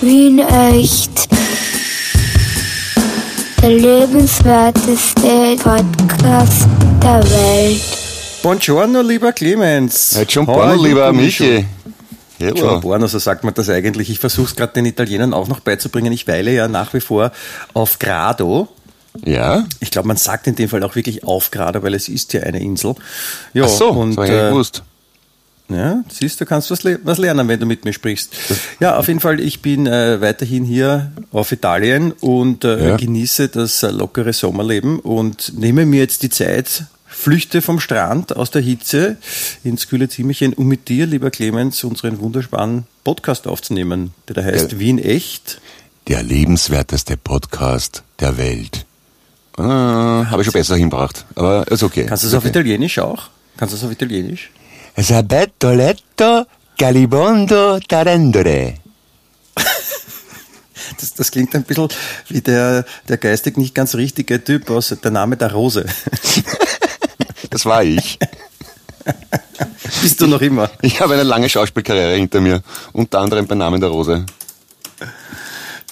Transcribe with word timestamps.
Wien 0.00 0.38
echt. 0.38 1.28
Der 3.60 3.70
lebenswerteste 3.70 5.56
Podcast 5.56 6.68
der 7.02 7.24
Welt. 7.24 7.82
Buongiorno, 8.42 9.00
lieber 9.02 9.32
Clemens. 9.32 10.14
Hey, 10.16 10.44
Porno, 10.44 10.80
lieber. 10.80 11.12
Michi. 11.12 11.66
Hello. 12.38 12.78
Borno, 12.80 13.08
so 13.08 13.18
sagt 13.18 13.42
man 13.42 13.54
das 13.54 13.68
eigentlich. 13.68 14.10
Ich 14.10 14.20
versuche 14.20 14.46
es 14.46 14.56
gerade 14.56 14.72
den 14.74 14.86
Italienern 14.86 15.34
auch 15.34 15.48
noch 15.48 15.58
beizubringen. 15.58 16.12
Ich 16.12 16.28
weile 16.28 16.52
ja 16.52 16.68
nach 16.68 16.94
wie 16.94 17.00
vor 17.00 17.32
auf 17.74 17.98
Grado. 17.98 18.68
Ja? 19.24 19.64
Ich 19.80 19.90
glaube, 19.90 20.06
man 20.06 20.16
sagt 20.16 20.46
in 20.46 20.54
dem 20.54 20.68
Fall 20.68 20.84
auch 20.84 20.94
wirklich 20.94 21.24
auf 21.24 21.50
Grado, 21.50 21.82
weil 21.82 21.94
es 21.94 22.08
ist 22.08 22.32
ja 22.34 22.42
eine 22.42 22.60
Insel. 22.60 22.94
Ja, 23.52 23.64
Ach 23.64 23.68
so, 23.68 23.90
und, 23.90 24.10
das 24.10 24.18
hab 24.18 24.24
ich 24.26 24.30
nicht 24.30 24.44
äh, 24.44 24.50
gewusst. 24.50 24.82
Ja, 25.70 26.02
siehst 26.08 26.40
du, 26.40 26.46
kannst 26.46 26.70
was, 26.70 26.82
le 26.82 26.98
was 27.04 27.18
lernen, 27.18 27.46
wenn 27.48 27.60
du 27.60 27.66
mit 27.66 27.84
mir 27.84 27.92
sprichst. 27.92 28.34
Ja, 28.80 28.96
auf 28.96 29.06
jeden 29.08 29.20
Fall, 29.20 29.38
ich 29.38 29.60
bin 29.60 29.86
äh, 29.86 30.18
weiterhin 30.20 30.64
hier 30.64 31.12
auf 31.30 31.52
Italien 31.52 32.12
und 32.12 32.64
äh, 32.64 32.88
Ja. 32.90 32.96
genieße 32.96 33.48
das 33.48 33.82
äh, 33.82 33.90
lockere 33.90 34.32
Sommerleben 34.32 34.98
und 34.98 35.52
nehme 35.58 35.84
mir 35.84 36.00
jetzt 36.00 36.22
die 36.22 36.30
Zeit, 36.30 36.84
flüchte 37.06 37.60
vom 37.60 37.80
Strand 37.80 38.34
aus 38.34 38.50
der 38.50 38.62
Hitze 38.62 39.16
ins 39.62 39.88
kühle 39.88 40.08
Zimmerchen, 40.08 40.54
um 40.54 40.68
mit 40.68 40.88
dir, 40.88 41.04
lieber 41.06 41.30
Clemens, 41.30 41.84
unseren 41.84 42.18
wunderbaren 42.20 42.86
Podcast 43.04 43.46
aufzunehmen, 43.46 44.14
der 44.28 44.36
da 44.36 44.44
heißt 44.44 44.72
Ja. 44.72 44.78
Wien 44.78 44.98
echt. 44.98 45.60
Der 46.06 46.22
lebenswerteste 46.22 47.18
Podcast 47.18 48.02
der 48.20 48.38
Welt. 48.38 48.86
Ah, 49.58 50.24
Habe 50.30 50.40
ich 50.42 50.46
schon 50.46 50.52
besser 50.52 50.76
hinbracht, 50.76 51.26
aber 51.34 51.66
ist 51.70 51.82
okay. 51.82 52.06
Kannst 52.06 52.22
du 52.24 52.28
es 52.28 52.34
auf 52.34 52.44
Italienisch 52.46 52.98
auch? 53.00 53.28
Kannst 53.56 53.74
du 53.74 53.76
es 53.76 53.84
auf 53.84 53.90
Italienisch? 53.90 54.50
Sabetto 55.00 55.70
letto 55.70 56.46
calibondo 56.76 57.78
tarendore. 57.78 58.74
Das, 61.00 61.14
das 61.14 61.30
klingt 61.30 61.54
ein 61.54 61.62
bisschen 61.62 61.88
wie 62.28 62.40
der, 62.40 62.84
der 63.08 63.18
geistig 63.18 63.56
nicht 63.56 63.74
ganz 63.74 63.94
richtige 63.94 64.42
Typ 64.42 64.68
aus 64.70 64.88
Der 64.88 65.10
Name 65.10 65.36
der 65.36 65.52
Rose. 65.52 65.86
Das 67.50 67.64
war 67.64 67.82
ich. 67.82 68.18
Bist 70.02 70.20
du 70.20 70.26
noch 70.26 70.42
immer? 70.42 70.70
Ich 70.82 71.00
habe 71.00 71.14
eine 71.14 71.22
lange 71.22 71.48
Schauspielkarriere 71.48 72.14
hinter 72.16 72.40
mir, 72.40 72.62
unter 72.92 73.20
anderem 73.20 73.46
bei 73.46 73.54
Namen 73.54 73.80
der 73.80 73.88
Rose. 73.88 74.26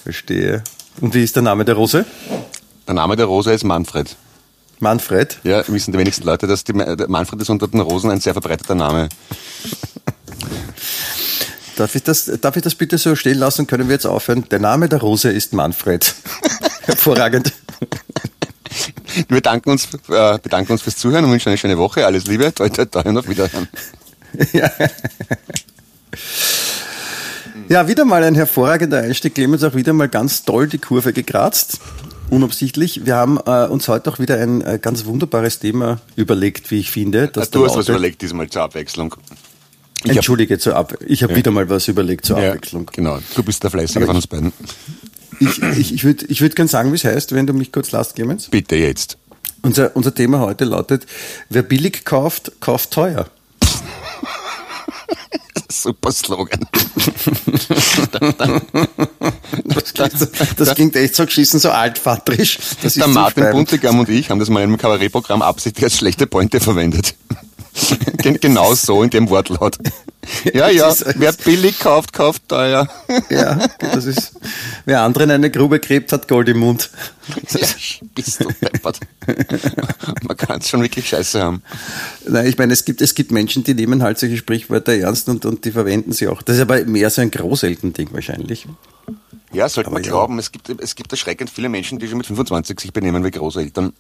Verstehe. 0.03 0.63
Und 1.01 1.15
wie 1.15 1.25
ist 1.25 1.35
der 1.35 1.43
Name 1.43 1.65
der 1.65 1.77
Rose? 1.77 2.05
Der 2.87 2.95
Name 2.95 3.17
der 3.17 3.27
Rose 3.27 3.53
ist 3.53 3.65
Manfred. 3.65 4.17
Manfred. 4.81 5.39
Ja, 5.43 5.67
wissen 5.69 5.93
die 5.93 5.99
wenigsten 5.99 6.25
Leute, 6.25 6.47
dass 6.47 6.65
die, 6.65 6.73
Manfred 6.73 7.41
ist 7.41 7.51
unter 7.51 7.69
den 7.69 7.81
Rosen 7.81 8.11
ein 8.11 8.21
sehr 8.21 8.35
verbreiteter 8.35 8.75
Name. 8.75 9.09
Darf 11.77 11.95
ich, 11.95 12.03
das, 12.03 12.25
darf 12.41 12.57
ich 12.57 12.63
das 12.63 12.75
bitte 12.75 12.97
so 12.97 13.15
stehen 13.17 13.39
lassen? 13.39 13.67
Können 13.67 13.89
wir 13.89 13.95
jetzt 13.95 14.07
aufhören? 14.07 14.49
Der 14.51 14.61
Name 14.61 14.89
der 14.89 14.99
Rose 14.99 15.31
ist 15.31 15.53
Manfred. 15.53 16.15
Hervorragend. 16.87 17.53
Wir 19.15 19.37
bedanken 19.37 19.71
uns, 19.71 19.89
äh, 20.09 20.39
bedanken 20.39 20.73
uns 20.73 20.81
fürs 20.81 20.97
Zuhören 20.97 21.27
und 21.27 21.33
wünschen 21.33 21.51
eine 21.51 21.59
schöne 21.59 21.77
Woche. 21.77 22.07
Alles 22.07 22.27
Liebe, 22.27 22.53
toi, 22.55 22.71
toi, 22.71 22.87
toi 22.87 23.03
und 23.03 23.19
auf 23.19 23.29
Wiederhören. 23.29 23.69
Ja. 24.53 24.71
ja, 27.69 27.89
wieder 27.89 28.05
mal 28.05 28.23
ein 28.23 28.35
hervorragender 28.35 28.99
Einstieg. 28.99 29.35
Clemens 29.35 29.65
auch 29.65 29.75
wieder 29.75 29.95
mal 29.95 30.11
ganz 30.11 30.45
toll 30.45 30.67
die 30.69 30.77
Kurve 30.77 31.15
gekratzt. 31.15 31.81
Unabsichtlich. 32.31 33.07
Wir 33.07 33.15
haben 33.17 33.39
äh, 33.47 33.67
uns 33.69 33.89
heute 33.89 34.11
auch 34.11 34.19
wieder 34.19 34.39
ein 34.41 34.61
äh, 34.63 34.79
ganz 34.81 35.05
wunderbares 35.05 35.59
Thema 35.61 36.01
überlegt, 36.17 36.71
wie 36.71 36.81
ich 36.81 36.91
finde. 36.91 37.29
Das 37.29 37.51
du 37.51 37.65
hast 37.65 37.77
was 37.77 37.89
überlegt 37.89 38.21
diesmal 38.23 38.49
zur 38.51 38.63
Abwechslung. 38.63 39.15
Ich 40.03 40.11
hab- 40.11 40.17
Entschuldige, 40.17 40.59
zur 40.59 40.77
Ab 40.77 40.95
ich 41.07 41.23
habe 41.23 41.35
wieder 41.37 41.51
mal 41.51 41.69
was 41.71 41.89
überlegt 41.89 42.27
zur 42.27 42.39
Ja, 42.41 42.49
Abwechslung. 42.51 42.91
genau. 42.93 43.19
Du 43.35 43.43
bist 43.43 43.63
der 43.63 43.71
Fleißige 43.71 43.97
Aber 43.99 44.07
von 44.07 44.17
ich- 44.17 44.19
uns 44.19 44.27
beiden. 44.27 44.53
Ich, 45.39 45.63
ich, 45.79 45.95
ich 45.95 46.05
würde 46.05 46.27
ich 46.27 46.41
würd 46.41 46.57
gerne 46.57 46.69
sagen, 46.69 46.91
wie 46.93 46.97
es 46.97 47.05
heißt, 47.05 47.33
wenn 47.33 47.47
du 47.47 47.53
mich 47.53 47.71
kurz 47.71 47.91
lasst, 47.93 48.15
Clemens. 48.17 48.49
Bitte 48.49 48.77
jetzt. 48.77 49.19
Unser, 49.63 49.95
unser 49.95 50.15
Thema 50.15 50.41
heute 50.41 50.65
lautet, 50.65 51.07
wer 51.51 51.63
billig 51.63 52.05
kauft, 52.05 52.53
kauft 52.61 52.91
teuer. 52.93 53.27
Super 55.71 56.13
Slogan. 56.13 56.61
Das 59.65 59.95
klingt, 59.95 60.15
das 60.57 60.75
klingt 60.75 60.97
echt 60.97 61.17
so 61.17 61.25
geschissen, 61.25 61.61
so. 61.61 61.69
Das 61.69 61.99
ist 62.83 62.97
Der 62.97 63.09
Martin. 63.09 63.51
Buntigam 63.51 63.99
und 63.99 64.09
ich 64.09 64.31
haben 64.31 64.39
das 64.39 64.49
mal 64.49 64.61
in 64.61 64.71
einem 64.71 64.79
Kabarettprogramm 64.79 65.43
absichtlich 65.43 65.85
als 65.85 65.97
schlechte 65.97 66.27
Pointe 66.27 66.61
verwendet. 66.61 67.15
Gen- 68.19 68.41
genau 68.41 68.75
so 68.75 69.03
in 69.03 69.11
dem 69.11 69.29
Wortlaut. 69.29 69.79
Ja, 70.53 70.69
ja, 70.69 70.93
wer 71.17 71.33
billig 71.33 71.79
kauft, 71.79 72.13
kauft 72.13 72.49
teuer. 72.49 72.89
Ja, 73.31 73.61
das 73.79 74.07
ist, 74.07 74.33
wer 74.85 75.03
anderen 75.03 75.31
eine 75.31 75.51
Grube 75.51 75.79
gräbt, 75.79 76.13
hat 76.13 76.27
Gold 76.27 76.49
im 76.49 76.59
Mund. 76.59 76.91
Ja, 77.51 77.67
bist 78.15 78.41
du 78.41 78.49
deppert. 78.61 79.01
Man 80.23 80.37
kann 80.37 80.61
es 80.61 80.69
schon 80.69 80.83
wirklich 80.83 81.09
scheiße 81.09 81.41
haben. 81.41 81.63
Nein, 82.27 82.47
ich 82.47 82.59
meine, 82.59 82.73
es 82.73 82.85
gibt, 82.85 83.03
es 83.03 83.15
gibt 83.15 83.31
Menschen, 83.31 83.63
die 83.63 83.75
nehmen 83.75 84.03
halt 84.03 84.19
solche 84.19 84.37
Sprichwörter 84.37 84.95
ernst 84.95 85.29
und, 85.29 85.45
und 85.45 85.65
die 85.65 85.71
verwenden 85.71 86.13
sie 86.13 86.29
auch. 86.29 86.43
Das 86.43 86.57
ist 86.57 86.63
aber 86.63 86.85
mehr 86.85 87.11
so 87.11 87.23
ein 87.23 87.31
Großeltern-Ding 87.31 88.09
wahrscheinlich. 88.13 88.67
Ja, 89.53 89.69
sollte 89.69 89.91
man 89.91 90.03
ja. 90.03 90.11
glauben. 90.11 90.39
Es 90.39 90.51
gibt, 90.51 90.69
es 90.69 90.95
gibt 90.95 91.13
erschreckend 91.13 91.51
viele 91.51 91.69
Menschen, 91.69 91.99
die 91.99 92.09
schon 92.09 92.19
mit 92.19 92.27
25 92.27 92.81
sich 92.81 92.93
benehmen 92.93 93.25
wie 93.25 93.31
Großeltern. 93.31 93.93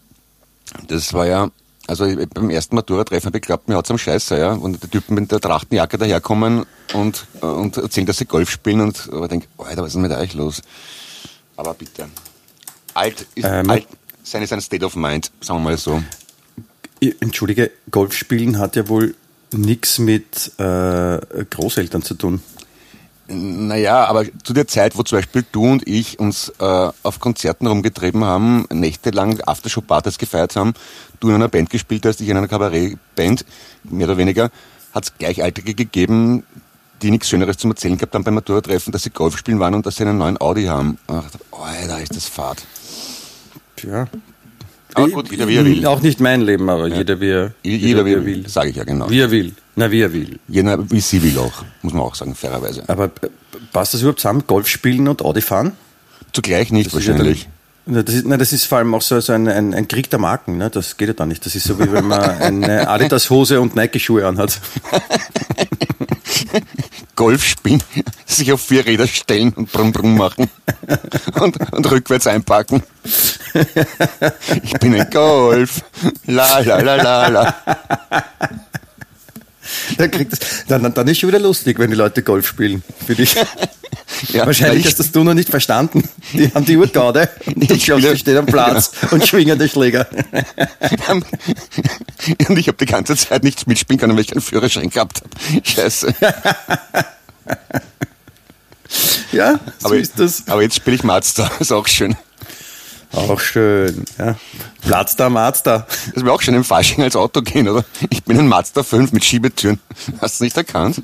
Das 0.88 1.12
war 1.12 1.26
ja, 1.26 1.50
also 1.86 2.04
ich- 2.04 2.28
beim 2.30 2.50
ersten 2.50 2.74
Matura-Treffen 2.76 3.26
habe 3.26 3.38
ich 3.38 3.42
geglaubt, 3.42 3.68
mir 3.68 3.76
hat's 3.76 3.90
am 3.90 3.98
Scheiße, 3.98 4.38
ja. 4.38 4.52
Und 4.52 4.82
die 4.82 4.88
Typen 4.88 5.14
mit 5.14 5.30
der 5.32 5.40
Trachtenjacke 5.40 5.98
daherkommen 5.98 6.66
und, 6.94 7.26
und 7.40 7.76
erzählen, 7.76 8.06
dass 8.06 8.18
sie 8.18 8.26
Golf 8.26 8.50
spielen 8.50 8.80
und 8.80 9.08
aber 9.12 9.24
ich 9.24 9.30
denk, 9.30 9.48
Alter, 9.58 9.82
was 9.82 9.88
ist 9.88 9.94
denn 9.94 10.02
mit 10.02 10.12
euch 10.12 10.34
los? 10.34 10.62
Aber 11.56 11.74
bitte. 11.74 12.06
Alt 12.94 13.26
ist, 13.34 13.44
Ähm. 13.44 13.70
alt 13.70 13.86
sein 14.22 14.42
ist 14.42 14.52
ein 14.52 14.60
State 14.60 14.84
of 14.84 14.96
Mind, 14.96 15.30
sagen 15.40 15.60
wir 15.60 15.64
mal 15.70 15.76
so. 15.78 16.02
Entschuldige, 17.20 17.70
Golfspielen 17.90 18.58
hat 18.58 18.74
ja 18.74 18.88
wohl 18.88 19.14
nichts 19.52 19.98
mit 19.98 20.52
äh, 20.58 21.18
Großeltern 21.50 22.02
zu 22.02 22.14
tun. 22.14 22.42
Naja, 23.28 24.04
aber 24.04 24.24
zu 24.44 24.52
der 24.52 24.68
Zeit, 24.68 24.96
wo 24.96 25.02
zum 25.02 25.18
Beispiel 25.18 25.44
du 25.50 25.64
und 25.64 25.86
ich 25.88 26.18
uns 26.20 26.52
äh, 26.60 26.90
auf 27.02 27.18
Konzerten 27.18 27.66
rumgetrieben 27.66 28.24
haben, 28.24 28.66
nächtelang 28.72 29.40
Aftershow-Partys 29.40 30.18
gefeiert 30.18 30.54
haben, 30.54 30.74
du 31.18 31.30
in 31.30 31.34
einer 31.34 31.48
Band 31.48 31.70
gespielt 31.70 32.06
hast, 32.06 32.20
ich 32.20 32.28
in 32.28 32.36
einer 32.36 32.46
Kabarettband, 32.46 33.44
mehr 33.84 34.06
oder 34.06 34.16
weniger, 34.16 34.50
hat 34.94 35.04
es 35.04 35.18
Gleichaltrige 35.18 35.74
gegeben, 35.74 36.44
die 37.02 37.10
nichts 37.10 37.28
Schöneres 37.28 37.58
zum 37.58 37.72
Erzählen 37.72 37.96
gehabt 37.96 38.14
haben 38.14 38.24
beim 38.24 38.34
Matura-Treffen, 38.34 38.92
dass 38.92 39.02
sie 39.02 39.10
Golf 39.10 39.36
spielen 39.36 39.58
waren 39.58 39.74
und 39.74 39.84
dass 39.84 39.96
sie 39.96 40.04
einen 40.04 40.18
neuen 40.18 40.40
Audi 40.40 40.66
haben. 40.66 40.98
Und 41.08 41.24
da 41.88 41.98
ist 41.98 42.14
das 42.14 42.26
Fahrt. 42.26 42.64
Tja. 43.74 44.06
Aber 44.96 45.08
gut, 45.08 45.30
jeder 45.30 45.46
wie 45.46 45.56
er 45.56 45.64
will. 45.64 45.86
Auch 45.86 46.00
nicht 46.00 46.20
mein 46.20 46.40
Leben, 46.40 46.68
aber 46.70 46.88
jeder 46.88 47.20
wie 47.20 47.28
er, 47.30 47.52
Jeder 47.62 48.04
wie 48.04 48.12
er 48.14 48.24
will, 48.24 48.48
sage 48.48 48.70
ich 48.70 48.76
ja 48.76 48.84
genau. 48.84 49.08
Wie 49.10 49.20
er 49.20 49.30
will. 49.30 49.52
Na, 49.76 49.90
wie 49.90 50.00
er 50.00 50.12
will. 50.12 50.38
Jeder 50.48 50.90
wie 50.90 51.00
sie 51.00 51.22
will 51.22 51.38
auch, 51.38 51.64
muss 51.82 51.92
man 51.92 52.02
auch 52.02 52.14
sagen, 52.14 52.34
fairerweise. 52.34 52.82
Aber 52.88 53.10
passt 53.72 53.92
das 53.94 54.00
überhaupt 54.00 54.20
zusammen? 54.20 54.44
Golf 54.46 54.68
spielen 54.68 55.06
und 55.08 55.22
Audi 55.22 55.42
fahren? 55.42 55.72
Zugleich 56.32 56.72
nicht 56.72 56.86
Das 56.86 56.94
ist 57.00 57.06
ja 57.06 57.12
wahrscheinlich. 57.12 57.42
dann- 57.42 58.04
das, 58.04 58.14
ist, 58.16 58.26
na, 58.26 58.36
das 58.36 58.52
ist 58.52 58.64
vor 58.64 58.78
allem 58.78 58.92
auch 58.94 59.02
so, 59.02 59.20
so 59.20 59.32
ein, 59.32 59.46
ein, 59.46 59.72
ein 59.72 59.86
Krieg 59.86 60.10
der 60.10 60.18
Marken. 60.18 60.56
Ne? 60.58 60.70
Das 60.70 60.96
geht 60.96 61.06
ja 61.08 61.14
dann 61.14 61.28
nicht. 61.28 61.46
Das 61.46 61.54
ist 61.54 61.64
so, 61.68 61.78
wie 61.78 61.92
wenn 61.92 62.06
man 62.08 62.20
eine 62.40 62.88
Adidas-Hose 62.88 63.60
und 63.60 63.76
Nike-Schuhe 63.76 64.26
anhat. 64.26 64.60
Golf 67.16 67.44
spielen, 67.44 67.82
sich 68.26 68.52
auf 68.52 68.60
vier 68.60 68.86
Räder 68.86 69.06
stellen 69.06 69.52
und 69.54 69.72
brumm 69.72 69.92
brumm 69.92 70.16
machen 70.16 70.50
und, 71.40 71.72
und 71.72 71.90
rückwärts 71.90 72.26
einpacken. 72.26 72.82
Ich 74.62 74.72
bin 74.74 74.94
ein 74.94 75.10
Golf. 75.10 75.82
La 76.26 76.60
la 76.60 76.80
la 76.80 76.96
la 76.96 77.28
la. 77.28 77.54
Dann, 79.98 80.10
kriegt 80.10 80.32
das, 80.32 80.40
dann, 80.68 80.92
dann- 80.94 81.08
ist 81.08 81.18
schon 81.18 81.28
wieder 81.28 81.38
lustig, 81.38 81.78
wenn 81.78 81.90
die 81.90 81.96
Leute 81.96 82.22
Golf 82.22 82.46
spielen. 82.46 82.82
Für 83.06 83.14
dich. 83.14 83.34
Ja, 84.32 84.46
Wahrscheinlich 84.46 84.80
ich- 84.80 84.86
hast 84.86 85.00
das 85.00 85.10
du 85.10 85.24
noch 85.24 85.34
nicht 85.34 85.48
verstanden. 85.48 86.08
Die 86.32 86.52
haben 86.54 86.64
die 86.64 86.76
Uhr 86.76 86.86
gerade 86.86 87.28
und 87.46 87.68
du 87.68 87.74
Ich 87.74 87.82
spiele- 87.84 88.12
die 88.12 88.18
stehen 88.18 88.36
am 88.38 88.46
Platz 88.46 88.90
und 89.10 89.26
schwingen 89.26 89.58
den 89.58 89.68
Schläger. 89.68 90.06
Und 92.48 92.58
ich 92.58 92.68
habe 92.68 92.76
die 92.78 92.86
ganze 92.86 93.16
Zeit 93.16 93.42
nichts 93.42 93.66
mitspielen 93.66 93.98
können, 93.98 94.14
weil 94.14 94.20
ich 94.22 94.28
keinen 94.28 94.40
Führerschein 94.42 94.90
gehabt 94.90 95.22
habe. 95.22 95.30
Scheiße. 95.64 96.14
Ja, 99.32 99.58
so 99.78 99.86
Aber, 99.88 99.96
ist 99.96 100.18
das. 100.18 100.44
aber 100.46 100.62
jetzt 100.62 100.76
spiele 100.76 100.96
ich 100.96 101.02
Mazda, 101.02 101.50
ist 101.58 101.72
auch 101.72 101.86
schön. 101.88 102.16
Auch 103.12 103.40
schön. 103.40 104.04
Ja. 104.18 104.36
Platz 104.82 105.16
da, 105.16 105.30
Mazda. 105.30 105.86
Das 106.14 106.22
wäre 106.22 106.32
auch 106.32 106.42
schön 106.42 106.54
im 106.54 106.64
Fasching 106.64 107.02
als 107.02 107.16
Auto 107.16 107.40
gehen, 107.40 107.68
oder? 107.68 107.84
Ich 108.10 108.22
bin 108.24 108.38
ein 108.38 108.48
Mazda 108.48 108.82
5 108.82 109.12
mit 109.12 109.24
Schiebetüren. 109.24 109.78
Hast 110.20 110.40
du 110.40 110.44
nicht 110.44 110.56
erkannt? 110.56 111.02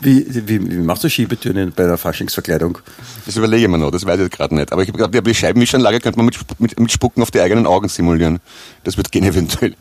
Wie, 0.00 0.26
wie, 0.28 0.70
wie 0.70 0.76
machst 0.78 1.04
du 1.04 1.08
Schiebetüren 1.08 1.72
bei 1.74 1.84
einer 1.84 1.98
Faschingsverkleidung? 1.98 2.78
Das 3.26 3.36
überlege 3.36 3.64
ich 3.64 3.68
mir 3.68 3.78
noch, 3.78 3.90
das 3.90 4.04
weiß 4.04 4.20
ich 4.20 4.30
gerade 4.30 4.54
nicht. 4.54 4.72
Aber 4.72 4.82
ich 4.82 4.88
habe 4.88 4.98
gedacht, 4.98 5.26
die 5.26 5.34
Scheibenwischanlage 5.34 6.00
könnte 6.00 6.18
man 6.18 6.26
mit, 6.26 6.38
mit, 6.58 6.78
mit 6.78 6.92
Spucken 6.92 7.22
auf 7.22 7.30
die 7.30 7.40
eigenen 7.40 7.66
Augen 7.66 7.88
simulieren. 7.88 8.40
Das 8.84 8.96
wird 8.96 9.10
gehen 9.10 9.24
eventuell. 9.24 9.74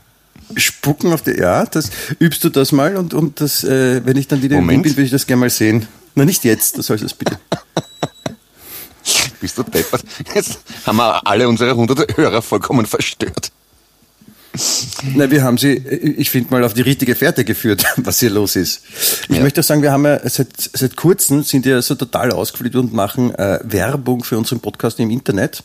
Spucken 0.56 1.14
auf 1.14 1.22
die, 1.22 1.32
ja, 1.32 1.66
das 1.66 1.90
übst 2.20 2.44
du 2.44 2.50
das 2.50 2.72
mal 2.72 2.98
und, 2.98 3.14
und 3.14 3.42
das, 3.42 3.64
äh, 3.64 4.06
wenn 4.06 4.18
ich 4.18 4.28
dann 4.28 4.42
wieder 4.42 4.58
im 4.58 4.66
Moment. 4.66 4.84
Bin, 4.84 4.98
will 4.98 5.06
ich 5.06 5.12
das 5.12 5.26
gerne 5.26 5.42
mal 5.42 5.50
sehen. 5.50 5.88
Na, 6.16 6.26
nicht 6.26 6.44
jetzt, 6.44 6.78
das 6.78 6.88
soll 6.88 6.98
es 6.98 7.14
bitte. 7.14 7.40
Bist 9.42 9.58
du 9.58 9.64
deppert? 9.64 10.04
Jetzt 10.34 10.60
haben 10.86 10.98
wir 10.98 11.26
alle 11.28 11.48
unsere 11.48 11.76
hunderte 11.76 12.08
Hörer 12.18 12.42
vollkommen 12.42 12.86
verstört. 12.86 13.52
Nein, 15.16 15.32
wir 15.32 15.44
haben 15.44 15.58
sie, 15.58 15.74
ich 15.74 16.30
finde 16.30 16.52
mal, 16.52 16.64
auf 16.64 16.76
die 16.76 16.84
richtige 16.84 17.16
Fährte 17.16 17.44
geführt, 17.44 17.84
was 17.98 18.20
hier 18.20 18.30
los 18.30 18.56
ist. 18.56 18.82
Ich 19.30 19.36
Ja. 19.38 19.42
möchte 19.42 19.62
auch 19.62 19.66
sagen, 19.66 19.82
wir 19.82 19.92
haben 19.92 20.06
ja 20.06 20.20
seit, 20.30 20.50
seit 20.58 20.96
kurzem 20.96 21.44
sind 21.44 21.66
ja 21.66 21.82
so 21.82 21.96
total 21.96 22.32
ausgeflippt 22.32 22.76
und 22.76 22.94
machen 22.94 23.34
äh, 23.34 23.60
Werbung 23.64 24.24
für 24.24 24.38
unseren 24.38 24.60
Podcast 24.60 25.00
im 25.00 25.10
Internet. 25.10 25.64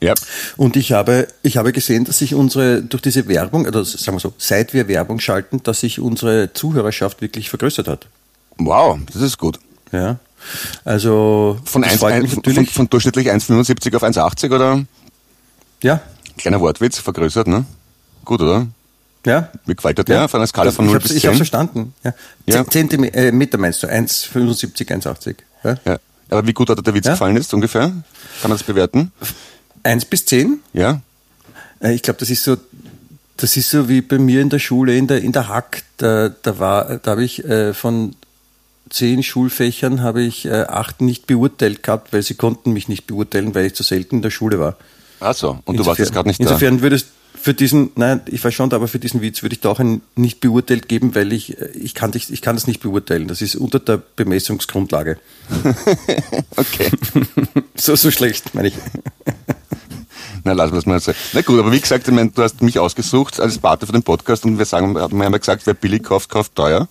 Ja. 0.00 0.14
Und 0.56 0.76
ich 0.76 0.92
habe, 0.92 1.26
ich 1.42 1.56
habe 1.56 1.72
gesehen, 1.72 2.04
dass 2.04 2.18
sich 2.18 2.34
unsere, 2.34 2.82
durch 2.82 3.02
diese 3.02 3.26
Werbung, 3.28 3.66
oder 3.66 3.84
sagen 3.84 4.16
wir 4.16 4.20
so, 4.20 4.32
seit 4.38 4.72
wir 4.72 4.86
Werbung 4.88 5.18
schalten, 5.20 5.62
dass 5.64 5.80
sich 5.80 5.98
unsere 6.00 6.52
Zuhörerschaft 6.52 7.22
wirklich 7.22 7.50
vergrößert 7.50 7.88
hat. 7.88 8.06
Wow, 8.58 8.98
das 9.12 9.22
ist 9.22 9.38
gut. 9.38 9.58
Ja. 9.90 10.18
Also, 10.84 11.58
Von, 11.64 11.82
das 11.82 11.92
1, 11.92 12.00
freut 12.00 12.12
ein, 12.14 12.26
von, 12.28 12.66
von 12.66 12.90
durchschnittlich 12.90 13.30
1,75 13.30 13.96
auf 13.96 14.02
1,80 14.02 14.54
oder? 14.54 14.84
ja, 15.82 16.00
Kleiner 16.38 16.60
Wortwitz, 16.60 16.98
vergrößert, 16.98 17.46
ne? 17.46 17.64
Gut, 18.24 18.40
oder? 18.40 18.66
ja. 19.26 19.50
Wie 19.66 19.74
gefällt 19.74 19.98
dir 19.98 20.04
der? 20.04 20.28
Von 20.28 20.40
einer 20.40 20.46
Skala 20.46 20.72
von 20.72 20.84
ich 20.86 20.90
0 20.92 20.94
hab's, 21.00 21.08
bis 21.08 21.16
ich 21.16 21.26
hab's 21.26 21.34
10? 21.34 21.38
verstanden. 21.38 21.94
Ja. 22.04 22.14
Ja. 22.46 22.66
Zentimeter 22.68 23.16
äh, 23.18 23.32
Meter 23.32 23.58
meinst 23.58 23.82
du? 23.82 23.86
1,75, 23.86 24.88
1,80. 24.88 25.36
Ja? 25.64 25.76
Ja. 25.84 25.98
Aber 26.30 26.46
wie 26.46 26.52
gut 26.52 26.70
hat 26.70 26.78
dir 26.78 26.82
der 26.82 26.94
Witz 26.94 27.04
Ja. 27.06 27.12
gefallen 27.12 27.36
ist, 27.36 27.52
ungefähr? 27.54 27.82
Kann 27.82 28.02
man 28.42 28.52
das 28.52 28.62
bewerten? 28.62 29.12
1 29.82 30.06
bis 30.06 30.24
10? 30.26 30.60
Ja? 30.72 31.00
Äh, 31.80 31.92
Ich 31.94 32.02
glaube, 32.02 32.18
das 32.20 32.30
ist 32.30 32.42
so, 32.42 32.56
das 33.36 33.56
ist 33.56 33.70
so 33.70 33.88
wie 33.88 34.00
bei 34.00 34.18
mir 34.18 34.40
in 34.40 34.48
der 34.48 34.58
Schule, 34.58 34.96
in 34.96 35.06
der, 35.06 35.20
in 35.22 35.32
der 35.32 35.48
Hack. 35.48 35.82
Da, 35.98 36.30
da 36.30 36.58
war, 36.58 36.96
da 36.98 37.10
habe 37.12 37.24
ich 37.24 37.44
äh, 37.44 37.74
von 37.74 38.16
zehn 38.92 39.22
Schulfächern 39.22 40.02
habe 40.02 40.22
ich 40.22 40.44
äh, 40.44 40.64
acht 40.68 41.00
nicht 41.00 41.26
beurteilt 41.26 41.82
gehabt, 41.82 42.12
weil 42.12 42.22
sie 42.22 42.34
konnten 42.34 42.72
mich 42.72 42.88
nicht 42.88 43.06
beurteilen, 43.06 43.54
weil 43.54 43.66
ich 43.66 43.74
zu 43.74 43.82
selten 43.82 44.16
in 44.16 44.22
der 44.22 44.30
Schule 44.30 44.60
war. 44.60 44.76
Ach 45.20 45.34
so, 45.34 45.58
und 45.64 45.78
du 45.78 45.86
warst 45.86 46.00
jetzt 46.00 46.12
gerade 46.12 46.28
nicht 46.28 46.40
da. 46.40 46.44
Insofern 46.44 46.82
würdest 46.82 47.06
für 47.34 47.54
diesen, 47.54 47.90
nein, 47.96 48.20
ich 48.26 48.44
weiß 48.44 48.54
schon, 48.54 48.72
aber 48.72 48.88
für 48.88 48.98
diesen 48.98 49.20
Witz 49.20 49.42
würde 49.42 49.54
ich 49.54 49.60
da 49.60 49.70
auch 49.70 49.80
ein 49.80 50.02
nicht 50.14 50.40
beurteilt 50.40 50.88
geben, 50.88 51.14
weil 51.14 51.32
ich, 51.32 51.60
äh, 51.60 51.70
ich 51.70 51.94
kann, 51.94 52.12
dich, 52.12 52.30
ich 52.30 52.42
kann 52.42 52.56
das 52.56 52.66
nicht 52.66 52.80
beurteilen. 52.80 53.28
Das 53.28 53.42
ist 53.42 53.56
unter 53.56 53.80
der 53.80 53.96
Bemessungsgrundlage. 53.96 55.18
Okay. 56.56 56.90
So, 57.74 57.96
so 57.96 58.12
schlecht, 58.12 58.54
meine 58.54 58.68
ich. 58.68 58.74
Na, 60.44 60.52
lassen 60.52 60.72
wir 60.72 60.76
das 60.76 60.86
mal 60.86 61.00
so. 61.00 61.12
Na 61.32 61.40
gut, 61.40 61.58
aber 61.58 61.72
wie 61.72 61.80
gesagt, 61.80 62.06
ich 62.06 62.14
meine, 62.14 62.30
du 62.30 62.42
hast 62.42 62.62
mich 62.62 62.78
ausgesucht 62.78 63.40
als 63.40 63.58
Pate 63.58 63.86
für 63.86 63.92
den 63.92 64.04
Podcast 64.04 64.44
und 64.44 64.58
wir 64.58 64.66
sagen, 64.66 64.94
wir 64.94 65.02
haben 65.02 65.20
ja 65.20 65.28
gesagt, 65.30 65.66
wer 65.66 65.74
billig 65.74 66.04
kauft, 66.04 66.28
kauft 66.28 66.54
teuer. 66.54 66.88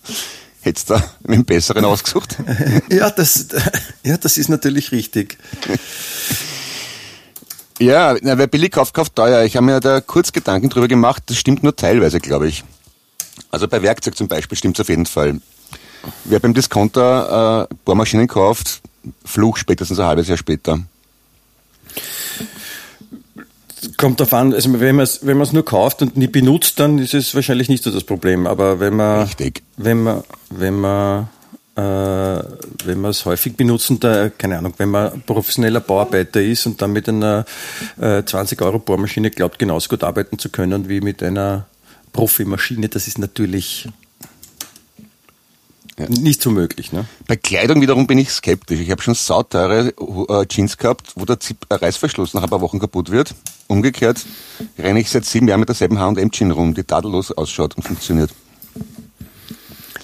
Hättest 0.61 0.89
du 0.89 0.93
da 0.95 1.03
einen 1.27 1.45
besseren 1.45 1.85
ausgesucht? 1.85 2.37
Ja, 2.89 3.09
das, 3.09 3.47
ja, 4.03 4.17
das 4.17 4.37
ist 4.37 4.49
natürlich 4.49 4.91
richtig. 4.91 5.37
Ja, 7.79 8.15
na, 8.21 8.37
wer 8.37 8.47
billig 8.47 8.71
kauft, 8.71 8.93
kauft 8.93 9.15
teuer. 9.15 9.43
Ich 9.43 9.55
habe 9.55 9.65
mir 9.65 9.79
da 9.79 10.01
kurz 10.01 10.31
Gedanken 10.31 10.69
drüber 10.69 10.87
gemacht. 10.87 11.23
Das 11.27 11.37
stimmt 11.37 11.63
nur 11.63 11.75
teilweise, 11.75 12.19
glaube 12.19 12.47
ich. 12.47 12.63
Also 13.49 13.67
bei 13.67 13.81
Werkzeug 13.81 14.15
zum 14.15 14.27
Beispiel 14.27 14.57
stimmt 14.57 14.77
es 14.77 14.81
auf 14.81 14.89
jeden 14.89 15.05
Fall. 15.05 15.41
Wer 16.25 16.39
beim 16.39 16.53
Discounter 16.53 17.67
äh, 17.71 17.75
Bohrmaschinen 17.85 18.27
kauft, 18.27 18.81
Fluch 19.25 19.57
spätestens 19.57 19.99
ein 19.99 20.05
halbes 20.05 20.27
Jahr 20.27 20.37
später. 20.37 20.79
Kommt 23.97 24.19
darauf 24.19 24.33
an, 24.33 24.53
also 24.53 24.79
wenn 24.79 24.95
man 24.95 25.03
es 25.03 25.25
wenn 25.25 25.37
man's 25.37 25.53
nur 25.53 25.65
kauft 25.65 26.01
und 26.01 26.15
nie 26.15 26.27
benutzt, 26.27 26.79
dann 26.79 26.99
ist 26.99 27.13
es 27.13 27.33
wahrscheinlich 27.33 27.69
nicht 27.69 27.83
so 27.83 27.91
das 27.91 28.03
Problem. 28.03 28.45
Aber 28.45 28.79
wenn 28.79 28.95
man 28.95 29.23
Richtig. 29.23 29.63
wenn 29.77 30.03
man 30.03 30.23
wenn 30.49 30.79
man 30.79 31.29
äh, 31.75 31.81
wenn 31.81 33.01
man 33.01 33.11
es 33.11 33.25
häufig 33.25 33.55
benutzen, 33.55 33.99
da, 33.99 34.29
keine 34.29 34.57
Ahnung, 34.57 34.73
wenn 34.77 34.89
man 34.89 35.21
professioneller 35.21 35.79
Bauarbeiter 35.79 36.41
ist 36.41 36.65
und 36.65 36.81
dann 36.81 36.91
mit 36.91 37.07
einer 37.07 37.45
äh, 37.99 38.23
20 38.23 38.61
Euro 38.61 38.79
Bohrmaschine 38.79 39.31
glaubt, 39.31 39.57
genauso 39.57 39.89
gut 39.89 40.03
arbeiten 40.03 40.37
zu 40.37 40.49
können 40.49 40.89
wie 40.89 41.01
mit 41.01 41.23
einer 41.23 41.65
Profimaschine, 42.13 42.89
das 42.89 43.07
ist 43.07 43.17
natürlich 43.17 43.87
nicht 45.97 46.41
so 46.41 46.51
möglich. 46.51 46.91
Ne? 46.91 47.05
Bei 47.27 47.35
Kleidung 47.35 47.81
wiederum 47.81 48.07
bin 48.07 48.17
ich 48.17 48.31
skeptisch. 48.31 48.79
Ich 48.79 48.91
habe 48.91 49.01
schon 49.01 49.13
sauteure 49.13 49.91
äh, 50.29 50.45
Jeans 50.47 50.77
gehabt, 50.77 51.11
wo 51.15 51.25
der 51.25 51.39
Zip 51.39 51.65
äh, 51.69 51.75
Reißverschluss 51.75 52.33
nach 52.33 52.43
ein 52.43 52.49
paar 52.49 52.61
Wochen 52.61 52.79
kaputt 52.79 53.11
wird. 53.11 53.33
Umgekehrt 53.67 54.19
renne 54.77 54.99
ich 54.99 55.09
seit 55.09 55.25
sieben 55.25 55.47
Jahren 55.47 55.59
mit 55.59 55.69
derselben 55.69 55.99
H&M-Jeans 55.99 56.55
rum, 56.55 56.73
die 56.73 56.83
tadellos 56.83 57.31
ausschaut 57.31 57.75
und 57.75 57.83
funktioniert. 57.83 58.31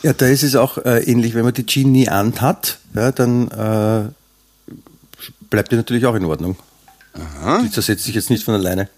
Ja, 0.03 0.13
da 0.13 0.27
ist 0.27 0.43
es 0.43 0.55
auch 0.55 0.77
äh, 0.79 1.03
ähnlich, 1.03 1.33
wenn 1.33 1.43
man 1.43 1.53
die 1.53 1.65
Jeans 1.65 1.89
nie 1.89 2.07
anhat, 2.07 2.79
ja, 2.93 3.11
dann 3.11 3.49
äh, 3.51 4.09
bleibt 5.49 5.71
die 5.71 5.75
natürlich 5.75 6.05
auch 6.05 6.15
in 6.15 6.25
Ordnung. 6.25 6.57
Die 7.63 7.71
zersetzt 7.71 8.03
sich 8.03 8.13
jetzt 8.13 8.29
nicht 8.29 8.43
von 8.43 8.53
alleine. 8.53 8.89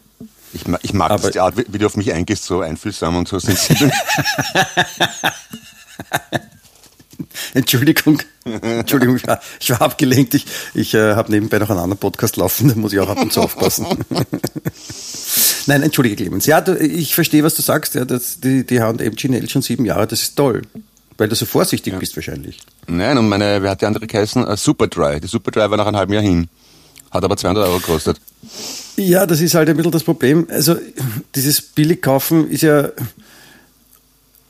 Ich, 0.51 0.68
ma 0.68 0.77
ich 0.81 0.94
mag 0.94 1.12
Aber- 1.12 1.21
das, 1.24 1.31
die 1.31 1.39
Art, 1.39 1.56
wie, 1.57 1.65
wie 1.69 1.77
du 1.77 1.85
auf 1.85 1.95
mich 1.95 2.12
eingehst, 2.12 2.44
so 2.44 2.59
einfühlsam 2.59 3.15
und 3.15 3.27
so 3.30 3.39
sensibel. 3.39 3.92
Entschuldigung, 7.54 8.21
Entschuldigung, 8.45 9.16
ich 9.18 9.27
war, 9.27 9.39
ich 9.60 9.69
war 9.71 9.81
abgelenkt. 9.81 10.33
Ich, 10.33 10.45
ich 10.74 10.94
äh, 10.94 11.16
habe 11.16 11.31
nebenbei 11.31 11.60
noch 11.60 11.69
einen 11.69 11.80
anderen 11.80 12.00
Podcast 12.00 12.38
laufen, 12.38 12.68
da 12.69 12.75
muss 12.75 12.94
ich 12.94 13.00
auch 13.00 13.10
ab 13.10 13.21
und 13.21 13.33
zu 13.33 13.42
aufpassen. 13.42 13.86
Nein, 15.68 15.83
entschuldige 15.83 16.16
Clemens. 16.16 16.45
Ja, 16.45 16.62
du, 16.62 16.77
ich 16.77 17.13
verstehe, 17.13 17.44
was 17.44 17.56
du 17.56 17.62
sagst. 17.62 17.95
Ja, 17.95 18.06
das, 18.06 18.39
die, 18.39 18.66
die 18.66 18.81
H&M 18.81 19.16
Ginelle 19.16 19.50
schon 19.50 19.62
sieben 19.62 19.86
Jahre, 19.86 20.07
das 20.07 20.21
ist 20.21 20.36
toll. 20.36 20.63
Weil 21.18 21.27
du 21.27 21.36
so 21.36 21.45
vorsichtig 21.45 21.94
bist 22.00 22.16
wahrscheinlich. 22.16 22.60
Nein, 22.88 23.18
und 23.18 23.27
meine, 23.27 23.62
wer 23.62 23.71
hat 23.71 23.81
die 23.81 23.86
andere 23.86 24.07
geheißen? 24.07 24.48
Uh, 24.48 24.56
Superdry. 24.56 25.19
Die 25.19 25.27
Superdry 25.27 25.69
war 25.69 25.77
nach 25.77 25.86
einem 25.86 25.98
halben 25.98 26.13
Jahr 26.13 26.24
hin. 26.24 26.48
Hat 27.12 27.24
aber 27.24 27.36
200 27.36 27.68
Euro 27.68 27.80
gekostet. 27.80 28.21
Ja, 28.95 29.25
das 29.25 29.42
ist 29.42 29.54
halt 29.54 29.68
ein 29.69 29.75
bisschen 29.75 29.92
das 29.92 30.04
Problem. 30.04 30.48
Also 30.50 30.77
dieses 31.36 31.62
Billigkaufen 31.62 32.50
ist 32.50 32.62
ja, 32.62 32.89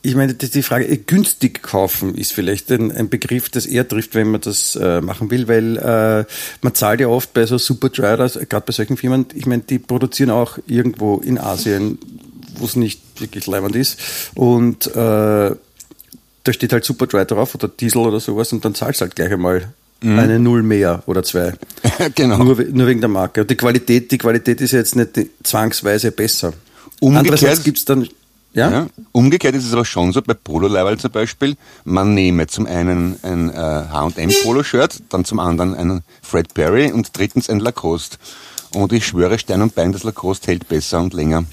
ich 0.09 0.15
meine, 0.15 0.33
die, 0.33 0.63
Frage, 0.63 0.85
äh, 0.87 0.97
günstig 0.97 1.61
kaufen 1.61 2.15
ist 2.15 2.33
vielleicht 2.33 2.71
ein, 2.71 2.91
ein 2.91 3.09
Begriff, 3.09 3.49
das 3.49 3.65
eher 3.65 3.87
trifft, 3.87 4.15
wenn 4.15 4.31
man 4.31 4.41
das 4.41 4.75
äh, 4.75 5.01
machen 5.01 5.29
will, 5.31 5.47
weil 5.47 5.77
äh, 5.77 6.25
man 6.61 6.75
zahlt 6.75 6.99
ja 6.99 7.07
oft 7.07 7.33
bei 7.33 7.45
so 7.45 7.57
Superdry, 7.57 8.05
also 8.05 8.39
gerade 8.47 8.65
bei 8.65 8.73
solchen 8.73 8.97
Firmen, 8.97 9.25
ich 9.33 9.45
meine, 9.45 9.63
die 9.63 9.79
produzieren 9.79 10.31
auch 10.31 10.57
irgendwo 10.67 11.17
in 11.17 11.37
Asien, 11.37 11.97
wo 12.57 12.65
es 12.65 12.75
nicht 12.75 13.01
wirklich 13.19 13.47
leibend 13.47 13.75
ist 13.75 13.99
und 14.35 14.87
äh, 14.87 14.93
da 14.95 16.53
steht 16.53 16.73
halt 16.73 16.83
Superdry 16.85 17.25
drauf 17.25 17.55
oder 17.55 17.67
Diesel 17.67 18.01
oder 18.01 18.19
sowas 18.19 18.51
und 18.51 18.65
dann 18.65 18.73
zahlst 18.75 19.01
du 19.01 19.05
halt 19.05 19.15
gleich 19.15 19.31
einmal 19.31 19.73
eine 20.01 20.39
Null 20.39 20.63
mehr 20.63 21.03
oder 21.07 21.23
zwei. 21.23 21.51
genau. 22.15 22.37
Nur, 22.41 22.55
nur 22.71 22.87
wegen 22.87 23.01
der 23.01 23.09
Marke. 23.09 23.41
Und 23.41 23.49
die 23.49 23.57
Qualität, 23.57 24.09
die 24.09 24.17
Qualität 24.17 24.61
ist 24.61 24.71
ja 24.71 24.79
jetzt 24.79 24.95
nicht 24.95 25.09
zwangsweise 25.43 26.13
besser. 26.13 26.53
Umgekehrt- 27.01 27.17
Andererseits 27.19 27.63
gibt's 27.63 27.83
dann, 27.83 28.07
ja? 28.53 28.71
Ja. 28.71 28.87
Umgekehrt 29.11 29.55
ist 29.55 29.65
es 29.65 29.73
aber 29.73 29.85
schon 29.85 30.11
so, 30.11 30.21
bei 30.21 30.33
Pololeiberl 30.33 30.97
zum 30.97 31.11
Beispiel, 31.11 31.55
man 31.83 32.13
nehme 32.13 32.47
zum 32.47 32.65
einen 32.65 33.17
ein 33.21 33.49
äh, 33.49 33.53
H&M 33.55 34.31
Poloshirt, 34.43 35.01
dann 35.09 35.25
zum 35.25 35.39
anderen 35.39 35.75
ein 35.75 36.01
Fred 36.21 36.53
Perry 36.53 36.91
und 36.91 37.17
drittens 37.17 37.49
ein 37.49 37.59
Lacoste. 37.59 38.17
Und 38.73 38.93
ich 38.93 39.05
schwöre 39.05 39.39
Stein 39.39 39.61
und 39.61 39.75
Bein, 39.75 39.91
das 39.91 40.03
Lacoste 40.03 40.47
hält 40.47 40.67
besser 40.67 40.99
und 40.99 41.13
länger. 41.13 41.45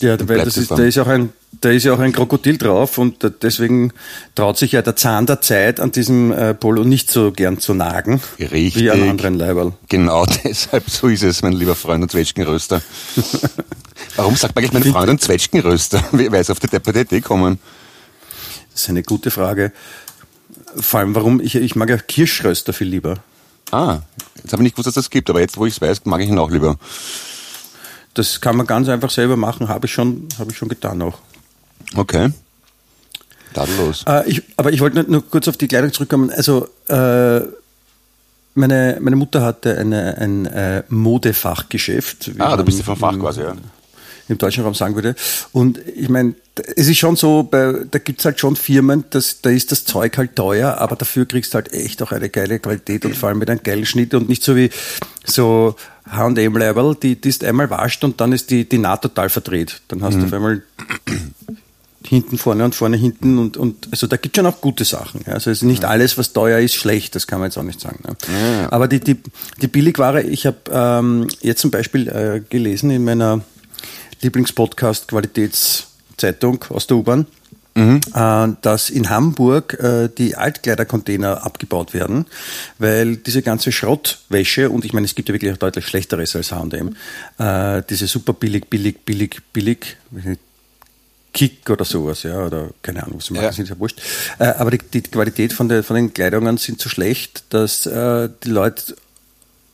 Ja, 0.00 0.16
bleibt 0.16 0.46
das 0.46 0.56
ist, 0.56 0.70
da 0.70 0.82
ist 0.82 0.98
auch 0.98 1.06
ein, 1.06 1.32
da 1.60 1.70
ist 1.70 1.84
ja 1.84 1.94
auch 1.94 1.98
ein 1.98 2.12
Krokodil 2.12 2.58
drauf 2.58 2.98
und 2.98 3.16
deswegen 3.42 3.92
traut 4.34 4.58
sich 4.58 4.72
ja 4.72 4.82
der 4.82 4.96
Zahn 4.96 5.26
der 5.26 5.40
Zeit 5.40 5.80
an 5.80 5.92
diesem 5.92 6.32
äh, 6.32 6.54
Polo 6.54 6.84
nicht 6.84 7.10
so 7.10 7.32
gern 7.32 7.58
zu 7.58 7.74
nagen. 7.74 8.20
Richtig. 8.38 8.76
Wie 8.76 8.90
an 8.90 9.08
anderen 9.08 9.34
Leiberl. 9.34 9.72
Genau 9.88 10.26
deshalb, 10.44 10.88
so 10.88 11.08
ist 11.08 11.22
es, 11.22 11.42
mein 11.42 11.52
lieber 11.52 11.74
Freund 11.74 12.02
und 12.02 12.10
Zwetschgenröster. 12.10 12.82
Warum 14.16 14.36
sagt 14.36 14.54
man 14.54 14.64
eigentlich 14.64 14.84
mein 14.84 14.92
Freund 14.92 15.10
und 15.10 15.20
Zwetschgenröster? 15.20 16.02
Wie 16.12 16.30
weiß 16.30 16.50
auf 16.50 16.60
die 16.60 16.68
depperte 16.68 17.20
kommen? 17.20 17.58
Das 18.72 18.82
ist 18.82 18.88
eine 18.88 19.02
gute 19.02 19.30
Frage. 19.30 19.72
Vor 20.76 21.00
allem, 21.00 21.14
warum, 21.14 21.40
ich, 21.40 21.54
ich 21.54 21.76
mag 21.76 21.88
ja 21.88 21.96
Kirschröster 21.96 22.72
viel 22.72 22.88
lieber. 22.88 23.18
Ah, 23.70 24.00
jetzt 24.36 24.52
habe 24.52 24.62
ich 24.62 24.64
nicht 24.64 24.74
gewusst, 24.74 24.88
dass 24.88 24.94
das 24.94 25.10
gibt, 25.10 25.30
aber 25.30 25.40
jetzt, 25.40 25.56
wo 25.56 25.66
ich 25.66 25.74
es 25.74 25.80
weiß, 25.80 26.04
mag 26.04 26.20
ich 26.20 26.28
ihn 26.28 26.38
auch 26.38 26.50
lieber. 26.50 26.76
Das 28.14 28.40
kann 28.40 28.56
man 28.56 28.66
ganz 28.66 28.88
einfach 28.88 29.10
selber 29.10 29.36
machen, 29.36 29.68
habe 29.68 29.86
ich 29.86 29.92
schon, 29.92 30.28
habe 30.38 30.50
ich 30.50 30.56
schon 30.56 30.68
getan 30.68 31.00
auch. 31.02 31.18
Okay. 31.94 32.30
Tadellos. 33.54 34.04
Äh, 34.06 34.28
ich, 34.28 34.42
aber 34.56 34.72
ich 34.72 34.80
wollte 34.80 34.96
nur, 34.96 35.08
nur 35.08 35.30
kurz 35.30 35.48
auf 35.48 35.56
die 35.56 35.68
Kleidung 35.68 35.92
zurückkommen. 35.92 36.30
Also 36.30 36.68
äh, 36.88 37.40
meine, 38.54 38.98
meine 39.00 39.16
Mutter 39.16 39.42
hatte 39.42 39.78
eine, 39.78 40.18
ein 40.18 40.46
äh, 40.46 40.82
Modefachgeschäft. 40.88 42.32
Ah, 42.38 42.56
du 42.56 42.64
bist 42.64 42.78
ja 42.78 42.84
vom 42.84 42.96
Fach 42.96 43.18
quasi, 43.18 43.40
ja. 43.42 43.54
Im 44.26 44.38
deutschen 44.38 44.64
Raum 44.64 44.72
sagen 44.74 44.94
würde. 44.94 45.14
Und 45.52 45.78
ich 45.86 46.08
meine, 46.08 46.34
es 46.76 46.88
ist 46.88 46.96
schon 46.96 47.14
so, 47.14 47.42
bei, 47.42 47.84
da 47.90 47.98
gibt's 47.98 48.24
halt 48.24 48.40
schon 48.40 48.56
Firmen, 48.56 49.04
das, 49.10 49.42
da 49.42 49.50
ist 49.50 49.70
das 49.70 49.84
Zeug 49.84 50.16
halt 50.16 50.34
teuer, 50.34 50.78
aber 50.78 50.96
dafür 50.96 51.26
kriegst 51.26 51.52
du 51.52 51.56
halt 51.56 51.74
echt 51.74 52.00
auch 52.00 52.10
eine 52.10 52.30
geile 52.30 52.58
Qualität 52.58 53.04
und 53.04 53.16
vor 53.16 53.28
allem 53.28 53.38
mit 53.38 53.50
einem 53.50 53.62
geilen 53.62 53.84
Schnitt 53.84 54.14
und 54.14 54.28
nicht 54.30 54.42
so 54.42 54.56
wie 54.56 54.70
so 55.26 55.76
H&M-Label, 56.10 56.94
die, 56.94 57.20
die 57.20 57.28
ist 57.28 57.44
einmal 57.44 57.68
wascht 57.68 58.02
und 58.02 58.18
dann 58.18 58.32
ist 58.32 58.50
die, 58.50 58.66
die 58.66 58.78
Naht 58.78 59.02
total 59.02 59.28
verdreht. 59.28 59.82
Dann 59.88 60.02
hast 60.02 60.16
du 60.16 60.24
auf 60.24 60.32
einmal 60.32 60.62
hinten, 62.06 62.38
vorne 62.38 62.64
und 62.64 62.74
vorne, 62.74 62.96
hinten 62.96 63.38
und, 63.38 63.56
und 63.56 63.88
also 63.90 64.06
da 64.06 64.16
gibt 64.16 64.36
es 64.36 64.40
schon 64.40 64.52
auch 64.52 64.60
gute 64.60 64.84
Sachen. 64.84 65.22
Ja. 65.26 65.34
Also 65.34 65.50
es 65.50 65.58
ist 65.58 65.64
nicht 65.64 65.84
alles, 65.84 66.18
was 66.18 66.32
teuer 66.32 66.58
ist, 66.58 66.74
schlecht, 66.74 67.14
das 67.14 67.26
kann 67.26 67.40
man 67.40 67.48
jetzt 67.48 67.58
auch 67.58 67.62
nicht 67.62 67.80
sagen. 67.80 68.00
Ne. 68.06 68.16
Ja. 68.60 68.72
Aber 68.72 68.88
die, 68.88 69.00
die, 69.00 69.16
die 69.60 69.68
Billigware, 69.68 70.22
ich 70.22 70.46
habe 70.46 70.58
ähm, 70.70 71.28
jetzt 71.40 71.60
zum 71.60 71.70
Beispiel 71.70 72.08
äh, 72.08 72.40
gelesen 72.48 72.90
in 72.90 73.04
meiner 73.04 73.40
Lieblingspodcast 74.20 75.08
Qualitätszeitung 75.08 76.64
aus 76.68 76.86
der 76.86 76.98
U-Bahn, 76.98 77.26
Mhm. 77.76 78.02
dass 78.62 78.88
in 78.88 79.10
Hamburg 79.10 79.74
äh, 79.80 80.08
die 80.08 80.36
Altkleidercontainer 80.36 81.44
abgebaut 81.44 81.92
werden, 81.92 82.26
weil 82.78 83.16
diese 83.16 83.42
ganze 83.42 83.72
Schrottwäsche, 83.72 84.70
und 84.70 84.84
ich 84.84 84.92
meine, 84.92 85.06
es 85.06 85.16
gibt 85.16 85.28
ja 85.28 85.34
wirklich 85.34 85.52
auch 85.52 85.56
deutlich 85.56 85.84
Schlechteres 85.84 86.36
als 86.36 86.52
H&M, 86.52 86.94
äh, 87.38 87.82
diese 87.90 88.06
super 88.06 88.32
billig, 88.32 88.70
billig, 88.70 89.04
billig, 89.04 89.40
billig, 89.52 89.96
Kick 91.34 91.68
oder 91.68 91.84
sowas, 91.84 92.22
ja, 92.22 92.46
oder 92.46 92.70
keine 92.80 93.02
Ahnung, 93.02 93.18
was 93.18 93.26
sie 93.26 93.34
machen, 93.34 93.44
ja. 93.44 93.50
ist 93.50 93.68
ja 93.68 93.78
wurscht. 93.78 94.00
Äh, 94.38 94.44
aber 94.44 94.70
die, 94.70 94.78
die, 94.78 95.02
Qualität 95.02 95.52
von, 95.52 95.68
der, 95.68 95.82
von 95.82 95.96
den 95.96 96.14
Kleidungen 96.14 96.56
sind 96.56 96.80
so 96.80 96.88
schlecht, 96.88 97.44
dass 97.50 97.84
äh, 97.86 98.30
die 98.44 98.50
Leute 98.50 98.96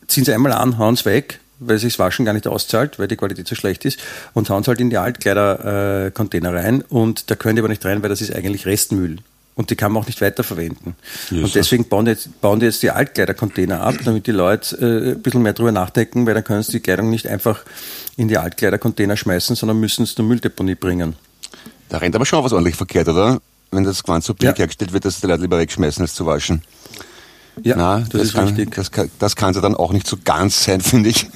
ziehen 0.09 0.25
sie 0.25 0.33
einmal 0.33 0.53
an, 0.53 0.79
hauen 0.79 0.95
es 0.95 1.05
weg, 1.05 1.39
weil 1.61 1.79
sich 1.79 1.93
das 1.93 1.99
Waschen 1.99 2.25
gar 2.25 2.33
nicht 2.33 2.49
auszahlt, 2.49 2.99
weil 2.99 3.09
die 3.09 3.17
Qualität 3.17 3.47
so 3.47 3.55
schlecht 3.55 3.85
ist, 3.85 4.01
und 4.33 4.49
hauen 4.49 4.63
es 4.63 4.69
halt 4.69 4.81
in 4.81 4.89
die 4.89 4.97
Altkleider-Container 4.97 6.51
äh, 6.51 6.61
rein 6.61 6.83
und 6.89 7.31
da 7.31 7.37
können 7.37 7.57
die 7.57 7.61
aber 7.61 7.69
nicht 7.69 7.85
rein, 7.85 8.03
weil 8.03 8.09
das 8.09 8.23
ist 8.23 8.35
eigentlich 8.35 8.67
Restmüll. 8.67 9.19
Und 9.55 9.69
die 9.69 9.77
kann 9.77 9.93
man 9.93 10.03
auch 10.03 10.07
nicht 10.07 10.23
weiterverwenden. 10.23 10.95
Yes. 11.31 11.45
Und 11.45 11.55
deswegen 11.55 11.87
bauen 11.87 12.07
die, 12.07 12.13
jetzt, 12.13 12.41
bauen 12.41 12.61
die 12.61 12.67
jetzt 12.67 12.83
die 12.83 12.91
Altkleider-Container 12.91 13.83
ab, 13.83 13.97
damit 14.05 14.27
die 14.27 14.31
Leute 14.31 14.77
äh, 14.77 15.11
ein 15.11 15.21
bisschen 15.21 15.43
mehr 15.43 15.53
drüber 15.53 15.73
nachdenken, 15.73 16.25
weil 16.25 16.33
dann 16.33 16.45
können 16.45 16.63
sie 16.63 16.73
die 16.73 16.81
Kleidung 16.81 17.11
nicht 17.11 17.27
einfach 17.27 17.63
in 18.17 18.29
die 18.29 18.39
Altkleider-Container 18.39 19.19
schmeißen, 19.19 19.57
sondern 19.57 19.79
müssen 19.79 20.05
es 20.05 20.15
zur 20.15 20.25
Mülldeponie 20.25 20.77
bringen. 20.77 21.15
Da 21.91 21.99
rennt 21.99 22.15
aber 22.15 22.25
schon 22.25 22.43
was 22.43 22.53
ordentlich 22.53 22.77
verkehrt, 22.77 23.09
oder? 23.09 23.41
Wenn 23.71 23.85
das 23.85 24.03
Gewand 24.03 24.25
so 24.25 24.33
billig 24.33 24.57
ja. 24.57 24.61
hergestellt 24.61 24.93
wird, 24.93 25.05
dass 25.05 25.21
die 25.21 25.27
Leute 25.27 25.43
lieber 25.43 25.59
wegschmeißen, 25.59 26.03
als 26.03 26.15
zu 26.15 26.25
waschen. 26.25 26.63
Ja, 27.63 27.75
Na, 27.77 27.99
das, 27.99 28.09
das, 28.09 28.23
ist 28.23 28.35
kann, 28.35 28.45
richtig. 28.47 28.75
Das 28.75 28.91
kann, 28.91 29.11
das 29.19 29.37
kann 29.37 29.55
sie 29.55 29.61
dann 29.61 29.75
auch 29.75 29.93
nicht 29.93 30.07
so 30.07 30.17
ganz 30.25 30.65
sein, 30.65 30.81
finde 30.81 31.11
ich. 31.11 31.27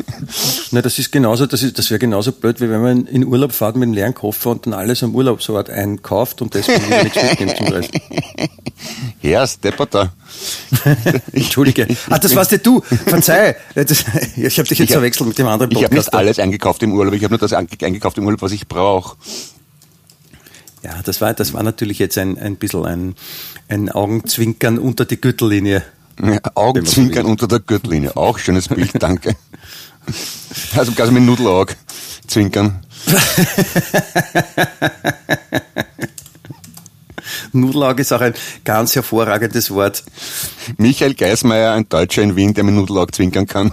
Na, 0.71 0.81
das 0.81 0.99
ist 0.99 1.13
genauso, 1.13 1.47
das, 1.47 1.63
ist, 1.63 1.79
das 1.79 1.91
wäre 1.91 1.99
genauso 1.99 2.33
blöd, 2.33 2.61
wie 2.61 2.71
wenn 2.71 2.83
man 2.83 3.07
in 3.07 3.27
Urlaub 3.27 3.53
fährt 3.53 3.77
mit 3.77 3.83
einem 3.83 3.95
leeren 3.95 4.15
Koffer 4.15 4.51
und 4.51 4.67
dann 4.67 4.75
alles 4.75 5.03
am 5.03 5.15
Urlaubsort 5.15 5.71
einkauft 5.71 6.41
und 6.41 6.55
deswegen 6.55 6.89
nichts 7.03 7.23
mitnimmt 7.23 7.57
zum 7.57 7.67
Rest. 7.69 7.91
Ja, 9.23 9.47
Stepperter. 9.47 10.13
Entschuldige. 11.33 11.87
Ah, 12.11 12.19
das 12.19 12.37
warst 12.37 12.53
ja 12.53 12.59
du. 12.59 12.83
Verzeih. 12.83 13.57
Das, 13.75 14.05
ich 14.37 14.59
habe 14.59 14.69
dich 14.69 14.79
jetzt 14.79 14.93
verwechselt 14.93 15.29
mit 15.29 15.39
dem 15.39 15.47
anderen 15.47 15.71
Podcast. 15.71 15.81
Ich 15.81 15.85
habe 15.85 15.95
nicht 15.95 16.15
alles 16.15 16.39
eingekauft 16.39 16.83
im 16.83 16.93
Urlaub. 16.93 17.15
Ich 17.15 17.25
habe 17.25 17.33
nur 17.33 17.39
das 17.39 17.55
eingekauft 17.55 18.19
im 18.19 18.27
Urlaub, 18.27 18.43
was 18.43 18.53
ich 18.53 18.69
brauche. 18.69 19.17
Ja, 20.85 21.01
das 21.03 21.21
war, 21.23 21.33
das 21.33 21.55
war 21.55 21.63
natürlich 21.63 21.99
jetzt 21.99 22.19
ein, 22.19 22.39
ein 22.39 22.57
bisschen 22.57 22.85
ein, 22.85 23.15
ein 23.69 23.91
Augenzwinkern 23.91 24.79
unter 24.79 25.07
die 25.07 25.19
Gürtellinie. 25.19 25.83
Ja, 26.23 26.39
Augenzwinkern 26.55 27.25
unter 27.25 27.49
der 27.49 27.61
Gürtellinie. 27.61 28.15
Auch 28.17 28.39
schönes 28.39 28.69
Bild, 28.69 28.91
danke. 29.03 29.35
Also 30.77 30.93
quasi 30.93 31.11
mit 31.11 31.23
Nudelaug 31.23 31.75
zwinkern. 32.27 32.85
Nudelaug 37.53 37.99
ist 37.99 38.13
auch 38.13 38.21
ein 38.21 38.35
ganz 38.65 38.95
hervorragendes 38.95 39.71
Wort. 39.71 40.05
Michael 40.77 41.15
Geismeier, 41.15 41.73
ein 41.73 41.89
Deutscher 41.89 42.21
in 42.21 42.37
Wien, 42.37 42.53
der 42.53 42.65
mit 42.65 42.75
Nudelaug 42.75 43.15
zwinkern 43.15 43.47
kann. 43.47 43.73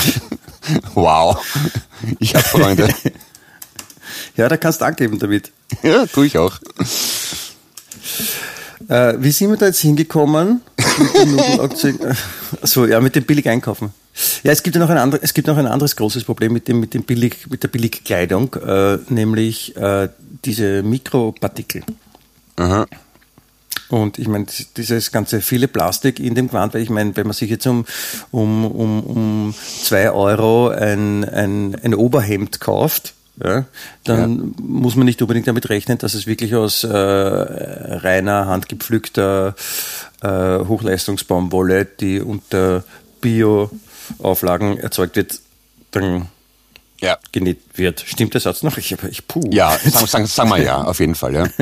wow. 0.94 1.36
Ich 2.18 2.34
habe 2.34 2.44
Freunde. 2.44 2.88
Ja, 4.36 4.48
da 4.48 4.56
kannst 4.56 4.80
du 4.80 4.84
angeben 4.84 5.18
damit. 5.18 5.52
Ja, 5.82 6.04
tue 6.06 6.26
ich 6.26 6.36
auch. 6.36 6.58
Äh, 8.88 9.14
wie 9.18 9.30
sind 9.30 9.48
wir 9.48 9.56
da 9.56 9.66
jetzt 9.66 9.80
hingekommen? 9.80 10.60
so, 12.62 12.86
ja, 12.86 13.00
mit 13.00 13.16
dem 13.16 13.24
billig 13.24 13.48
einkaufen. 13.48 13.94
Ja, 14.42 14.52
es 14.52 14.62
gibt 14.62 14.76
ja 14.76 14.82
noch 14.82 14.90
ein, 14.90 14.98
andre, 14.98 15.18
es 15.22 15.32
gibt 15.32 15.48
noch 15.48 15.56
ein 15.56 15.66
anderes 15.66 15.96
großes 15.96 16.24
Problem 16.24 16.52
mit, 16.52 16.68
dem, 16.68 16.80
mit, 16.80 16.92
dem 16.92 17.04
billig, 17.04 17.46
mit 17.48 17.62
der 17.62 17.68
Billigkleidung, 17.68 18.54
äh, 18.54 18.98
nämlich 19.08 19.74
äh, 19.76 20.10
diese 20.44 20.82
Mikropartikel. 20.82 21.82
Aha. 22.56 22.86
Und 23.88 24.18
ich 24.18 24.28
meine, 24.28 24.46
dieses 24.76 25.12
ganze 25.12 25.40
viele 25.40 25.68
Plastik 25.68 26.18
in 26.18 26.34
dem 26.34 26.48
Gewand, 26.48 26.74
weil 26.74 26.82
ich 26.82 26.90
meine, 26.90 27.16
wenn 27.16 27.26
man 27.26 27.34
sich 27.34 27.50
jetzt 27.50 27.66
um, 27.66 27.84
um, 28.30 28.64
um, 28.64 29.00
um 29.00 29.54
zwei 29.82 30.10
Euro 30.10 30.68
ein, 30.68 31.24
ein, 31.28 31.74
ein 31.82 31.94
Oberhemd 31.94 32.60
kauft, 32.60 33.14
ja, 33.36 33.64
dann 34.04 34.38
ja. 34.38 34.44
muss 34.62 34.94
man 34.94 35.06
nicht 35.06 35.22
unbedingt 35.22 35.46
damit 35.46 35.68
rechnen, 35.70 35.98
dass 35.98 36.14
es 36.14 36.26
wirklich 36.26 36.54
aus 36.54 36.84
äh, 36.84 36.88
reiner, 36.96 38.46
handgepflückter 38.46 39.54
äh, 40.20 40.58
Hochleistungsbaumwolle, 40.58 41.84
die 41.86 42.20
unter 42.20 42.84
Bio-Auflagen 43.20 44.78
erzeugt 44.78 45.16
wird, 45.16 45.40
dann 45.92 46.28
ja. 47.02 47.18
genäht 47.32 47.60
wird. 47.74 48.02
Stimmt 48.06 48.34
der 48.34 48.40
Satz 48.40 48.62
noch? 48.62 48.78
Ich, 48.78 48.92
ich 48.92 49.26
puh. 49.26 49.42
Ja, 49.50 49.76
sagen, 49.84 50.06
sagen, 50.06 50.26
sagen 50.26 50.50
wir 50.50 50.62
ja, 50.62 50.82
auf 50.82 51.00
jeden 51.00 51.14
Fall, 51.14 51.34
ja. 51.34 51.46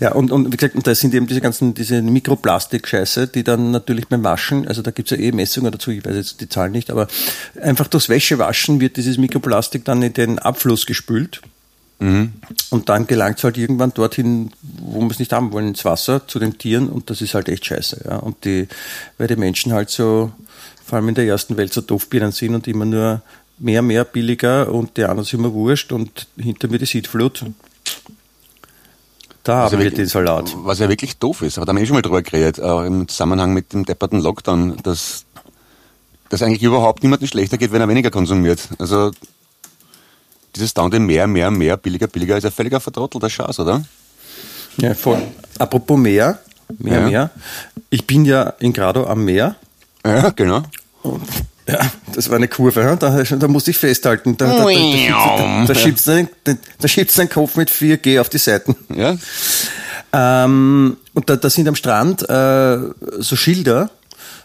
Ja, 0.00 0.12
und, 0.12 0.30
und 0.30 0.52
wie 0.52 0.56
gesagt, 0.56 0.76
und 0.76 0.86
da 0.86 0.94
sind 0.94 1.12
eben 1.14 1.26
diese 1.26 1.40
ganzen, 1.40 1.74
diese 1.74 2.02
Mikroplastik-Scheiße, 2.02 3.26
die 3.26 3.42
dann 3.42 3.70
natürlich 3.72 4.06
beim 4.06 4.22
Waschen, 4.22 4.68
also 4.68 4.82
da 4.82 4.90
gibt's 4.92 5.10
ja 5.10 5.16
eh 5.16 5.32
Messungen 5.32 5.72
dazu, 5.72 5.90
ich 5.90 6.04
weiß 6.04 6.14
jetzt 6.14 6.40
die 6.40 6.48
Zahlen 6.48 6.72
nicht, 6.72 6.90
aber 6.90 7.08
einfach 7.60 7.88
durchs 7.88 8.08
Wäschewaschen 8.08 8.80
wird 8.80 8.96
dieses 8.96 9.18
Mikroplastik 9.18 9.84
dann 9.84 10.02
in 10.02 10.12
den 10.12 10.38
Abfluss 10.38 10.86
gespült. 10.86 11.40
Mhm. 11.98 12.34
Und 12.70 12.88
dann 12.88 13.08
gelangt 13.08 13.38
es 13.38 13.44
halt 13.44 13.58
irgendwann 13.58 13.92
dorthin, 13.92 14.52
wo 14.62 15.00
wir 15.00 15.10
es 15.10 15.18
nicht 15.18 15.32
haben 15.32 15.50
wollen, 15.50 15.68
ins 15.68 15.84
Wasser, 15.84 16.28
zu 16.28 16.38
den 16.38 16.56
Tieren 16.58 16.88
und 16.88 17.10
das 17.10 17.20
ist 17.20 17.34
halt 17.34 17.48
echt 17.48 17.66
scheiße. 17.66 18.04
Ja. 18.08 18.16
Und 18.18 18.44
die, 18.44 18.68
weil 19.16 19.26
die 19.26 19.36
Menschen 19.36 19.72
halt 19.72 19.90
so, 19.90 20.30
vor 20.84 20.96
allem 20.96 21.08
in 21.08 21.16
der 21.16 21.26
ersten 21.26 21.56
Welt, 21.56 21.72
so 21.72 21.80
Doofbirnen 21.80 22.30
sind 22.30 22.54
und 22.54 22.68
immer 22.68 22.84
nur 22.84 23.22
mehr, 23.58 23.82
mehr 23.82 24.04
billiger 24.04 24.72
und 24.72 24.96
die 24.96 25.04
anderen 25.04 25.24
sind 25.24 25.40
immer 25.40 25.52
wurscht 25.52 25.92
und 25.92 26.26
hinter 26.36 26.68
mir 26.68 26.78
die 26.78 26.86
Siedflut. 26.86 27.44
Da 29.42 29.62
haben 29.62 29.78
wir 29.78 29.90
den 29.90 30.06
Salat. 30.06 30.54
Was 30.58 30.78
ja 30.78 30.88
wirklich 30.88 31.16
doof 31.18 31.42
ist, 31.42 31.56
aber 31.56 31.64
da 31.64 31.70
haben 31.70 31.78
wir 31.78 31.84
eh 31.84 31.86
schon 31.86 31.96
mal 31.96 32.02
drüber 32.02 32.22
geredet, 32.22 32.58
äh, 32.58 32.86
im 32.86 33.08
Zusammenhang 33.08 33.54
mit 33.54 33.72
dem 33.72 33.84
depperten 33.84 34.20
Lockdown, 34.20 34.76
dass 34.82 35.24
das 36.28 36.42
eigentlich 36.42 36.62
überhaupt 36.62 37.02
niemandem 37.02 37.28
schlechter 37.28 37.56
geht, 37.56 37.72
wenn 37.72 37.80
er 37.80 37.88
weniger 37.88 38.10
konsumiert. 38.10 38.68
Also 38.78 39.10
dieses 40.54 40.74
dauernde 40.74 41.00
mehr, 41.00 41.26
mehr, 41.26 41.50
mehr, 41.50 41.76
billiger, 41.76 42.08
billiger 42.08 42.36
ist 42.36 42.44
ja 42.44 42.50
völliger 42.50 42.80
vertrottelter 42.80 43.30
Schatz, 43.30 43.58
oder? 43.58 43.84
Ja, 44.76 44.94
voll. 44.94 45.22
Apropos 45.58 45.98
mehr, 45.98 46.40
mehr, 46.78 47.00
ja. 47.00 47.08
mehr. 47.08 47.30
Ich 47.90 48.06
bin 48.06 48.24
ja 48.24 48.50
in 48.58 48.72
Grado 48.72 49.06
am 49.06 49.24
Meer. 49.24 49.56
Ja, 50.04 50.30
genau. 50.30 50.62
Und 51.02 51.22
ja, 51.68 51.80
das 52.14 52.30
war 52.30 52.36
eine 52.36 52.48
Kurve, 52.48 52.96
da, 52.98 53.22
da 53.22 53.48
musste 53.48 53.70
ich 53.70 53.78
festhalten. 53.78 54.36
Da, 54.38 54.46
da, 54.46 54.64
da, 54.64 55.64
da, 55.66 55.74
schiebst 55.74 56.06
du 56.06 56.10
deinen, 56.12 56.28
da 56.80 56.88
schiebst 56.88 57.18
deinen 57.18 57.28
Kopf 57.28 57.56
mit 57.56 57.70
4G 57.70 58.18
auf 58.20 58.30
die 58.30 58.38
Seiten. 58.38 58.74
Ja. 58.94 59.16
Ähm, 60.12 60.96
und 61.12 61.28
da, 61.28 61.36
da 61.36 61.50
sind 61.50 61.68
am 61.68 61.74
Strand 61.74 62.28
äh, 62.28 62.78
so 63.18 63.36
Schilder, 63.36 63.90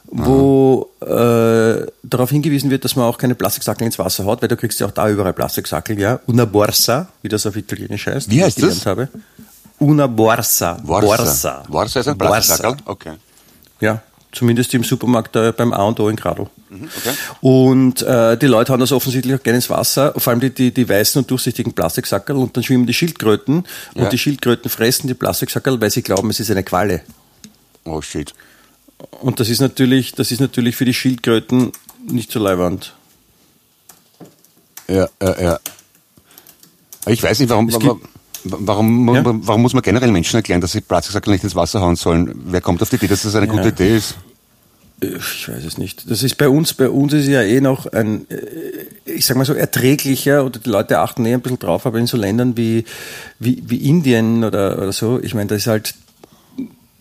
wo 0.05 0.91
äh, 0.99 1.87
darauf 2.03 2.29
hingewiesen 2.29 2.69
wird, 2.69 2.83
dass 2.83 2.97
man 2.97 3.05
auch 3.05 3.17
keine 3.17 3.35
Plastiksackel 3.35 3.85
ins 3.85 3.97
Wasser 3.97 4.25
haut, 4.25 4.41
weil 4.41 4.49
du 4.49 4.57
kriegst 4.57 4.81
ja 4.81 4.87
auch 4.87 4.91
da 4.91 5.09
überall 5.09 5.31
Plastiksackel, 5.31 5.97
ja. 5.97 6.19
Una 6.27 6.43
borsa, 6.43 7.07
wie 7.21 7.29
das 7.29 7.45
auf 7.45 7.55
Italienisch 7.55 8.07
heißt. 8.07 8.29
Wie 8.29 8.43
heißt 8.43 8.61
das? 8.61 8.85
Habe. 8.85 9.07
Una 9.79 10.07
borsa. 10.07 10.73
Borsa. 10.83 11.07
Borsa, 11.07 11.63
borsa 11.69 11.99
ist 12.01 12.07
ein 12.09 12.17
Plastiksackel? 12.17 12.77
Okay. 12.85 13.13
Ja, 13.79 14.01
zumindest 14.33 14.73
im 14.73 14.83
Supermarkt 14.83 15.35
äh, 15.35 15.53
beim 15.55 15.71
A 15.71 15.83
und 15.83 15.99
O 15.99 16.09
in 16.09 16.15
Gradl. 16.15 16.47
Mhm, 16.69 16.89
okay. 16.97 17.13
Und 17.41 18.01
äh, 18.01 18.37
die 18.37 18.47
Leute 18.47 18.73
haben 18.73 18.79
das 18.79 18.91
offensichtlich 18.91 19.35
auch 19.35 19.43
gerne 19.43 19.57
ins 19.57 19.69
Wasser, 19.69 20.13
vor 20.17 20.31
allem 20.31 20.39
die, 20.41 20.49
die, 20.49 20.73
die 20.73 20.89
weißen 20.89 21.21
und 21.21 21.31
durchsichtigen 21.31 21.73
Plastiksackerl 21.73 22.37
und 22.37 22.57
dann 22.57 22.63
schwimmen 22.63 22.85
die 22.85 22.93
Schildkröten 22.93 23.65
ja. 23.95 24.03
und 24.03 24.11
die 24.11 24.17
Schildkröten 24.17 24.69
fressen 24.69 25.07
die 25.07 25.13
Plastiksackerl, 25.13 25.79
weil 25.79 25.91
sie 25.91 26.01
glauben, 26.01 26.29
es 26.29 26.39
ist 26.39 26.51
eine 26.51 26.63
Qualle. 26.63 27.01
Oh 27.85 28.01
shit. 28.01 28.33
Und 29.21 29.39
das 29.39 29.49
ist 29.49 29.59
natürlich, 29.59 30.13
das 30.13 30.31
ist 30.31 30.39
natürlich 30.39 30.75
für 30.75 30.85
die 30.85 30.93
Schildkröten 30.93 31.71
nicht 32.07 32.31
so 32.31 32.39
leiwand. 32.39 32.93
Ja, 34.87 35.07
ja, 35.21 35.41
ja. 35.41 35.59
Ich 37.05 37.21
weiß 37.21 37.39
nicht, 37.39 37.49
warum, 37.49 37.71
warum, 37.71 38.01
warum, 38.43 39.13
ja? 39.13 39.21
warum, 39.25 39.61
muss 39.61 39.73
man 39.73 39.83
generell 39.83 40.11
Menschen 40.11 40.35
erklären, 40.35 40.61
dass 40.61 40.71
sie 40.71 40.81
Plastiksackerl 40.81 41.33
nicht 41.33 41.43
ins 41.43 41.55
Wasser 41.55 41.81
hauen 41.81 41.95
sollen? 41.95 42.33
Wer 42.45 42.61
kommt 42.61 42.81
auf 42.81 42.89
die 42.89 42.97
Idee, 42.97 43.07
dass 43.07 43.23
das 43.23 43.35
eine 43.35 43.47
ja. 43.47 43.51
gute 43.51 43.69
Idee 43.69 43.97
ist? 43.97 44.15
ich 45.03 45.49
weiß 45.49 45.63
es 45.63 45.77
nicht. 45.77 46.09
Das 46.09 46.23
ist 46.23 46.37
bei 46.37 46.49
uns, 46.49 46.73
bei 46.73 46.89
uns 46.89 47.13
ist 47.13 47.27
ja 47.27 47.41
eh 47.41 47.61
noch 47.61 47.87
ein, 47.87 48.29
äh, 48.29 49.11
ich 49.11 49.25
sag 49.25 49.37
mal 49.37 49.45
so, 49.45 49.53
erträglicher 49.53 50.45
oder 50.45 50.59
die 50.59 50.69
Leute 50.69 50.99
achten 50.99 51.25
eh 51.25 51.33
ein 51.33 51.41
bisschen 51.41 51.59
drauf, 51.59 51.85
aber 51.85 51.99
in 51.99 52.07
so 52.07 52.17
Ländern 52.17 52.57
wie, 52.57 52.85
wie, 53.39 53.63
wie 53.65 53.89
Indien 53.89 54.43
oder, 54.43 54.77
oder 54.77 54.93
so, 54.93 55.19
ich 55.21 55.33
meine, 55.33 55.47
da 55.47 55.55
ist 55.55 55.67
halt, 55.67 55.95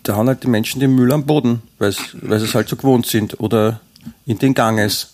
da 0.03 0.17
haben 0.17 0.29
halt 0.29 0.43
die 0.43 0.49
Menschen 0.49 0.81
den 0.81 0.95
Müll 0.95 1.13
am 1.13 1.27
Boden, 1.27 1.63
weil 1.79 1.93
sie 1.93 2.19
es 2.29 2.55
halt 2.55 2.69
so 2.69 2.77
gewohnt 2.77 3.07
sind 3.07 3.39
oder 3.41 3.81
in 4.27 4.39
den 4.39 4.55
Ganges. 4.55 5.11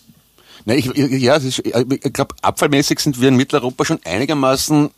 Na, 0.65 0.73
ich, 0.73 0.85
ja, 0.95 1.35
ist, 1.35 1.59
ich 1.59 2.13
glaube, 2.13 2.35
abfallmäßig 2.41 2.99
sind 2.99 3.21
wir 3.21 3.29
in 3.29 3.35
Mitteleuropa 3.35 3.85
schon 3.85 3.99
einigermaßen 4.03 4.89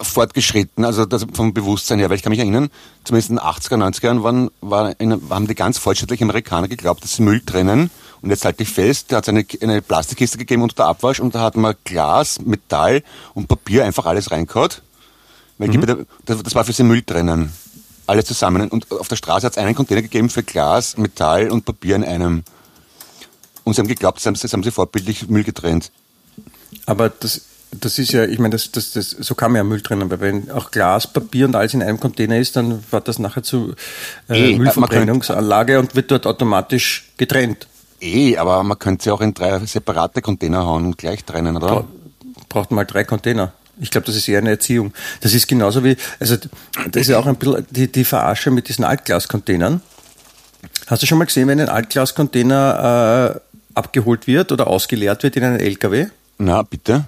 fortgeschritten, 0.00 0.84
also 0.84 1.04
das 1.04 1.26
vom 1.32 1.52
Bewusstsein 1.54 1.98
her, 1.98 2.08
weil 2.08 2.16
ich 2.16 2.22
kann 2.22 2.30
mich 2.30 2.38
erinnern, 2.38 2.70
zumindest 3.04 3.30
in 3.30 3.36
den 3.36 3.44
80er, 3.44 3.76
90er 3.76 4.04
Jahren 4.04 4.22
waren, 4.22 4.50
war 4.60 4.94
eine, 4.98 5.20
haben 5.30 5.46
die 5.46 5.54
ganz 5.54 5.78
fortschrittlichen 5.78 6.24
Amerikaner 6.24 6.68
geglaubt, 6.68 7.02
dass 7.02 7.16
sie 7.16 7.22
Müll 7.22 7.40
trennen. 7.40 7.90
Und 8.20 8.30
jetzt 8.30 8.44
halte 8.44 8.62
ich 8.62 8.70
fest, 8.70 9.12
da 9.12 9.16
hat 9.16 9.24
es 9.24 9.28
eine, 9.28 9.44
eine 9.60 9.82
Plastikkiste 9.82 10.38
gegeben 10.38 10.62
unter 10.62 10.76
der 10.76 10.86
Abwasch 10.86 11.20
und 11.20 11.34
da 11.34 11.40
hat 11.40 11.56
man 11.56 11.74
Glas, 11.84 12.40
Metall 12.40 13.02
und 13.34 13.48
Papier 13.48 13.84
einfach 13.84 14.06
alles 14.06 14.30
reingehauen. 14.30 14.70
Weil 15.58 15.68
mhm. 15.68 16.06
das, 16.24 16.42
das 16.42 16.54
war 16.54 16.64
für 16.64 16.72
sie 16.72 16.84
Müll 16.84 17.02
trennen. 17.02 17.52
Alles 18.06 18.24
zusammen. 18.24 18.68
Und 18.70 18.90
auf 18.90 19.08
der 19.08 19.16
Straße 19.16 19.46
hat 19.46 19.52
es 19.52 19.58
einen 19.58 19.74
Container 19.74 20.02
gegeben 20.02 20.30
für 20.30 20.42
Glas, 20.42 20.96
Metall 20.96 21.50
und 21.50 21.64
Papier 21.64 21.96
in 21.96 22.04
einem. 22.04 22.42
Und 23.64 23.74
sie 23.74 23.80
haben 23.80 23.88
geglaubt, 23.88 24.18
das 24.18 24.26
haben, 24.26 24.34
das 24.40 24.52
haben 24.52 24.62
sie 24.62 24.70
vorbildlich 24.70 25.28
Müll 25.28 25.44
getrennt. 25.44 25.90
Aber 26.86 27.08
das 27.08 27.42
das 27.70 27.98
ist 27.98 28.12
ja, 28.12 28.24
ich 28.24 28.38
meine, 28.38 28.52
das, 28.52 28.72
das, 28.72 28.92
das, 28.92 29.10
so 29.10 29.34
kann 29.34 29.52
man 29.52 29.58
ja 29.58 29.64
Müll 29.64 29.80
trennen, 29.80 30.10
weil 30.10 30.20
wenn 30.20 30.50
auch 30.50 30.70
Glas, 30.70 31.06
Papier 31.06 31.46
und 31.46 31.54
alles 31.54 31.74
in 31.74 31.82
einem 31.82 32.00
Container 32.00 32.38
ist, 32.38 32.56
dann 32.56 32.82
wird 32.90 33.08
das 33.08 33.18
nachher 33.18 33.42
zu 33.42 33.74
äh, 34.28 34.52
e, 34.52 34.58
Müllverbrennungsanlage 34.58 35.78
und 35.78 35.94
wird 35.94 36.10
dort 36.10 36.26
automatisch 36.26 37.10
getrennt. 37.16 37.68
Eh, 38.00 38.36
aber 38.36 38.62
man 38.62 38.78
könnte 38.78 39.04
sie 39.04 39.10
auch 39.10 39.20
in 39.20 39.34
drei 39.34 39.58
separate 39.66 40.22
Container 40.22 40.64
hauen 40.64 40.86
und 40.86 40.98
gleich 40.98 41.24
trennen, 41.24 41.56
oder? 41.56 41.66
Bra 41.66 41.84
braucht 42.48 42.70
mal 42.70 42.84
drei 42.84 43.04
Container. 43.04 43.52
Ich 43.80 43.90
glaube, 43.90 44.06
das 44.06 44.16
ist 44.16 44.28
eher 44.28 44.38
eine 44.38 44.50
Erziehung. 44.50 44.92
Das 45.20 45.34
ist 45.34 45.46
genauso 45.46 45.84
wie, 45.84 45.96
also 46.18 46.36
das 46.90 47.02
ist 47.02 47.08
ja 47.08 47.18
auch 47.18 47.26
ein 47.26 47.36
bisschen 47.36 47.66
die, 47.70 47.92
die 47.92 48.04
Verarsche 48.04 48.50
mit 48.50 48.68
diesen 48.68 48.84
Altglascontainern. 48.84 49.82
Hast 50.86 51.02
du 51.02 51.06
schon 51.06 51.18
mal 51.18 51.26
gesehen, 51.26 51.46
wenn 51.48 51.60
ein 51.60 51.68
Altglascontainer 51.68 53.36
äh, 53.36 53.40
abgeholt 53.74 54.26
wird 54.26 54.50
oder 54.50 54.66
ausgeleert 54.66 55.22
wird 55.22 55.36
in 55.36 55.44
einen 55.44 55.60
LKW? 55.60 56.06
Na, 56.38 56.62
bitte 56.62 57.04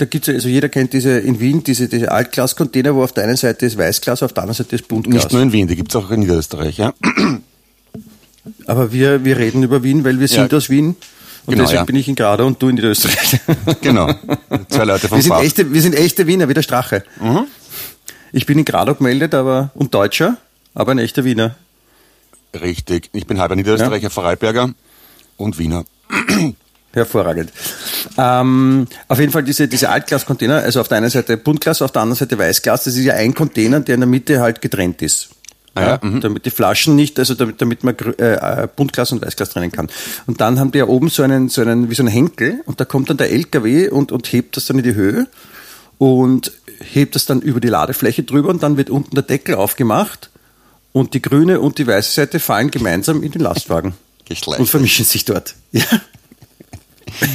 da 0.00 0.06
gibt 0.06 0.26
es 0.26 0.34
also 0.34 0.48
jeder 0.48 0.68
kennt 0.70 0.94
diese 0.94 1.18
in 1.18 1.40
Wien 1.40 1.62
diese, 1.62 1.86
diese 1.88 2.10
Altglas-Container, 2.10 2.94
wo 2.94 3.02
auf 3.02 3.12
der 3.12 3.24
einen 3.24 3.36
Seite 3.36 3.66
ist 3.66 3.76
Weißglas, 3.76 4.22
auf 4.22 4.32
der 4.32 4.44
anderen 4.44 4.56
Seite 4.56 4.74
ist 4.76 4.88
Buntglas. 4.88 5.24
Nicht 5.24 5.32
nur 5.32 5.42
in 5.42 5.52
Wien, 5.52 5.68
die 5.68 5.76
gibt 5.76 5.90
es 5.90 5.96
auch 5.96 6.10
in 6.10 6.20
Niederösterreich, 6.20 6.78
ja. 6.78 6.94
Aber 8.66 8.92
wir, 8.92 9.24
wir 9.24 9.36
reden 9.36 9.62
über 9.62 9.82
Wien, 9.82 10.02
weil 10.04 10.18
wir 10.18 10.28
sind 10.28 10.50
ja. 10.50 10.56
aus 10.56 10.70
Wien. 10.70 10.96
Und 11.46 11.54
genau, 11.54 11.64
deswegen 11.64 11.80
ja. 11.80 11.84
bin 11.84 11.96
ich 11.96 12.08
in 12.08 12.14
Grada 12.14 12.44
und 12.44 12.62
du 12.62 12.68
in 12.68 12.76
Niederösterreich. 12.76 13.40
Genau. 13.82 14.10
Zwei 14.68 14.84
Leute 14.84 15.08
vom 15.08 15.18
wir 15.18 15.22
sind, 15.22 15.34
echte, 15.34 15.72
wir 15.72 15.82
sind 15.82 15.94
echte 15.94 16.26
Wiener, 16.26 16.48
wie 16.48 16.54
der 16.54 16.62
Strache. 16.62 17.04
Mhm. 17.20 17.46
Ich 18.32 18.46
bin 18.46 18.58
in 18.58 18.64
Grada 18.64 18.92
gemeldet, 18.94 19.34
aber 19.34 19.70
und 19.74 19.92
Deutscher, 19.92 20.38
aber 20.74 20.92
ein 20.92 20.98
echter 20.98 21.24
Wiener. 21.24 21.56
Richtig. 22.58 23.10
Ich 23.12 23.26
bin 23.26 23.38
halber 23.38 23.56
Niederösterreicher, 23.56 24.04
ja. 24.04 24.10
Vorarlberger 24.10 24.72
und 25.36 25.58
Wiener. 25.58 25.84
Hervorragend. 26.92 27.52
Ähm, 28.18 28.86
auf 29.06 29.20
jeden 29.20 29.30
Fall 29.30 29.44
diese, 29.44 29.68
diese 29.68 29.90
Altglas-Container, 29.90 30.56
also 30.56 30.80
auf 30.80 30.88
der 30.88 30.98
einen 30.98 31.10
Seite 31.10 31.36
Buntglas, 31.36 31.82
auf 31.82 31.92
der 31.92 32.02
anderen 32.02 32.18
Seite 32.18 32.36
Weißglas, 32.36 32.84
das 32.84 32.96
ist 32.96 33.04
ja 33.04 33.14
ein 33.14 33.34
Container, 33.34 33.80
der 33.80 33.94
in 33.94 34.00
der 34.00 34.08
Mitte 34.08 34.40
halt 34.40 34.60
getrennt 34.60 35.00
ist. 35.02 35.30
Ah, 35.76 35.82
ja, 35.82 36.00
mhm. 36.02 36.20
damit 36.20 36.46
die 36.46 36.50
Flaschen 36.50 36.96
nicht, 36.96 37.16
also 37.20 37.34
damit, 37.34 37.60
damit 37.60 37.84
man 37.84 37.96
äh, 38.18 38.66
Buntglas 38.74 39.12
und 39.12 39.24
Weißglas 39.24 39.50
trennen 39.50 39.70
kann. 39.70 39.88
Und 40.26 40.40
dann 40.40 40.58
haben 40.58 40.72
die 40.72 40.78
ja 40.78 40.86
oben 40.86 41.10
so 41.10 41.22
einen, 41.22 41.48
so 41.48 41.62
einen, 41.62 41.90
wie 41.90 41.94
so 41.94 42.02
einen 42.02 42.10
Henkel 42.10 42.60
und 42.66 42.80
da 42.80 42.84
kommt 42.84 43.08
dann 43.08 43.18
der 43.18 43.30
LKW 43.30 43.88
und, 43.88 44.10
und 44.10 44.32
hebt 44.32 44.56
das 44.56 44.66
dann 44.66 44.78
in 44.78 44.84
die 44.84 44.94
Höhe 44.94 45.28
und 45.98 46.50
hebt 46.80 47.14
das 47.14 47.26
dann 47.26 47.40
über 47.40 47.60
die 47.60 47.68
Ladefläche 47.68 48.24
drüber 48.24 48.48
und 48.48 48.64
dann 48.64 48.76
wird 48.76 48.90
unten 48.90 49.14
der 49.14 49.22
Deckel 49.22 49.54
aufgemacht 49.54 50.30
und 50.92 51.14
die 51.14 51.22
grüne 51.22 51.60
und 51.60 51.78
die 51.78 51.86
weiße 51.86 52.12
Seite 52.12 52.40
fallen 52.40 52.72
gemeinsam 52.72 53.22
in 53.22 53.30
den 53.30 53.42
Lastwagen. 53.42 53.94
Und 54.58 54.66
vermischen 54.66 55.04
sich 55.04 55.24
dort. 55.24 55.54
Ja. 55.72 55.84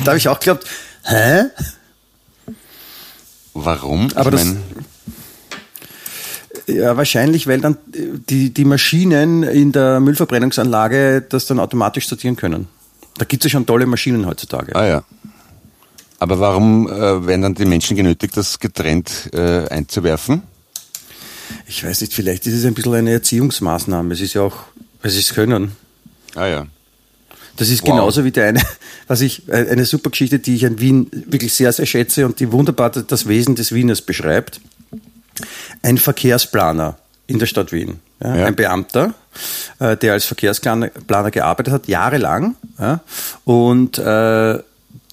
Da 0.03 0.11
habe 0.11 0.17
ich 0.17 0.27
auch 0.27 0.39
geglaubt, 0.39 0.65
hä? 1.03 1.45
Warum? 3.53 4.09
Aber 4.15 4.33
ich 4.33 4.41
das, 4.41 4.55
ja, 6.67 6.97
wahrscheinlich, 6.97 7.47
weil 7.47 7.61
dann 7.61 7.77
die, 7.87 8.53
die 8.53 8.65
Maschinen 8.65 9.43
in 9.43 9.71
der 9.71 9.99
Müllverbrennungsanlage 9.99 11.23
das 11.27 11.45
dann 11.45 11.59
automatisch 11.59 12.07
sortieren 12.07 12.35
können. 12.35 12.67
Da 13.17 13.25
gibt 13.25 13.45
es 13.45 13.51
ja 13.51 13.57
schon 13.57 13.65
tolle 13.65 13.85
Maschinen 13.85 14.25
heutzutage. 14.25 14.75
Ah 14.75 14.85
ja. 14.85 15.03
Aber 16.19 16.39
warum 16.39 16.87
äh, 16.87 17.27
werden 17.27 17.41
dann 17.41 17.55
die 17.55 17.65
Menschen 17.65 17.95
genötigt, 17.95 18.35
das 18.35 18.59
getrennt 18.59 19.29
äh, 19.33 19.67
einzuwerfen? 19.67 20.43
Ich 21.67 21.85
weiß 21.85 22.01
nicht, 22.01 22.13
vielleicht 22.13 22.47
ist 22.47 22.55
es 22.55 22.65
ein 22.65 22.73
bisschen 22.73 22.93
eine 22.93 23.11
Erziehungsmaßnahme. 23.11 24.13
Es 24.13 24.21
ist 24.21 24.33
ja 24.33 24.41
auch, 24.41 24.57
es 25.03 25.33
können. 25.33 25.75
Ah 26.33 26.47
ja. 26.47 26.67
Das 27.57 27.69
ist 27.69 27.81
wow. 27.83 27.89
genauso 27.89 28.23
wie 28.23 28.31
der 28.31 28.47
eine, 28.47 28.61
was 29.07 29.21
ich, 29.21 29.47
äh, 29.47 29.69
eine 29.69 29.85
super 29.85 30.09
Geschichte, 30.09 30.39
die 30.39 30.55
ich 30.55 30.65
an 30.65 30.79
Wien 30.79 31.07
wirklich 31.11 31.53
sehr, 31.53 31.71
sehr 31.71 31.85
schätze 31.85 32.25
und 32.25 32.39
die 32.39 32.51
wunderbar 32.51 32.89
das 32.89 33.27
Wesen 33.27 33.55
des 33.55 33.73
Wieners 33.73 34.01
beschreibt. 34.01 34.59
Ein 35.81 35.97
Verkehrsplaner 35.97 36.97
in 37.27 37.39
der 37.39 37.45
Stadt 37.45 37.71
Wien. 37.71 37.99
Ja, 38.21 38.35
ja. 38.35 38.45
Ein 38.45 38.55
Beamter, 38.55 39.13
äh, 39.79 39.97
der 39.97 40.13
als 40.13 40.25
Verkehrsplaner 40.25 41.31
gearbeitet 41.31 41.73
hat, 41.73 41.87
jahrelang. 41.87 42.55
Ja, 42.79 43.01
und 43.43 43.97
äh, 43.97 44.59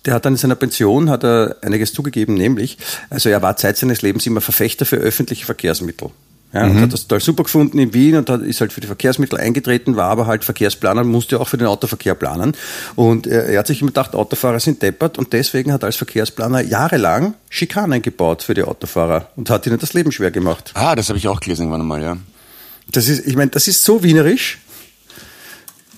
der 0.04 0.14
hat 0.14 0.24
dann 0.24 0.34
in 0.34 0.36
seiner 0.36 0.56
Pension 0.56 1.10
hat 1.10 1.24
er 1.24 1.56
einiges 1.62 1.92
zugegeben, 1.92 2.34
nämlich, 2.34 2.78
also 3.10 3.28
er 3.28 3.42
war 3.42 3.56
Zeit 3.56 3.76
seines 3.76 4.02
Lebens 4.02 4.26
immer 4.26 4.40
Verfechter 4.40 4.84
für 4.84 4.96
öffentliche 4.96 5.46
Verkehrsmittel. 5.46 6.10
Ja, 6.52 6.66
mhm. 6.66 6.70
und 6.72 6.80
hat 6.82 6.92
das 6.92 7.02
total 7.06 7.20
super 7.20 7.44
gefunden 7.44 7.78
in 7.78 7.94
Wien 7.94 8.16
und 8.16 8.28
hat, 8.28 8.42
ist 8.42 8.60
halt 8.60 8.72
für 8.72 8.82
die 8.82 8.86
Verkehrsmittel 8.86 9.38
eingetreten, 9.38 9.96
war 9.96 10.10
aber 10.10 10.26
halt 10.26 10.44
Verkehrsplaner, 10.44 11.02
musste 11.02 11.40
auch 11.40 11.48
für 11.48 11.56
den 11.56 11.66
Autoverkehr 11.66 12.14
planen. 12.14 12.54
Und 12.94 13.26
er, 13.26 13.46
er 13.46 13.60
hat 13.60 13.66
sich 13.66 13.80
immer 13.80 13.90
gedacht, 13.90 14.14
Autofahrer 14.14 14.60
sind 14.60 14.82
deppert 14.82 15.16
und 15.16 15.32
deswegen 15.32 15.72
hat 15.72 15.82
er 15.82 15.86
als 15.86 15.96
Verkehrsplaner 15.96 16.60
jahrelang 16.60 17.34
Schikanen 17.48 18.02
gebaut 18.02 18.42
für 18.42 18.52
die 18.52 18.64
Autofahrer 18.64 19.28
und 19.36 19.48
hat 19.48 19.66
ihnen 19.66 19.78
das 19.78 19.94
Leben 19.94 20.12
schwer 20.12 20.30
gemacht. 20.30 20.72
Ah, 20.74 20.94
das 20.94 21.08
habe 21.08 21.18
ich 21.18 21.26
auch 21.26 21.40
gelesen 21.40 21.62
irgendwann 21.62 21.80
einmal, 21.80 22.02
ja. 22.02 22.16
Das 22.90 23.08
ist, 23.08 23.26
ich 23.26 23.36
meine, 23.36 23.50
das 23.50 23.66
ist 23.68 23.82
so 23.84 24.02
wienerisch. 24.02 24.58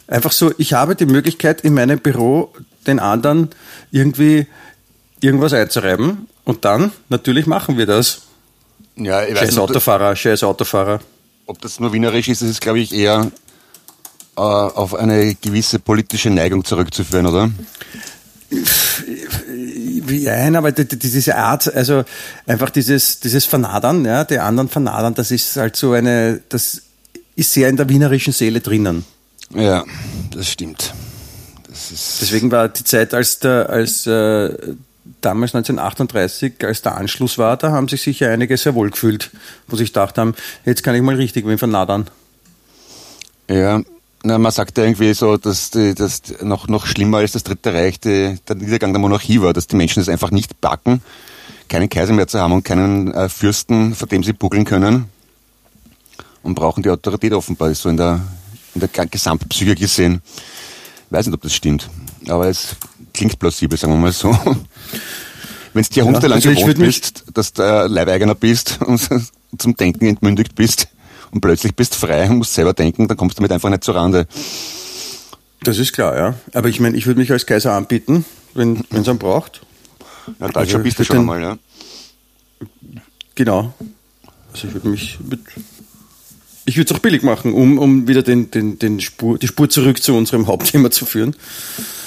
Einfach 0.07 0.33
so, 0.33 0.53
ich 0.59 0.75
habe 0.75 0.95
die 0.95 1.07
Möglichkeit 1.07 1.63
in 1.63 1.75
meinem 1.75 1.99
Büro 1.99 2.53
den 2.87 3.01
anderen 3.01 3.49
irgendwie 3.91 4.47
irgendwas 5.21 5.53
einzureiben 5.53 6.29
und 6.45 6.65
dann, 6.65 6.93
natürlich 7.09 7.47
machen 7.47 7.79
wir 7.79 7.87
das. 7.87 8.24
Ja, 8.97 9.25
ich 9.25 9.35
weiß 9.35 9.41
scheiß 9.41 9.59
Autofahrer, 9.59 10.15
scheiß 10.15 10.43
Autofahrer. 10.45 11.01
Ob 11.47 11.61
das 11.61 11.81
nur 11.81 11.93
wienerisch 11.93 12.29
ist, 12.29 12.43
das 12.43 12.49
ist, 12.49 12.61
glaube 12.61 12.81
ich, 12.81 12.95
eher 12.95 13.31
äh, 14.37 14.41
auf 14.41 14.95
eine 14.95 15.35
gewisse 15.35 15.79
politische 15.79 16.31
Neigung 16.31 16.65
zurückzuführen, 16.65 17.27
oder? 17.27 17.51
Nein, 20.07 20.57
aber 20.57 20.73
diese 20.73 21.37
Art, 21.37 21.75
also 21.75 22.05
einfach 22.47 22.71
dieses, 22.71 23.21
dieses 23.21 23.45
Vernadern, 23.47 24.05
ja, 24.05 24.25
die 24.25 24.39
anderen 24.39 24.69
vernadern, 24.69 25.15
das 25.15 25.31
ist 25.31 25.57
halt 25.57 25.77
so 25.77 25.93
eine, 25.93 26.41
das 26.49 26.83
ist 27.37 27.53
sehr 27.53 27.69
in 27.69 27.77
der 27.77 27.89
wienerischen 27.89 28.33
Seele 28.33 28.61
drinnen. 28.61 29.05
Ja, 29.55 29.85
das 30.31 30.49
stimmt. 30.49 30.95
Das 31.69 32.19
Deswegen 32.21 32.51
war 32.51 32.69
die 32.69 32.85
Zeit, 32.85 33.13
als 33.15 33.41
der, 33.41 33.69
als 33.69 34.07
äh, 34.07 34.75
damals 35.21 35.55
1938, 35.55 36.55
als 36.65 36.83
der 36.83 36.97
Anschluss 36.97 37.39
war, 37.39 37.57
da 37.57 37.73
haben 37.73 37.89
sich 37.89 38.03
sicher 38.03 38.31
einige 38.31 38.57
sehr 38.57 38.75
wohl 38.75 38.91
gefühlt, 38.91 39.31
wo 39.67 39.77
sich 39.77 39.89
gedacht 39.89 40.19
haben, 40.19 40.35
jetzt 40.65 40.83
kann 40.83 40.95
ich 40.95 41.03
mal 41.03 41.15
richtig 41.15 41.47
wen 41.47 41.59
vernadern. 41.59 42.09
Ja, 43.49 43.83
na, 44.23 44.39
man 44.39 44.53
sagt 44.53 44.79
ja 44.79 44.85
irgendwie 44.85 45.13
so, 45.13 45.37
dass 45.37 45.71
das 45.71 46.23
noch, 46.41 46.67
noch 46.69 46.87
schlimmer 46.87 47.19
als 47.19 47.33
das 47.33 47.45
Dritte 47.45 47.75
Reich 47.75 48.01
die, 48.01 48.39
der 48.49 48.57
Niedergang 48.57 48.93
der 48.93 49.01
Monarchie 49.01 49.43
war, 49.43 49.53
dass 49.53 49.67
die 49.67 49.77
Menschen 49.77 50.01
es 50.01 50.09
einfach 50.09 50.31
nicht 50.31 50.63
backen, 50.63 51.03
keinen 51.69 51.91
Kaiser 51.91 52.15
mehr 52.15 52.27
zu 52.27 52.41
haben 52.41 52.53
und 52.53 52.65
keinen 52.65 53.13
äh, 53.13 53.29
Fürsten, 53.29 53.95
vor 53.95 54.09
dem 54.09 54.23
sie 54.23 54.33
buckeln 54.33 54.65
können 54.65 55.07
und 56.43 56.55
brauchen 56.55 56.83
die 56.83 56.91
Autorität 56.91 57.35
offenbar, 57.35 57.75
so 57.75 57.91
in 57.91 57.99
der, 57.99 58.21
in 58.75 58.81
der 58.81 58.89
Gesamtpsyche 58.89 59.75
gesehen. 59.75 60.23
Ich 61.07 61.13
weiß 61.13 61.27
nicht, 61.27 61.35
ob 61.35 61.43
das 61.43 61.55
stimmt, 61.55 61.91
aber 62.29 62.49
es 62.49 62.77
klingt 63.15 63.39
plausibel, 63.39 63.79
sagen 63.79 63.95
wir 63.95 63.99
mal 63.99 64.13
so. 64.13 64.31
Wenn 65.73 65.83
du 65.83 65.95
jahrhundertelang 65.95 66.41
ja, 66.41 66.51
also 66.51 66.61
gewohnt 66.61 66.79
bist, 66.79 67.25
dass 67.33 67.53
du 67.53 67.63
Leibeigener 67.63 68.35
bist 68.35 68.81
und 68.87 69.01
zum 69.59 69.77
Denken 69.77 70.07
entmündigt 70.07 70.55
bist 70.55 70.89
und 71.31 71.41
plötzlich 71.41 71.75
bist 71.75 71.95
frei 71.95 72.29
und 72.29 72.39
musst 72.39 72.55
selber 72.55 72.75
denken, 72.75 73.09
dann 73.09 73.17
kommst 73.17 73.37
du 73.37 73.41
damit 73.41 73.53
einfach 73.53 73.71
nicht 73.71 73.85
zur 73.85 73.95
Rande. 73.95 74.27
Das 75.63 75.79
ist 75.79 75.93
klar, 75.93 76.17
ja. 76.17 76.35
Aber 76.53 76.69
ich 76.69 76.79
meine, 76.79 76.97
ich 76.97 77.07
würde 77.07 77.19
mich 77.21 77.33
als 77.33 77.47
Kaiser 77.47 77.73
anbieten, 77.73 78.25
wenn 78.53 78.85
es 78.91 79.09
einen 79.09 79.19
braucht. 79.19 79.63
Ja, 80.41 80.49
Deutscher 80.49 80.59
also, 80.59 80.79
bist 80.81 80.99
du 80.99 81.05
schon 81.05 81.19
einmal, 81.19 81.41
ja. 81.41 81.59
Genau. 83.35 83.75
Also 84.53 84.69
ich 84.69 84.75
würde 84.75 84.89
mich 84.89 85.19
mit 85.21 85.41
ich 86.67 86.77
würde 86.77 86.93
es 86.93 86.97
auch 86.97 87.03
billig 87.03 87.23
machen, 87.23 87.53
um, 87.53 87.79
um 87.79 88.09
wieder 88.09 88.23
den, 88.23 88.51
den, 88.51 88.79
den 88.79 89.01
Spur, 89.01 89.39
die 89.39 89.47
Spur 89.47 89.69
zurück 89.69 90.03
zu 90.03 90.15
unserem 90.15 90.47
Hauptthema 90.47 90.91
zu 90.91 91.07
führen. 91.07 91.37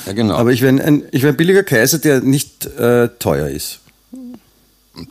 Ja, 0.05 0.13
genau. 0.13 0.35
Aber 0.35 0.51
ich 0.51 0.61
wäre 0.61 0.81
ein, 0.81 1.03
ich 1.11 1.23
wär 1.23 1.31
ein 1.31 1.37
billiger 1.37 1.63
Kaiser, 1.63 1.99
der 1.99 2.21
nicht 2.21 2.65
äh, 2.65 3.09
teuer 3.19 3.49
ist. 3.49 3.79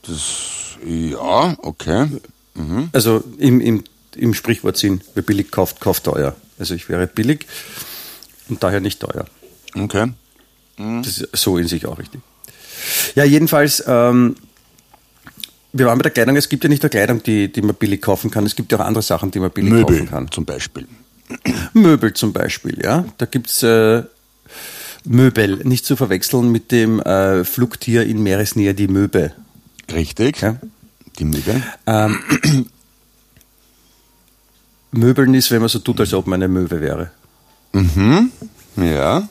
Das, 0.06 0.76
ja, 0.84 1.56
okay. 1.58 2.08
Mhm. 2.54 2.88
Also 2.92 3.22
im, 3.38 3.60
im, 3.60 3.84
im 4.16 4.34
Sprichwortsinn, 4.34 5.02
wer 5.14 5.22
billig 5.22 5.50
kauft, 5.50 5.80
kauft 5.80 6.04
teuer. 6.04 6.34
Also 6.58 6.74
ich 6.74 6.88
wäre 6.88 7.06
billig 7.06 7.46
und 8.48 8.62
daher 8.62 8.80
nicht 8.80 9.00
teuer. 9.00 9.26
Okay. 9.74 10.06
Mhm. 10.78 11.02
Das 11.02 11.18
ist 11.18 11.36
so 11.36 11.58
in 11.58 11.68
sich 11.68 11.86
auch 11.86 11.98
richtig. 11.98 12.20
Ja, 13.14 13.24
jedenfalls, 13.24 13.82
ähm, 13.86 14.36
wir 15.78 15.86
waren 15.86 15.98
bei 15.98 16.04
der 16.04 16.10
Kleidung, 16.12 16.36
es 16.36 16.48
gibt 16.48 16.64
ja 16.64 16.68
nicht 16.68 16.82
nur 16.82 16.90
Kleidung, 16.90 17.22
die, 17.22 17.50
die 17.52 17.62
man 17.62 17.74
billig 17.74 18.00
kaufen 18.02 18.30
kann, 18.30 18.46
es 18.46 18.56
gibt 18.56 18.72
ja 18.72 18.78
auch 18.78 18.84
andere 18.84 19.02
Sachen, 19.02 19.30
die 19.30 19.40
man 19.40 19.50
billig 19.50 19.70
Möbel 19.72 19.98
kaufen 19.98 20.10
kann. 20.10 20.30
zum 20.30 20.44
Beispiel. 20.44 20.86
Möbel 21.72 22.12
zum 22.14 22.32
Beispiel, 22.32 22.78
ja. 22.82 23.04
Da 23.18 23.26
gibt's 23.26 23.62
äh, 23.62 24.02
Möbel, 25.04 25.56
nicht 25.64 25.84
zu 25.84 25.96
verwechseln 25.96 26.50
mit 26.50 26.72
dem 26.72 27.00
äh, 27.00 27.44
Flugtier 27.44 28.04
in 28.06 28.22
Meeresnähe, 28.22 28.74
die 28.74 28.88
Möbe. 28.88 29.32
Richtig. 29.92 30.40
Ja? 30.40 30.56
Die 31.18 31.24
Möbel. 31.24 31.62
Ähm, 31.86 32.18
Möbeln 34.92 35.34
ist, 35.34 35.50
wenn 35.50 35.60
man 35.60 35.68
so 35.68 35.78
tut, 35.80 36.00
als 36.00 36.14
ob 36.14 36.26
man 36.26 36.42
eine 36.42 36.48
Möwe 36.48 36.80
wäre. 36.80 37.10
Ja. 38.76 39.28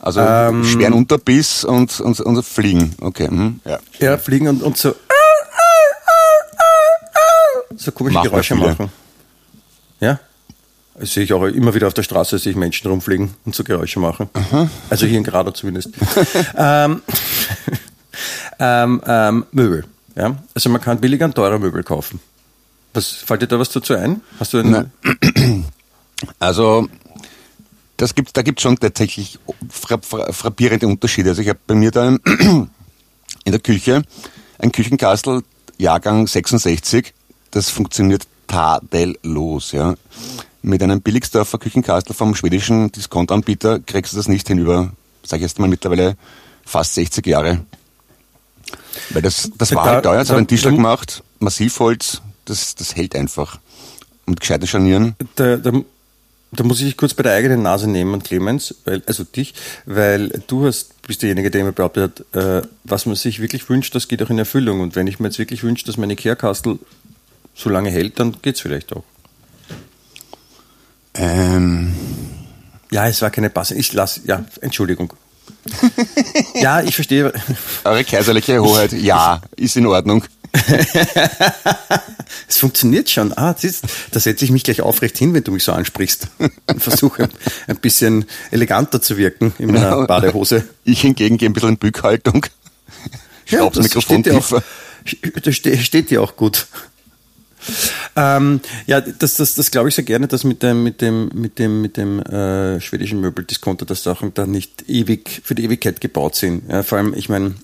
Also 0.00 0.20
Ähm, 0.20 0.64
schweren 0.64 0.94
Unterbiss 0.94 1.64
und, 1.64 2.00
und, 2.00 2.20
und 2.20 2.42
Fliegen. 2.44 2.94
Okay. 3.00 3.28
Mhm. 3.30 3.60
Ja. 3.64 3.78
Ja, 4.00 4.16
fliegen 4.18 4.48
und, 4.48 4.62
und 4.62 4.76
so 4.76 4.94
so 7.76 7.92
komische 7.92 8.14
Machen 8.14 8.30
Geräusche 8.30 8.54
machen. 8.54 8.90
Ja? 10.00 10.20
Das 10.98 11.12
sehe 11.12 11.24
ich 11.24 11.32
auch 11.32 11.44
immer 11.44 11.74
wieder 11.74 11.86
auf 11.86 11.94
der 11.94 12.02
Straße, 12.02 12.38
sehe 12.38 12.52
ich 12.52 12.56
Menschen 12.56 12.90
rumfliegen 12.90 13.34
und 13.44 13.54
so 13.54 13.62
Geräusche 13.62 14.00
machen. 14.00 14.28
Also 14.90 15.06
hier 15.06 15.18
in 15.18 15.24
Gradau 15.24 15.52
zumindest. 15.52 15.90
ähm, 16.56 17.02
ähm, 18.58 19.02
ähm, 19.06 19.46
Möbel. 19.52 19.84
Ja? 20.16 20.36
Also 20.54 20.70
man 20.70 20.80
kann 20.80 21.00
billiger 21.00 21.26
und 21.26 21.34
teurer 21.34 21.58
Möbel 21.58 21.84
kaufen. 21.84 22.20
Was, 22.94 23.12
fällt 23.12 23.42
dir 23.42 23.46
da 23.46 23.58
was 23.58 23.70
dazu 23.70 23.94
ein? 23.94 24.22
Hast 24.40 24.54
du 24.54 24.58
einen, 24.58 24.92
Also 26.38 26.88
das 27.96 28.14
gibt, 28.14 28.36
da 28.36 28.42
gibt 28.42 28.58
es 28.58 28.62
schon 28.62 28.78
tatsächlich 28.78 29.38
fra 29.68 29.98
fra 30.00 30.32
frappierende 30.32 30.86
Unterschiede. 30.86 31.30
Also 31.30 31.42
ich 31.42 31.48
habe 31.48 31.58
bei 31.66 31.74
mir 31.74 31.90
da 31.90 32.08
in 32.08 32.68
der 33.46 33.60
Küche 33.60 34.02
ein 34.58 34.72
Küchenkastel 34.72 35.42
Jahrgang 35.78 36.26
66. 36.26 37.14
Das 37.50 37.70
funktioniert 37.70 38.26
tadellos. 38.46 39.72
Ja. 39.72 39.94
Mit 40.62 40.82
einem 40.82 41.00
Billigsdorfer 41.00 41.58
Küchenkastel 41.58 42.14
vom 42.14 42.34
schwedischen 42.34 42.90
Diskontanbieter 42.92 43.78
kriegst 43.80 44.12
du 44.12 44.16
das 44.16 44.28
nicht 44.28 44.48
hinüber, 44.48 44.92
sage 45.24 45.38
ich 45.44 45.50
jetzt 45.50 45.58
mal 45.58 45.68
mittlerweile 45.68 46.16
fast 46.64 46.94
60 46.94 47.26
Jahre. 47.26 47.60
Weil 49.10 49.22
das, 49.22 49.50
das 49.56 49.74
war 49.74 49.84
halt 49.84 50.04
teuer, 50.04 50.20
es 50.20 50.28
hat 50.28 50.34
da- 50.36 50.38
ein 50.38 50.46
Tischler 50.46 50.72
gemacht, 50.72 51.22
Massivholz, 51.38 52.20
das, 52.44 52.74
das 52.74 52.96
hält 52.96 53.14
einfach. 53.14 53.58
Und 54.26 54.40
gescheite 54.40 54.66
Scharnieren. 54.66 55.14
da, 55.36 55.56
da, 55.56 55.72
da 56.52 56.64
muss 56.64 56.80
ich 56.80 56.86
dich 56.86 56.96
kurz 56.98 57.14
bei 57.14 57.22
der 57.22 57.32
eigenen 57.32 57.62
Nase 57.62 57.88
nehmen, 57.88 58.22
Clemens, 58.22 58.74
weil, 58.84 59.02
also 59.06 59.24
dich, 59.24 59.54
weil 59.86 60.28
du 60.48 60.66
hast, 60.66 61.00
bist 61.02 61.22
derjenige, 61.22 61.50
der 61.50 61.62
immer 61.62 61.72
behauptet 61.72 62.24
hat, 62.34 62.36
äh, 62.64 62.66
was 62.84 63.06
man 63.06 63.16
sich 63.16 63.40
wirklich 63.40 63.68
wünscht, 63.70 63.94
das 63.94 64.08
geht 64.08 64.22
auch 64.22 64.28
in 64.28 64.38
Erfüllung. 64.38 64.80
Und 64.80 64.96
wenn 64.96 65.06
ich 65.06 65.18
mir 65.18 65.28
jetzt 65.28 65.38
wirklich 65.38 65.62
wünsche, 65.62 65.86
dass 65.86 65.96
meine 65.96 66.16
Kehrkastel 66.16 66.78
so 67.58 67.68
lange 67.70 67.90
hält, 67.90 68.18
dann 68.20 68.36
geht's 68.40 68.60
vielleicht 68.60 68.92
auch. 68.94 69.02
Ähm, 71.14 71.94
Ja, 72.90 73.06
es 73.08 73.20
war 73.20 73.30
keine 73.30 73.50
Passe. 73.50 73.74
Ich 73.74 73.92
lass, 73.92 74.20
ja, 74.24 74.44
Entschuldigung. 74.60 75.12
ja, 76.54 76.80
ich 76.82 76.94
verstehe. 76.94 77.32
Eure 77.84 78.04
kaiserliche 78.04 78.62
Hoheit, 78.62 78.92
ja, 78.92 79.42
ist 79.56 79.76
in 79.76 79.86
Ordnung. 79.86 80.24
Es 82.46 82.58
funktioniert 82.58 83.08
schon. 83.10 83.36
Ah, 83.36 83.54
siehst, 83.56 83.84
da 84.10 84.20
setze 84.20 84.44
ich 84.44 84.50
mich 84.50 84.62
gleich 84.64 84.80
aufrecht 84.82 85.16
hin, 85.18 85.32
wenn 85.34 85.44
du 85.44 85.52
mich 85.52 85.64
so 85.64 85.72
ansprichst. 85.72 86.28
Und 86.38 86.52
versuche 86.82 87.28
ein 87.66 87.76
bisschen 87.76 88.24
eleganter 88.50 89.00
zu 89.02 89.16
wirken 89.16 89.52
in 89.58 89.72
meiner 89.72 90.06
Badehose. 90.06 90.64
Ich 90.84 91.00
hingegen 91.02 91.36
gehe 91.38 91.48
ein 91.48 91.52
bisschen 91.52 91.70
in 91.70 91.78
Bückhaltung. 91.78 92.46
Schraub's 93.46 93.76
das 93.76 93.84
Mikrofon 93.84 94.22
steht 94.22 94.26
dir 94.32 94.38
tiefer. 94.38 94.56
Auch, 94.58 95.40
das 95.42 95.54
ste- 95.56 95.78
steht 95.78 96.10
dir 96.10 96.22
auch 96.22 96.36
gut. 96.36 96.66
Ähm, 98.16 98.60
ja, 98.86 99.00
das, 99.00 99.34
das, 99.34 99.54
das 99.54 99.70
glaube 99.70 99.88
ich 99.88 99.94
sehr 99.94 100.04
gerne, 100.04 100.28
dass 100.28 100.44
mit 100.44 100.62
dem, 100.62 100.82
mit 100.82 101.00
dem, 101.00 101.30
mit 101.34 101.58
dem, 101.58 101.82
mit 101.82 101.96
dem 101.96 102.20
äh, 102.20 102.80
schwedischen 102.80 103.20
Möbeldiscounter, 103.20 103.86
dass 103.86 104.02
Sachen 104.02 104.34
da 104.34 104.46
nicht 104.46 104.88
ewig 104.88 105.42
für 105.44 105.54
die 105.54 105.64
Ewigkeit 105.64 106.00
gebaut 106.00 106.34
sind. 106.34 106.68
Ja, 106.68 106.82
vor 106.82 106.98
allem, 106.98 107.14
ich 107.14 107.28
meine, 107.28 107.54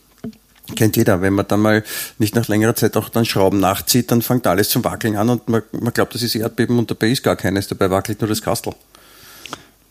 kennt 0.77 0.97
jeder, 0.97 1.21
wenn 1.21 1.35
man 1.35 1.47
dann 1.47 1.61
mal 1.61 1.85
nicht 2.19 2.35
nach 2.35 2.49
längerer 2.49 2.75
Zeit 2.75 2.97
auch 2.97 3.09
dann 3.09 3.25
Schrauben 3.25 3.61
nachzieht, 3.61 4.11
dann 4.11 4.23
fängt 4.23 4.47
alles 4.47 4.69
zum 4.71 4.85
Wackeln 4.85 5.17
an 5.17 5.29
und 5.29 5.49
man, 5.49 5.63
man 5.73 5.93
glaubt, 5.93 6.15
das 6.15 6.23
ist 6.23 6.35
Erdbeben 6.35 6.79
und 6.79 6.91
dabei 6.91 7.09
ist 7.09 7.23
gar 7.23 7.37
keines, 7.37 7.69
dabei 7.69 7.91
wackelt 7.91 8.21
nur 8.21 8.29
das 8.29 8.43
Kastel. 8.43 8.75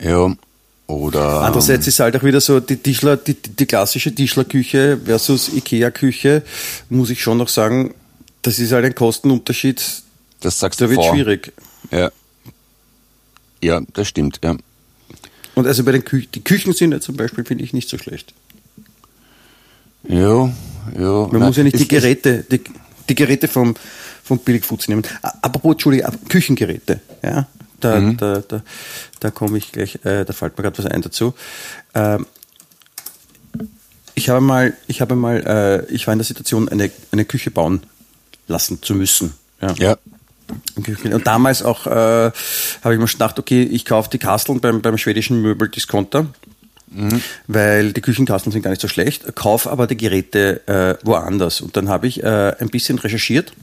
Ja, 0.02 0.34
oder... 0.88 1.42
Andererseits 1.42 1.88
ist 1.88 2.00
halt 2.00 2.16
auch 2.16 2.24
wieder 2.24 2.42
so 2.42 2.60
die 2.60 2.78
Tischler, 2.78 3.18
die, 3.18 3.36
die, 3.36 3.52
die 3.52 3.66
klassische 3.66 4.14
Tischlerküche 4.14 5.00
versus 5.06 5.50
Ikea-Küche, 5.50 6.44
muss 6.90 7.10
ich 7.10 7.22
schon 7.22 7.38
noch 7.38 7.50
sagen, 7.50 7.94
das 8.44 8.60
ist 8.60 8.72
halt 8.72 8.86
ein 8.86 8.94
Kostenunterschied, 8.96 9.84
das 10.42 10.60
sagst 10.60 10.80
da 10.80 10.86
du 10.86 10.92
wird 10.92 11.02
vor. 11.02 11.14
schwierig. 11.14 11.52
Ja. 11.92 12.12
ja, 13.62 13.82
das 13.94 14.08
stimmt, 14.08 14.40
ja. 14.44 14.56
Und 15.56 15.68
also 15.68 15.84
bei 15.84 15.92
den 15.92 16.04
Kü 16.04 16.26
die 16.28 16.44
Küchen 16.44 16.74
sind 16.74 16.92
ja 16.92 17.00
zum 17.00 17.16
Beispiel, 17.18 17.44
finde 17.46 17.64
ich, 17.64 17.74
nicht 17.74 17.90
so 17.90 17.98
schlecht. 17.98 18.34
Ja, 20.08 20.18
ja. 20.18 20.52
Man 20.94 21.30
Nein, 21.32 21.42
muss 21.44 21.58
ja 21.58 21.64
nicht 21.64 21.80
die 21.80 21.88
Geräte, 21.88 22.44
die, 22.50 22.62
die 23.10 23.16
Geräte 23.16 23.48
vom, 23.48 23.76
vom 24.24 24.40
Billigfoods 24.40 24.88
nehmen. 24.88 25.04
Apropos, 25.22 25.74
Entschuldige, 25.74 26.06
ab- 26.08 26.18
Küchengeräte, 26.30 27.00
ja. 27.24 27.48
Da, 27.80 28.00
Mhm. 28.00 28.16
da, 28.18 28.40
da, 28.48 28.64
da 29.20 29.32
komme 29.32 29.58
ich 29.58 29.72
gleich, 29.74 29.96
äh, 30.06 30.24
da 30.24 30.32
fällt 30.34 30.58
mir 30.58 30.64
gerade 30.64 30.78
was 30.78 30.86
ein 30.86 31.02
dazu. 31.02 31.34
Ähm, 31.94 32.26
ich 34.16 34.30
habe 34.30 34.40
mal, 34.42 34.74
ich 34.88 35.02
habe 35.02 35.16
mal, 35.16 35.86
äh, 35.90 35.94
ich 35.94 36.08
war 36.08 36.14
in 36.14 36.20
der 36.20 36.26
Situation, 36.26 36.70
eine, 36.70 36.90
eine 37.12 37.26
Küche 37.26 37.52
bauen 37.52 37.82
lassen 38.48 38.82
zu 38.82 38.96
müssen. 38.96 39.34
Ja. 39.62 39.74
Ja, 39.78 39.98
Und 40.86 41.26
damals 41.26 41.64
auch 41.64 41.88
äh, 41.88 41.90
habe 41.90 42.94
ich 42.94 43.00
mir 43.00 43.08
schon 43.08 43.20
gedacht, 43.20 43.40
okay, 43.40 43.64
ich 43.64 43.86
kaufe 43.86 44.10
die 44.10 44.20
Kasteln 44.20 44.60
beim, 44.60 44.82
beim 44.82 44.98
schwedischen 44.98 45.42
Möbeldiscounter, 45.42 46.28
weil 47.48 47.94
die 47.94 48.02
Küchenkasteln 48.02 48.52
sind 48.52 48.62
gar 48.62 48.72
nicht 48.72 48.82
so 48.82 48.88
schlecht, 48.88 49.36
kaufe 49.36 49.72
aber 49.72 49.88
die 49.88 49.98
Geräte 49.98 50.68
äh, 50.68 51.06
woanders. 51.06 51.62
Und 51.62 51.76
dann 51.78 51.90
habe 51.90 52.08
ich 52.08 52.22
äh, 52.24 52.56
ein 52.60 52.70
bisschen 52.70 53.00
recherchiert 53.00 53.54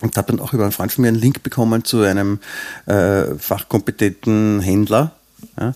und 0.00 0.16
habe 0.16 0.32
dann 0.32 0.40
auch 0.40 0.52
über 0.52 0.64
einen 0.64 0.72
Freund 0.72 0.92
von 0.92 1.02
mir 1.02 1.08
einen 1.08 1.18
Link 1.18 1.42
bekommen 1.42 1.84
zu 1.84 2.02
einem 2.02 2.40
äh, 2.86 3.34
fachkompetenten 3.38 4.60
Händler 4.60 5.12
ja, 5.58 5.74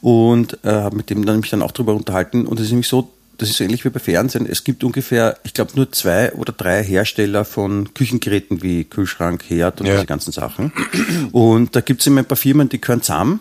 und 0.00 0.58
äh, 0.64 0.70
habe 0.70 0.96
mit 0.96 1.10
dem 1.10 1.24
dann 1.24 1.40
mich 1.40 1.50
dann 1.50 1.62
auch 1.62 1.72
darüber 1.72 1.94
unterhalten. 1.94 2.46
Und 2.46 2.58
es 2.58 2.66
ist 2.66 2.72
nämlich 2.72 2.88
so, 2.88 3.12
das 3.38 3.50
ist 3.50 3.56
so 3.56 3.64
ähnlich 3.64 3.84
wie 3.84 3.90
bei 3.90 3.98
Fernsehen. 3.98 4.46
Es 4.46 4.64
gibt 4.64 4.84
ungefähr, 4.84 5.38
ich 5.44 5.54
glaube, 5.54 5.72
nur 5.74 5.90
zwei 5.92 6.32
oder 6.32 6.52
drei 6.52 6.82
Hersteller 6.82 7.44
von 7.44 7.92
Küchengeräten 7.94 8.62
wie 8.62 8.84
Kühlschrank, 8.84 9.44
Herd 9.48 9.80
und 9.80 9.86
Ja. 9.86 9.94
diese 9.94 10.06
ganzen 10.06 10.32
Sachen. 10.32 10.72
Und 11.32 11.74
da 11.76 11.80
gibt 11.80 12.00
es 12.00 12.06
immer 12.06 12.20
ein 12.20 12.26
paar 12.26 12.36
Firmen, 12.36 12.68
die 12.68 12.80
gehören 12.80 13.02
zusammen. 13.02 13.40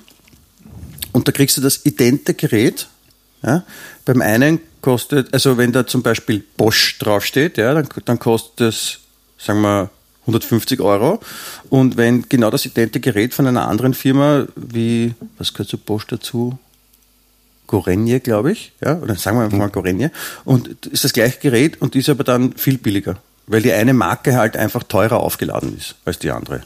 Und 1.12 1.28
da 1.28 1.32
kriegst 1.32 1.58
du 1.58 1.62
das 1.62 1.86
idente 1.86 2.34
Gerät. 2.34 2.88
Ja? 3.44 3.64
Beim 4.06 4.22
einen 4.22 4.60
kostet, 4.82 5.34
also 5.34 5.58
wenn 5.58 5.72
da 5.72 5.86
zum 5.86 6.02
Beispiel 6.02 6.44
Bosch 6.58 6.98
draufsteht, 7.00 7.58
ja, 7.58 7.74
dann, 7.74 7.88
dann 8.06 8.20
kostet 8.20 8.62
es, 8.62 9.00
sagen 9.38 9.62
wir, 9.62 9.90
150 10.22 10.80
Euro. 10.80 11.20
Und 11.70 11.98
wenn 11.98 12.28
genau 12.30 12.50
das 12.50 12.66
idente 12.66 13.00
Gerät 13.00 13.34
von 13.34 13.46
einer 13.48 13.68
anderen 13.68 13.94
Firma, 13.94 14.48
wie, 14.56 15.14
was 15.38 15.54
gehört 15.54 15.70
zu 15.70 15.78
Bosch 15.78 16.08
dazu? 16.08 16.58
Gorenje, 17.68 18.20
glaube 18.20 18.52
ich, 18.52 18.74
ja, 18.84 18.98
oder 18.98 19.16
sagen 19.16 19.38
wir 19.38 19.46
einfach 19.46 19.58
mal 19.58 19.70
Gorenje, 19.70 20.12
und 20.46 20.86
ist 20.88 21.04
das 21.04 21.14
gleiche 21.14 21.40
Gerät 21.40 21.82
und 21.82 21.96
ist 21.96 22.10
aber 22.10 22.24
dann 22.24 22.54
viel 22.58 22.78
billiger, 22.78 23.18
weil 23.48 23.62
die 23.62 23.72
eine 23.74 23.94
Marke 23.94 24.36
halt 24.36 24.56
einfach 24.58 24.84
teurer 24.84 25.20
aufgeladen 25.20 25.76
ist 25.78 25.96
als 26.06 26.20
die 26.20 26.30
andere. 26.32 26.62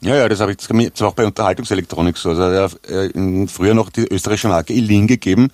ja, 0.00 0.16
ja, 0.16 0.28
das 0.28 0.40
habe 0.40 0.52
ich 0.52 0.58
das 0.58 0.68
ist 0.70 1.02
auch 1.02 1.14
bei 1.14 1.24
Unterhaltungselektronik 1.26 2.16
so. 2.16 2.30
Also 2.30 2.42
er 2.42 2.62
hat 2.64 2.88
äh, 2.88 3.46
früher 3.48 3.74
noch 3.74 3.90
die 3.90 4.06
österreichische 4.06 4.48
Marke 4.48 4.72
Ilin 4.72 5.06
gegeben, 5.06 5.50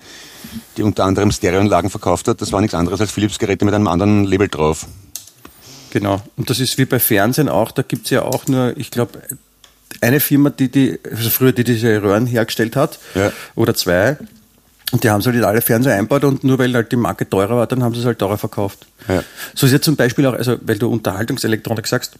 die 0.77 0.83
unter 0.83 1.03
anderem 1.05 1.31
Stereoanlagen 1.31 1.89
verkauft 1.89 2.27
hat. 2.27 2.41
Das 2.41 2.51
war 2.51 2.61
nichts 2.61 2.73
anderes 2.75 3.01
als 3.01 3.11
Philips-Geräte 3.11 3.65
mit 3.65 3.73
einem 3.73 3.87
anderen 3.87 4.23
Label 4.25 4.47
drauf. 4.47 4.85
Genau. 5.91 6.21
Und 6.37 6.49
das 6.49 6.59
ist 6.61 6.77
wie 6.77 6.85
bei 6.85 6.99
Fernsehen 6.99 7.49
auch, 7.49 7.71
da 7.71 7.81
gibt's 7.81 8.09
ja 8.09 8.21
auch 8.21 8.47
nur, 8.47 8.77
ich 8.77 8.91
glaube, 8.91 9.21
eine 9.99 10.21
Firma, 10.21 10.49
die, 10.49 10.69
die, 10.69 10.97
also 11.09 11.29
früher 11.29 11.51
die 11.51 11.65
diese 11.65 12.01
Röhren 12.01 12.25
hergestellt 12.25 12.77
hat, 12.77 12.97
Ja. 13.13 13.33
oder 13.55 13.75
zwei, 13.75 14.17
und 14.91 15.03
die 15.03 15.09
haben 15.09 15.21
sie 15.21 15.27
halt 15.29 15.37
in 15.37 15.43
alle 15.43 15.61
Fernseher 15.61 15.95
einbaut 15.95 16.23
und 16.23 16.43
nur 16.43 16.59
weil 16.59 16.73
halt 16.73 16.91
die 16.91 16.95
Marke 16.97 17.29
teurer 17.29 17.55
war, 17.57 17.67
dann 17.67 17.83
haben 17.83 17.93
sie 17.93 18.01
es 18.01 18.05
halt 18.05 18.19
teurer 18.19 18.37
verkauft. 18.37 18.85
Ja. 19.07 19.23
So 19.55 19.65
ist 19.65 19.71
ja 19.71 19.81
zum 19.81 19.95
Beispiel 19.95 20.25
auch, 20.25 20.33
also 20.33 20.57
weil 20.61 20.77
du 20.77 20.89
Unterhaltungselektronik 20.89 21.87
sagst, 21.87 22.13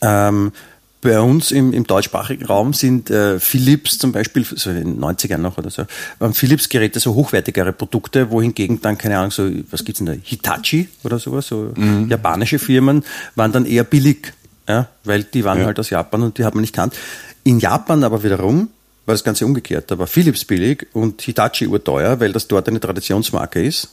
ähm, 0.00 0.52
bei 1.00 1.20
uns 1.20 1.50
im, 1.50 1.74
im 1.74 1.86
deutschsprachigen 1.86 2.46
Raum 2.46 2.72
sind 2.72 3.10
äh, 3.10 3.38
Philips 3.38 3.98
zum 3.98 4.12
Beispiel, 4.12 4.42
so 4.44 4.70
in 4.70 4.76
den 4.76 5.00
90ern 5.00 5.36
noch 5.36 5.58
oder 5.58 5.68
so, 5.68 5.84
waren 6.18 6.32
Philips-Geräte 6.32 6.98
so 6.98 7.12
hochwertigere 7.14 7.74
Produkte, 7.74 8.30
wohingegen 8.30 8.80
dann, 8.80 8.96
keine 8.96 9.18
Ahnung, 9.18 9.30
so, 9.30 9.50
was 9.70 9.84
gibt's 9.84 9.98
denn 9.98 10.06
da, 10.06 10.12
Hitachi 10.12 10.88
oder 11.02 11.18
sowas, 11.18 11.46
so 11.46 11.74
japanische 12.08 12.58
Firmen, 12.58 13.04
waren 13.34 13.52
dann 13.52 13.66
eher 13.66 13.84
billig, 13.84 14.32
ja, 14.66 14.88
weil 15.04 15.24
die 15.24 15.44
waren 15.44 15.58
Ja. 15.60 15.66
halt 15.66 15.78
aus 15.78 15.90
Japan 15.90 16.22
und 16.22 16.38
die 16.38 16.44
hat 16.46 16.54
man 16.54 16.62
nicht 16.62 16.74
kannt. 16.74 16.94
In 17.42 17.58
Japan 17.58 18.02
aber 18.02 18.22
wiederum 18.24 18.68
war 19.06 19.14
das 19.14 19.24
Ganze 19.24 19.44
umgekehrt. 19.44 19.90
Da 19.90 19.98
war 19.98 20.06
Philips 20.06 20.44
billig 20.44 20.86
und 20.92 21.20
Hitachi 21.22 21.66
urteuer, 21.66 22.20
weil 22.20 22.32
das 22.32 22.48
dort 22.48 22.68
eine 22.68 22.80
Traditionsmarke 22.80 23.62
ist. 23.62 23.90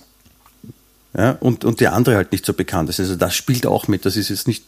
Ja, 1.18 1.32
und, 1.42 1.66
und 1.66 1.80
die 1.82 1.88
andere 1.88 2.16
halt 2.16 2.32
nicht 2.32 2.46
so 2.46 2.54
bekannt 2.54 2.90
ist. 2.90 3.00
Also 3.00 3.16
das 3.16 3.36
spielt 3.36 3.66
auch 3.66 3.88
mit. 3.88 4.06
Das 4.06 4.16
ist 4.16 4.30
jetzt 4.30 4.48
nicht. 4.48 4.64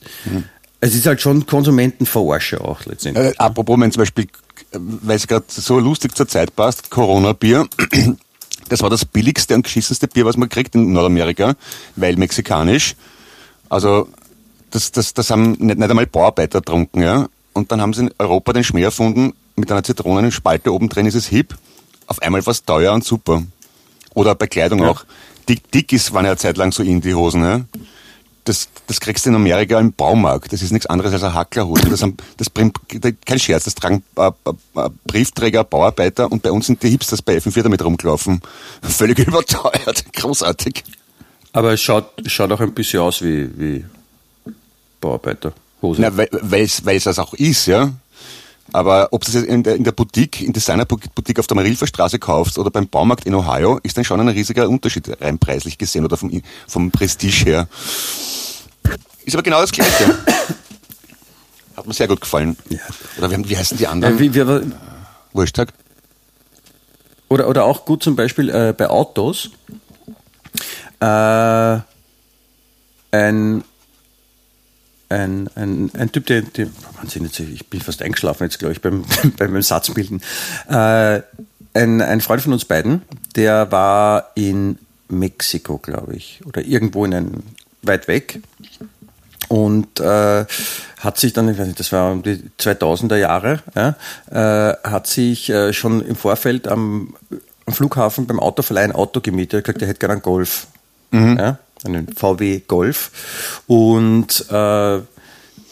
Es 0.82 0.94
ist 0.94 1.06
halt 1.06 1.22
schon 1.22 1.46
Konsumentenverarsche 1.46 2.60
auch 2.60 2.86
letztendlich. 2.86 3.28
Äh, 3.28 3.38
apropos, 3.38 3.80
wenn 3.80 3.92
zum 3.92 4.02
Beispiel, 4.02 4.26
äh, 4.26 4.28
weil 4.80 5.16
es 5.16 5.28
gerade 5.28 5.46
so 5.48 5.80
lustig 5.80 6.16
zur 6.16 6.28
Zeit 6.28 6.54
passt, 6.54 6.90
Corona-Bier, 6.90 7.68
das 8.70 8.82
war 8.82 8.90
das 8.90 9.06
billigste 9.06 9.56
und 9.56 9.64
geschissenste 9.64 10.10
Bier, 10.10 10.26
was 10.26 10.36
man 10.36 10.50
kriegt 10.50 10.76
in 10.76 10.92
Nordamerika, 10.92 11.56
weil 11.96 12.18
mexikanisch. 12.18 12.96
Also 13.70 14.10
das, 14.72 14.92
das, 14.92 15.14
das 15.14 15.30
haben 15.30 15.52
nicht, 15.52 15.78
nicht 15.78 15.90
einmal 15.90 16.08
Bauarbeiter 16.08 16.60
getrunken, 16.60 17.02
ja. 17.02 17.30
Und 17.54 17.72
dann 17.72 17.80
haben 17.80 17.94
sie 17.94 18.02
in 18.02 18.12
Europa 18.18 18.52
den 18.52 18.66
Schmäh 18.66 18.84
erfunden, 18.84 19.34
mit 19.56 19.72
einer 19.72 19.84
Zitronenspalte 19.84 20.74
oben 20.74 20.90
drin 20.90 21.06
ist 21.06 21.16
es 21.16 21.28
hip. 21.28 21.56
Auf 22.08 22.22
einmal 22.22 22.46
war 22.46 22.52
es 22.52 22.64
teuer 22.64 22.94
und 22.94 23.04
super. 23.04 23.44
Oder 24.14 24.36
bei 24.36 24.48
Kleidung 24.48 24.80
Ja. 24.80 24.90
auch. 24.90 25.06
Dick, 25.50 25.72
Dickies 25.72 26.14
waren 26.14 26.26
ja 26.26 26.32
eine 26.32 26.38
Zeit 26.38 26.58
lang 26.58 26.72
so 26.72 26.84
in 26.84 27.02
die 27.02 27.14
Hosen, 27.14 27.44
ja. 27.44 27.62
Das, 28.46 28.68
das 28.88 29.00
kriegst 29.00 29.26
du 29.26 29.30
in 29.30 29.36
Amerika 29.36 29.80
im 29.80 29.94
Baumarkt. 29.94 30.52
Das 30.52 30.62
ist 30.62 30.72
nichts 30.72 30.86
anderes 30.88 31.14
als 31.14 31.24
eine 31.24 31.34
Hacklerhose. 31.34 31.90
Das, 31.90 32.02
haben, 32.02 32.18
das 32.36 32.50
bringt, 32.50 32.78
kein 33.26 33.40
Scherz, 33.40 33.64
das 33.64 33.76
tragen 33.76 34.04
äh, 34.18 34.28
äh, 34.28 34.32
äh, 34.82 34.90
Briefträger, 35.06 35.64
Bauarbeiter 35.64 36.30
und 36.30 36.44
bei 36.44 36.52
uns 36.52 36.68
sind 36.68 36.84
die 36.84 36.90
Hipsters 36.90 37.22
bei 37.22 37.38
FM4 37.38 37.64
damit 37.64 37.84
rumgelaufen. 37.84 38.42
Völlig 38.82 39.20
überteuert. 39.20 40.06
Großartig. 40.14 40.84
Aber 41.54 41.72
es 41.74 41.82
schaut, 41.82 42.06
schaut 42.26 42.52
auch 42.52 42.60
ein 42.60 42.74
bisschen 42.74 43.00
aus 43.00 43.22
wie, 43.22 43.50
wie 43.58 43.86
Bauarbeiterhose. 45.00 46.02
Na, 46.02 46.12
weil 46.18 46.64
es 46.64 47.04
das 47.04 47.20
auch 47.20 47.34
ist, 47.34 47.68
ja. 47.68 47.92
Aber 48.72 49.10
ob 49.12 49.26
du 49.26 49.30
es 49.30 49.44
in 49.44 49.64
der, 49.64 49.76
in 49.76 49.84
der 49.84 49.92
Boutique, 49.92 50.42
in 50.42 50.54
Designer-Boutique 50.54 51.40
auf 51.40 51.48
der 51.48 51.56
Marilfer 51.56 51.86
Straße 51.86 52.18
kaufst 52.18 52.58
oder 52.58 52.72
beim 52.72 52.88
Baumarkt 52.88 53.26
in 53.26 53.36
Ohio, 53.36 53.80
ist 53.84 53.98
dann 53.98 54.06
schon 54.06 54.20
ein 54.20 54.30
riesiger 54.30 54.70
Unterschied 54.70 55.10
rein 55.22 55.38
preislich 55.38 55.78
gesehen 55.78 56.06
oder 56.06 56.18
vom, 56.18 56.42
vom 56.68 56.90
Prestige 56.90 57.46
her. 57.46 57.68
Ist 59.26 59.36
aber 59.36 59.44
genau 59.44 59.62
das 59.62 59.72
Gleiche. 59.72 60.06
Hat 61.76 61.88
mir 61.88 61.94
sehr 61.94 62.08
gut 62.08 62.22
gefallen. 62.22 62.56
Ja. 62.70 62.80
Oder 63.18 63.32
wie, 63.32 63.50
wie 63.50 63.58
heißen 63.58 63.78
die 63.78 63.84
Ja, 63.84 63.92
anderen? 63.92 64.18
wie, 64.20 64.34
wie, 64.34 64.72
Wurschtag? 65.34 65.74
Oder, 67.30 67.48
oder 67.48 67.66
auch 67.66 67.86
gut 67.86 68.04
zum 68.04 68.16
Beispiel 68.16 68.50
äh, 68.50 68.74
bei 68.78 68.90
Autos. 68.90 69.50
Äh, 71.00 71.80
ein, 73.12 73.64
ein, 75.14 75.50
ein, 75.56 75.92
ein 75.94 76.12
Typ, 76.12 76.26
der, 76.28 76.42
der 76.42 76.68
Wahnsinn, 76.98 77.26
jetzt, 77.26 77.40
ich 77.40 77.68
bin 77.68 77.82
fast 77.82 78.02
eingeschlafen 78.02 78.44
jetzt, 78.44 78.60
glaube 78.60 78.74
ich, 78.74 78.82
beim, 78.82 79.04
beim 79.38 79.62
Satzbilden. 79.62 80.22
Äh, 80.68 81.22
ein, 81.74 82.02
ein 82.02 82.22
Freund 82.22 82.42
von 82.42 82.54
uns 82.54 82.66
beiden, 82.66 83.02
der 83.36 83.72
war 83.72 84.32
in 84.36 84.78
Mexiko, 85.08 85.78
glaube 85.78 86.16
ich, 86.16 86.42
oder 86.46 86.62
irgendwo 86.62 87.06
in 87.06 87.14
ein, 87.14 87.44
weit 87.82 88.08
weg. 88.08 88.40
Und 89.50 90.00
äh, 90.00 90.46
hat 91.00 91.18
sich 91.18 91.34
dann, 91.34 91.50
ich 91.50 91.58
weiß 91.58 91.68
nicht, 91.68 91.80
das 91.80 91.92
war 91.92 92.12
um 92.12 92.24
die 92.24 92.42
2000er 92.60 93.18
Jahre, 93.18 93.60
ja, 93.76 93.96
äh, 94.32 94.90
hat 94.90 95.06
sich 95.06 95.50
äh, 95.50 95.74
schon 95.74 96.04
im 96.06 96.16
Vorfeld 96.16 96.68
am, 96.68 97.16
am 97.66 97.74
Flughafen 97.74 98.26
beim 98.26 98.40
Autoverleih 98.40 98.84
ein 98.84 98.94
Auto 98.94 99.20
gemietet, 99.20 99.54
Er 99.54 99.58
hat 99.58 99.66
gesagt, 99.66 99.82
er 99.82 99.88
hätte 99.90 100.00
gerne 100.00 100.14
einen 100.14 100.22
Golf, 100.22 100.68
ja, 101.12 101.60
einen 101.86 102.08
VW 102.08 102.62
Golf 102.68 103.64
und 103.68 104.46
äh, 104.50 105.00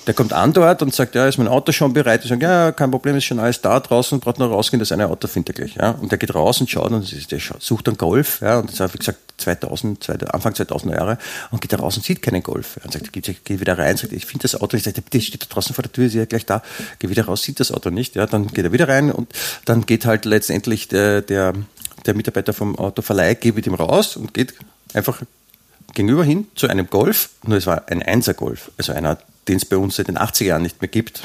der 0.07 0.13
kommt 0.15 0.33
an 0.33 0.51
dort 0.53 0.81
und 0.81 0.93
sagt, 0.93 1.15
ja, 1.15 1.27
ist 1.27 1.37
mein 1.37 1.47
Auto 1.47 1.71
schon 1.71 1.93
bereit? 1.93 2.23
Ich 2.23 2.29
sage, 2.29 2.43
ja, 2.43 2.71
kein 2.71 2.89
Problem, 2.89 3.15
ist 3.15 3.25
schon 3.25 3.39
alles 3.39 3.61
da 3.61 3.79
draußen, 3.79 4.19
braucht 4.19 4.39
nur 4.39 4.49
rausgehen, 4.49 4.79
das 4.79 4.91
eine 4.91 5.07
Auto 5.07 5.27
findet 5.27 5.59
er 5.59 5.65
gleich. 5.65 5.75
Ja? 5.75 5.91
Und 5.91 6.11
der 6.11 6.17
geht 6.17 6.33
raus 6.33 6.59
und 6.59 6.69
schaut 6.69 6.91
und 6.91 7.31
der 7.31 7.39
sucht 7.59 7.87
einen 7.87 7.97
Golf, 7.97 8.41
ja, 8.41 8.59
und 8.59 8.71
das 8.71 8.79
war, 8.79 8.93
wie 8.93 8.97
gesagt, 8.97 9.19
2000, 9.37 10.03
2000, 10.03 10.33
Anfang 10.33 10.53
2000er 10.53 10.95
Jahre 10.95 11.17
und 11.51 11.61
geht 11.61 11.73
da 11.73 11.77
raus 11.77 11.97
und 11.97 12.03
sieht 12.03 12.21
keinen 12.21 12.43
Golf. 12.43 12.79
Und 12.83 12.93
sagt, 12.93 13.11
geht 13.13 13.45
wieder 13.47 13.77
rein, 13.77 13.97
sagt, 13.97 14.13
ich 14.13 14.25
finde 14.25 14.43
das 14.43 14.59
Auto, 14.59 14.77
ich 14.77 14.83
sage, 14.83 15.01
bitte 15.01 15.21
steht 15.21 15.43
da 15.43 15.47
draußen 15.49 15.73
vor 15.75 15.83
der 15.83 15.91
Tür, 15.91 16.05
ist 16.05 16.13
ja 16.13 16.25
gleich 16.25 16.45
da, 16.45 16.61
geht 16.99 17.09
wieder 17.09 17.25
raus, 17.25 17.43
sieht 17.43 17.59
das 17.59 17.71
Auto 17.71 17.89
nicht, 17.89 18.15
ja, 18.15 18.25
dann 18.25 18.47
geht 18.47 18.65
er 18.65 18.71
wieder 18.71 18.87
rein 18.87 19.11
und 19.11 19.31
dann 19.65 19.85
geht 19.85 20.05
halt 20.05 20.25
letztendlich 20.25 20.87
der, 20.87 21.21
der, 21.21 21.53
der 22.05 22.13
Mitarbeiter 22.15 22.53
vom 22.53 22.77
Autoverleih, 22.77 23.35
geht 23.35 23.55
mit 23.55 23.67
ihm 23.67 23.75
raus 23.75 24.17
und 24.17 24.33
geht 24.33 24.53
einfach 24.93 25.21
gegenüber 25.93 26.23
hin 26.23 26.47
zu 26.55 26.67
einem 26.67 26.89
Golf, 26.89 27.29
nur 27.43 27.57
es 27.57 27.67
war 27.67 27.87
ein 27.87 28.01
Einser-Golf, 28.01 28.71
also 28.77 28.93
einer, 28.93 29.17
den 29.47 29.57
es 29.57 29.65
bei 29.65 29.77
uns 29.77 29.95
seit 29.95 30.07
den 30.07 30.17
80er 30.17 30.45
Jahren 30.45 30.61
nicht 30.63 30.81
mehr 30.81 30.89
gibt. 30.89 31.21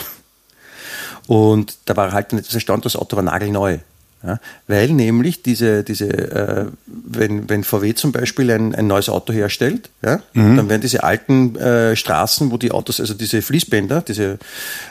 Und 1.27 1.77
da 1.87 1.97
war 1.97 2.13
halt 2.13 2.33
etwas 2.33 2.55
erstaunt, 2.55 2.85
das 2.85 2.97
Auto 2.97 3.17
war 3.17 3.23
nagelneu. 3.23 3.79
Ja, 4.23 4.41
weil 4.67 4.89
nämlich 4.91 5.43
diese, 5.43 5.85
diese 5.85 6.09
äh, 6.09 6.67
wenn, 6.87 7.49
wenn 7.51 7.63
VW 7.63 7.95
zum 7.95 8.13
Beispiel 8.13 8.51
ein, 8.51 8.75
ein 8.75 8.87
neues 8.87 9.09
Auto 9.09 9.33
herstellt, 9.33 9.91
ja, 10.03 10.21
dann 10.35 10.69
werden 10.69 10.81
diese 10.81 11.05
alten 11.05 11.55
äh, 11.57 11.95
Straßen, 11.95 12.51
wo 12.51 12.57
die 12.57 12.73
Autos, 12.73 12.99
also 12.99 13.13
diese 13.15 13.43
Fließbänder, 13.43 14.01
diese, 14.01 14.39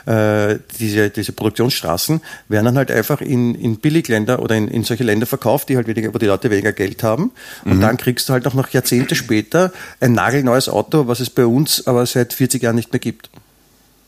äh, 0.06 0.58
diese, 0.78 1.10
diese 1.10 1.32
Produktionsstraßen, 1.32 2.20
werden 2.48 2.64
dann 2.66 2.76
halt 2.78 2.90
einfach 2.92 3.20
in, 3.20 3.56
in 3.56 3.76
Billigländer 3.78 4.40
oder 4.40 4.54
in, 4.54 4.68
in 4.68 4.84
solche 4.84 5.04
Länder 5.04 5.26
verkauft, 5.26 5.68
die 5.68 5.76
halt 5.76 5.88
weniger, 5.88 6.14
wo 6.14 6.18
die 6.18 6.26
Leute 6.26 6.50
weniger 6.50 6.72
Geld 6.72 7.02
haben. 7.02 7.32
Und 7.64 7.80
dann 7.80 7.96
kriegst 7.96 8.28
du 8.28 8.32
halt 8.32 8.46
auch 8.46 8.54
noch 8.54 8.68
Jahrzehnte 8.70 9.16
später 9.16 9.72
ein 10.00 10.12
nagelneues 10.12 10.68
Auto, 10.68 11.08
was 11.08 11.20
es 11.20 11.30
bei 11.30 11.44
uns 11.44 11.86
aber 11.86 12.06
seit 12.06 12.32
40 12.32 12.62
Jahren 12.62 12.76
nicht 12.76 12.92
mehr 12.92 13.00
gibt. 13.00 13.28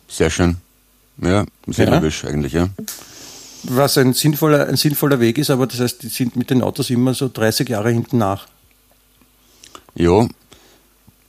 Sehr 0.09 0.31
schön. 0.31 0.57
Ja, 1.21 1.45
sehr 1.67 1.89
Ja. 1.89 1.95
logisch 1.97 2.25
eigentlich, 2.25 2.53
ja. 2.53 2.69
Was 3.65 3.99
ein 3.99 4.13
sinnvoller, 4.15 4.67
ein 4.69 4.77
sinnvoller 4.77 5.21
Weg 5.21 5.39
ist, 5.39 5.51
aber 5.51 5.67
das 5.67 5.81
heißt, 5.81 6.03
die 6.03 6.09
sind 6.09 6.37
mit 6.37 6.51
den 6.51 6.63
Autos 6.63 6.91
immer 6.91 7.15
so 7.15 7.29
30 7.33 7.69
Jahre 7.69 7.91
hinten 7.91 8.19
nach. 8.19 8.47
Jo, 9.95 10.29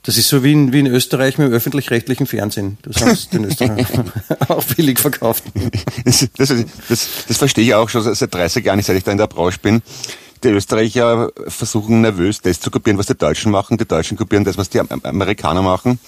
Das 0.02 0.16
ist 0.16 0.28
so 0.28 0.42
wie 0.44 0.52
in, 0.52 0.72
wie 0.72 0.78
in 0.80 0.86
Österreich 0.86 1.38
mit 1.38 1.48
dem 1.48 1.52
öffentlich-rechtlichen 1.54 2.26
Fernsehen. 2.26 2.78
Das 2.82 3.00
haben 3.02 3.14
sie 3.16 3.28
den 3.30 3.44
Österreichern 3.46 4.12
auch 4.48 4.62
billig 4.64 4.98
verkauft. 4.98 5.44
das, 6.04 6.28
das, 6.36 6.48
das, 6.88 7.08
das 7.28 7.36
verstehe 7.36 7.64
ich 7.64 7.74
auch 7.74 7.88
schon 7.88 8.14
seit 8.14 8.32
30 8.32 8.64
Jahren, 8.64 8.80
seit 8.82 8.96
ich 8.96 9.04
da 9.04 9.12
in 9.12 9.18
der 9.18 9.26
Branche 9.26 9.58
bin. 9.60 9.82
Die 10.44 10.48
Österreicher 10.48 11.30
versuchen 11.48 12.00
nervös 12.00 12.40
das 12.40 12.60
zu 12.60 12.70
kopieren, 12.70 12.96
was 12.98 13.06
die 13.06 13.14
Deutschen 13.14 13.52
machen. 13.52 13.76
Die 13.76 13.84
Deutschen 13.86 14.16
kopieren 14.16 14.44
das, 14.44 14.56
was 14.56 14.70
die 14.70 14.80
Am- 14.80 14.88
Amerikaner 15.02 15.60
machen. 15.62 15.98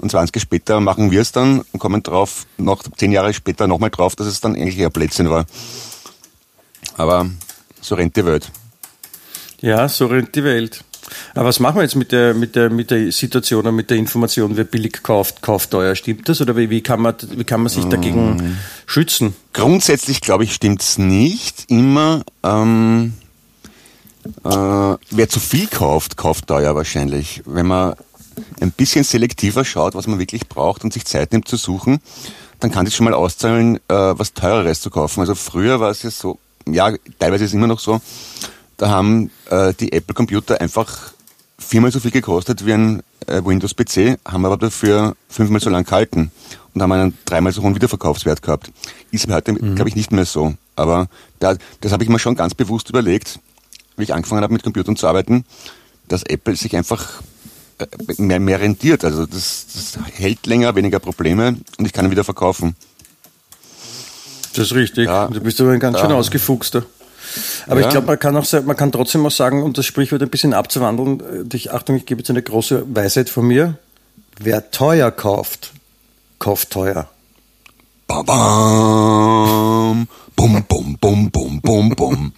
Und 0.00 0.10
20 0.10 0.34
Jahre 0.34 0.40
später 0.40 0.80
machen 0.80 1.10
wir 1.10 1.20
es 1.20 1.32
dann 1.32 1.60
und 1.72 1.78
kommen 1.78 2.02
drauf, 2.02 2.46
noch 2.56 2.82
zehn 2.96 3.12
Jahre 3.12 3.34
später 3.34 3.66
nochmal 3.66 3.90
drauf, 3.90 4.16
dass 4.16 4.26
es 4.26 4.40
dann 4.40 4.54
eigentlich 4.54 4.78
eher 4.78 4.90
Blödsinn 4.90 5.28
war. 5.28 5.44
Aber 6.96 7.28
so 7.80 7.94
rennt 7.94 8.16
die 8.16 8.24
Welt. 8.24 8.50
Ja, 9.60 9.88
so 9.88 10.06
rennt 10.06 10.34
die 10.34 10.44
Welt. 10.44 10.82
Aber 11.34 11.48
was 11.48 11.60
machen 11.60 11.76
wir 11.76 11.82
jetzt 11.82 11.96
mit 11.96 12.12
der, 12.12 12.34
mit 12.34 12.56
der, 12.56 12.70
mit 12.70 12.90
der 12.90 13.12
Situation 13.12 13.66
und 13.66 13.74
mit 13.74 13.90
der 13.90 13.96
Information, 13.98 14.56
wer 14.56 14.64
billig 14.64 15.02
kauft, 15.02 15.42
kauft 15.42 15.70
teuer? 15.70 15.94
Stimmt 15.94 16.28
das? 16.28 16.40
Oder 16.40 16.56
wie, 16.56 16.70
wie, 16.70 16.82
kann, 16.82 17.00
man, 17.00 17.14
wie 17.36 17.44
kann 17.44 17.60
man 17.60 17.68
sich 17.68 17.84
dagegen 17.84 18.58
schützen? 18.86 19.34
Grundsätzlich, 19.52 20.20
glaube 20.20 20.44
ich, 20.44 20.54
stimmt's 20.54 20.98
nicht 20.98 21.64
immer. 21.68 22.22
Ähm, 22.42 23.14
äh, 24.44 24.48
wer 24.48 25.28
zu 25.28 25.40
viel 25.40 25.66
kauft, 25.66 26.16
kauft 26.16 26.46
teuer 26.46 26.74
wahrscheinlich. 26.74 27.42
Wenn 27.44 27.66
man 27.66 27.94
ein 28.60 28.72
bisschen 28.72 29.04
selektiver 29.04 29.64
schaut, 29.64 29.94
was 29.94 30.06
man 30.06 30.18
wirklich 30.18 30.48
braucht 30.48 30.84
und 30.84 30.92
sich 30.92 31.04
Zeit 31.04 31.32
nimmt 31.32 31.48
zu 31.48 31.56
suchen, 31.56 32.00
dann 32.60 32.70
kann 32.70 32.86
sich 32.86 32.94
schon 32.94 33.04
mal 33.04 33.14
auszahlen, 33.14 33.76
äh, 33.76 33.80
was 33.88 34.34
teureres 34.34 34.80
zu 34.80 34.90
kaufen. 34.90 35.20
Also 35.20 35.34
früher 35.34 35.80
war 35.80 35.90
es 35.90 36.02
ja 36.02 36.10
so, 36.10 36.38
ja, 36.66 36.92
teilweise 37.18 37.44
ist 37.44 37.50
es 37.50 37.54
immer 37.54 37.66
noch 37.66 37.80
so, 37.80 38.00
da 38.76 38.88
haben 38.88 39.30
äh, 39.50 39.74
die 39.74 39.92
Apple-Computer 39.92 40.60
einfach 40.60 41.12
viermal 41.58 41.92
so 41.92 42.00
viel 42.00 42.10
gekostet 42.10 42.64
wie 42.64 42.72
ein 42.72 43.02
äh, 43.26 43.42
Windows-PC, 43.44 44.18
haben 44.26 44.44
aber 44.44 44.56
dafür 44.56 45.14
fünfmal 45.28 45.60
so 45.60 45.70
lang 45.70 45.84
gehalten 45.84 46.30
und 46.74 46.82
haben 46.82 46.92
einen 46.92 47.18
dreimal 47.24 47.52
so 47.52 47.62
hohen 47.62 47.74
Wiederverkaufswert 47.74 48.42
gehabt. 48.42 48.70
Ist 49.10 49.28
mir 49.28 49.34
heute, 49.34 49.54
glaube 49.54 49.88
ich, 49.88 49.96
nicht 49.96 50.12
mehr 50.12 50.24
so. 50.24 50.54
Aber 50.76 51.08
da, 51.38 51.56
das 51.80 51.92
habe 51.92 52.04
ich 52.04 52.08
mir 52.08 52.18
schon 52.18 52.36
ganz 52.36 52.54
bewusst 52.54 52.88
überlegt, 52.88 53.38
wie 53.96 54.04
ich 54.04 54.14
angefangen 54.14 54.42
habe 54.42 54.52
mit 54.52 54.62
Computern 54.62 54.96
zu 54.96 55.06
arbeiten, 55.06 55.44
dass 56.08 56.22
Apple 56.22 56.56
sich 56.56 56.76
einfach 56.76 57.22
mehr, 58.18 58.40
mehr 58.40 58.60
rentiert. 58.60 59.04
Also 59.04 59.26
das, 59.26 59.66
das 59.72 59.98
hält 60.14 60.46
länger, 60.46 60.74
weniger 60.74 60.98
Probleme 60.98 61.56
und 61.78 61.86
ich 61.86 61.92
kann 61.92 62.04
ihn 62.06 62.10
wieder 62.10 62.24
verkaufen. 62.24 62.76
Das 64.54 64.66
ist 64.66 64.74
richtig. 64.74 65.06
Ja. 65.06 65.28
Du 65.28 65.40
bist 65.40 65.60
aber 65.60 65.70
ein 65.72 65.80
ganz 65.80 65.96
Ja. 65.98 66.02
schön 66.06 66.12
ausgefuchster. 66.12 66.84
Aber 67.68 67.80
Ja. 67.80 67.86
ich 67.86 67.92
glaube, 67.92 68.08
man 68.08 68.18
kann 68.18 68.36
auch 68.36 68.44
man 68.64 68.76
kann 68.76 68.90
trotzdem 68.90 69.24
auch 69.24 69.30
sagen, 69.30 69.62
um 69.62 69.72
das 69.72 69.86
Sprichwort 69.86 70.22
ein 70.22 70.30
bisschen 70.30 70.52
abzuwandeln, 70.54 71.20
äh, 71.50 71.56
ich, 71.56 71.72
Achtung, 71.72 71.96
ich 71.96 72.06
gebe 72.06 72.20
jetzt 72.20 72.30
eine 72.30 72.42
große 72.42 72.84
Weisheit 72.94 73.30
von 73.30 73.46
mir. 73.46 73.78
Wer 74.40 74.70
teuer 74.72 75.10
kauft, 75.12 75.72
kauft 76.38 76.70
teuer. 76.70 77.08
Bam, 78.08 78.26
bam, 78.26 80.08
bum, 80.34 80.64
bum, 80.64 80.96
bum, 80.98 81.30
bum, 81.30 81.60
bum, 81.60 81.90
bum. 81.90 82.32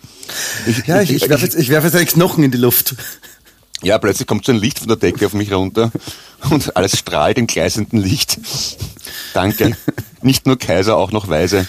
Ich, 0.66 0.87
Ja, 0.87 1.00
ich, 1.00 1.12
ich 1.12 1.28
werfe 1.31 1.44
jetzt, 1.44 1.57
ich 1.57 1.70
werf 1.70 1.85
jetzt 1.85 1.96
einen 1.96 2.07
Knochen 2.07 2.44
in 2.44 2.50
die 2.50 2.59
Luft. 2.59 2.94
Ja, 3.83 3.99
plötzlich 3.99 4.27
kommt 4.27 4.45
so 4.45 4.53
ein 4.53 4.59
Licht 4.59 4.79
von 4.79 4.88
der 4.88 4.97
Decke 4.97 5.27
auf 5.27 5.35
mich 5.35 5.53
runter 5.53 5.90
und 6.51 6.77
alles 6.77 6.99
strahlt 6.99 7.38
im 7.38 7.47
gleißenden 7.47 8.01
Licht. 8.01 8.38
Danke. 9.35 9.77
Nicht 10.23 10.47
nur 10.47 10.59
Kaiser, 10.59 10.97
auch 10.97 11.11
noch 11.11 11.29
Weise. 11.29 11.66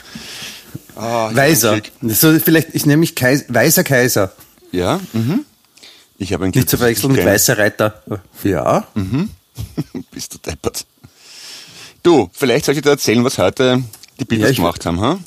Ich 0.95 1.01
Weiser. 1.35 1.81
So, 2.01 2.37
vielleicht, 2.39 2.69
ich 2.73 2.85
nenne 2.85 2.97
mich 2.97 3.15
Kais, 3.15 3.45
Weiser 3.47 3.83
Kaiser. 3.83 4.31
Ja, 4.71 4.99
mhm. 5.13 5.45
Ich 6.17 6.33
habe 6.33 6.45
ein 6.45 6.51
Nicht 6.53 6.69
zu 6.69 6.77
verwechseln 6.77 7.13
mit 7.13 7.25
Weißer 7.25 7.57
Reiter. 7.57 8.03
Ja. 8.43 8.87
Bist 10.11 10.33
du 10.33 10.37
deppert. 10.37 10.85
Du, 12.03 12.29
vielleicht 12.31 12.65
soll 12.65 12.75
ich 12.75 12.81
dir 12.81 12.91
erzählen, 12.91 13.23
was 13.23 13.37
heute 13.37 13.83
die 14.19 14.25
Beatles 14.25 14.51
Ja, 14.51 14.55
gemacht 14.55 14.85
haben, 14.85 15.01
ha? 15.01 15.19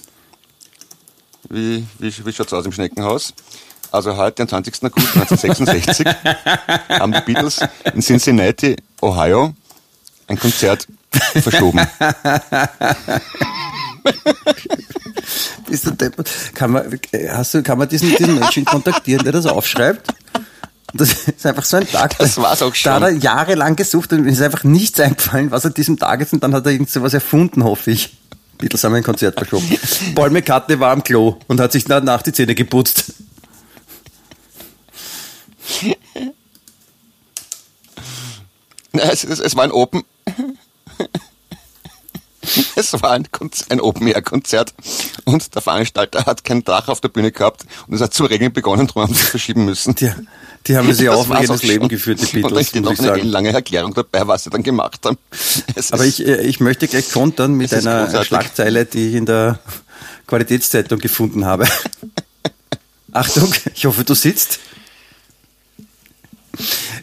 Wie, 1.49 1.85
wie, 1.99 2.27
wie 2.27 2.33
schaut's 2.33 2.53
aus 2.53 2.67
im 2.67 2.73
Schneckenhaus? 2.73 3.35
Also 3.91 4.17
heute, 4.17 4.43
am 4.43 4.49
20. 4.49 4.85
August 4.85 5.17
1966, 5.17 6.07
haben 6.89 7.13
die 7.13 7.21
Beatles 7.21 7.61
in 7.95 8.03
Cincinnati, 8.03 8.77
Ohio, 9.01 9.55
ein 10.27 10.39
Konzert 10.39 10.87
verschoben. 11.11 11.81
Bist 15.69 15.87
du 15.87 15.91
deppert? 15.93 16.31
Kann 16.55 16.73
man, 16.73 17.01
hast 17.31 17.55
du, 17.55 17.63
kann 17.63 17.79
man 17.79 17.89
diesen, 17.89 18.15
diesen 18.17 18.39
Menschen 18.39 18.65
kontaktieren, 18.65 19.25
der 19.25 19.33
das 19.33 19.47
aufschreibt? 19.47 20.13
Das 20.95 21.13
ist 21.13 21.45
einfach 21.45 21.65
so 21.65 21.79
ein 21.79 21.91
Tag. 21.91 22.17
Das 22.19 22.37
war's 22.39 22.63
auch 22.63 22.75
schon. 22.75 22.91
Da 22.91 22.97
hat 22.97 23.03
er 23.03 23.11
jahrelang 23.11 23.77
gesucht 23.77 24.13
und 24.13 24.21
ihm 24.21 24.29
ist 24.29 24.41
einfach 24.41 24.65
nichts 24.65 25.01
eingefallen, 25.01 25.51
was 25.51 25.67
an 25.67 25.75
diesem 25.75 25.99
Tag 25.99 26.21
ist 26.21 26.33
und 26.33 26.43
dann 26.43 26.55
hat 26.55 26.65
er 26.67 26.73
irgend 26.73 26.91
sowas 26.91 27.13
erfunden, 27.15 27.65
hoffe 27.65 27.91
ich. 27.91 28.17
Beatles 28.59 28.85
haben 28.85 28.95
ein 28.95 29.03
Konzert 29.03 29.37
verschoben. 29.37 29.69
Paul 30.15 30.31
McCartney 30.31 30.81
war 30.81 30.93
am 30.93 31.05
Klo 31.05 31.37
und 31.47 31.61
hat 31.61 31.73
sich 31.73 31.85
danach 31.85 32.23
die 32.23 32.33
Zähne 32.33 32.55
geputzt. 32.55 33.13
Es, 38.93 39.25
es, 39.25 39.41
es 39.41 39.57
war 39.57 39.65
ein 39.65 39.73
Open. 39.73 40.05
Es 42.77 42.93
war 42.95 43.11
ein, 43.11 43.27
ein 43.71 43.81
Open-Air-Konzert 43.81 44.73
und 45.25 45.55
der 45.55 45.63
Veranstalter 45.63 46.27
hat 46.27 46.45
kein 46.45 46.63
Dach 46.63 46.89
auf 46.89 47.01
der 47.01 47.09
Bühne 47.09 47.33
gehabt 47.33 47.67
und 47.89 47.95
es 47.95 48.01
hat 48.01 48.15
zu 48.15 48.25
regnen 48.25 48.53
begonnen, 48.53 48.87
darum 48.87 49.03
haben 49.03 49.15
sie 49.15 49.25
verschieben 49.25 49.65
müssen. 49.65 49.97
Die, 49.97 50.11
die 50.67 50.77
haben 50.77 50.89
Das 50.89 50.99
war's 51.05 51.27
jedes 51.41 51.51
auch 51.51 51.63
Leben 51.63 51.83
schon. 51.83 51.89
geführt, 51.89 52.21
die 52.21 52.25
Und 52.37 52.45
da 52.45 52.49
Beatles, 52.49 52.69
steht 52.69 52.83
noch 52.85 52.99
eine 52.99 53.23
lange 53.23 53.53
Erklärung 53.53 53.95
dabei, 53.95 54.27
was 54.29 54.45
sie 54.45 54.51
dann 54.51 54.63
gemacht 54.63 55.05
haben. 55.05 55.19
Es 55.75 55.93
Aber 55.93 56.05
ich, 56.05 56.25
äh, 56.25 56.43
ich 56.43 56.61
möchte 56.61 56.87
gleich 56.87 57.11
kontern 57.11 57.55
mit 57.55 57.75
einer 57.75 58.05
großartig. 58.05 58.29
Schlagzeile, 58.29 58.85
die 58.87 59.09
ich 59.09 59.15
in 59.17 59.27
der 59.27 59.59
Qualitätszeitung 60.29 61.01
gefunden 61.01 61.45
habe. 61.45 61.67
Achtung, 63.13 63.53
ich 63.75 63.87
hoffe, 63.87 64.05
du 64.05 64.15
sitzt. 64.15 64.61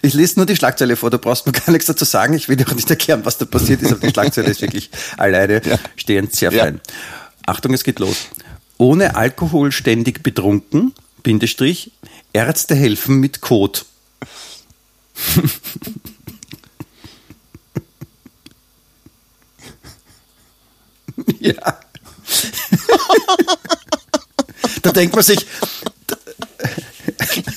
Ich 0.02 0.14
lese 0.14 0.38
nur 0.38 0.46
die 0.46 0.56
Schlagzeile 0.56 0.96
vor, 0.96 1.10
du 1.10 1.18
brauchst 1.18 1.46
mir 1.46 1.52
gar 1.52 1.72
nichts 1.72 1.86
dazu 1.88 2.06
sagen. 2.06 2.34
Ich 2.34 2.50
will 2.50 2.56
dir 2.56 2.68
auch 2.68 2.74
nicht 2.76 2.90
erklären, 2.90 3.26
was 3.26 3.38
da 3.38 3.46
passiert 3.46 3.82
ist, 3.82 3.92
aber 3.92 4.02
die 4.08 4.14
Schlagzeile 4.14 4.50
ist 4.50 4.62
wirklich 4.62 4.90
alleine 5.18 5.62
stehend 5.96 6.36
sehr 6.36 6.52
Ja. 6.52 6.64
fein. 6.64 6.82
Achtung, 7.46 7.74
es 7.74 7.84
geht 7.84 8.00
los. 8.00 8.18
Ohne 8.78 9.16
Alkohol 9.16 9.72
ständig 9.72 10.24
betrunken, 10.24 10.94
Bindestrich, 11.24 11.92
Ärzte 12.34 12.76
helfen 12.76 13.20
mit 13.20 13.42
Kot. 13.42 13.86
Ja. 21.40 21.54
da 24.82 24.92
denkt 24.92 25.16
man 25.16 25.24
sich, 25.24 25.46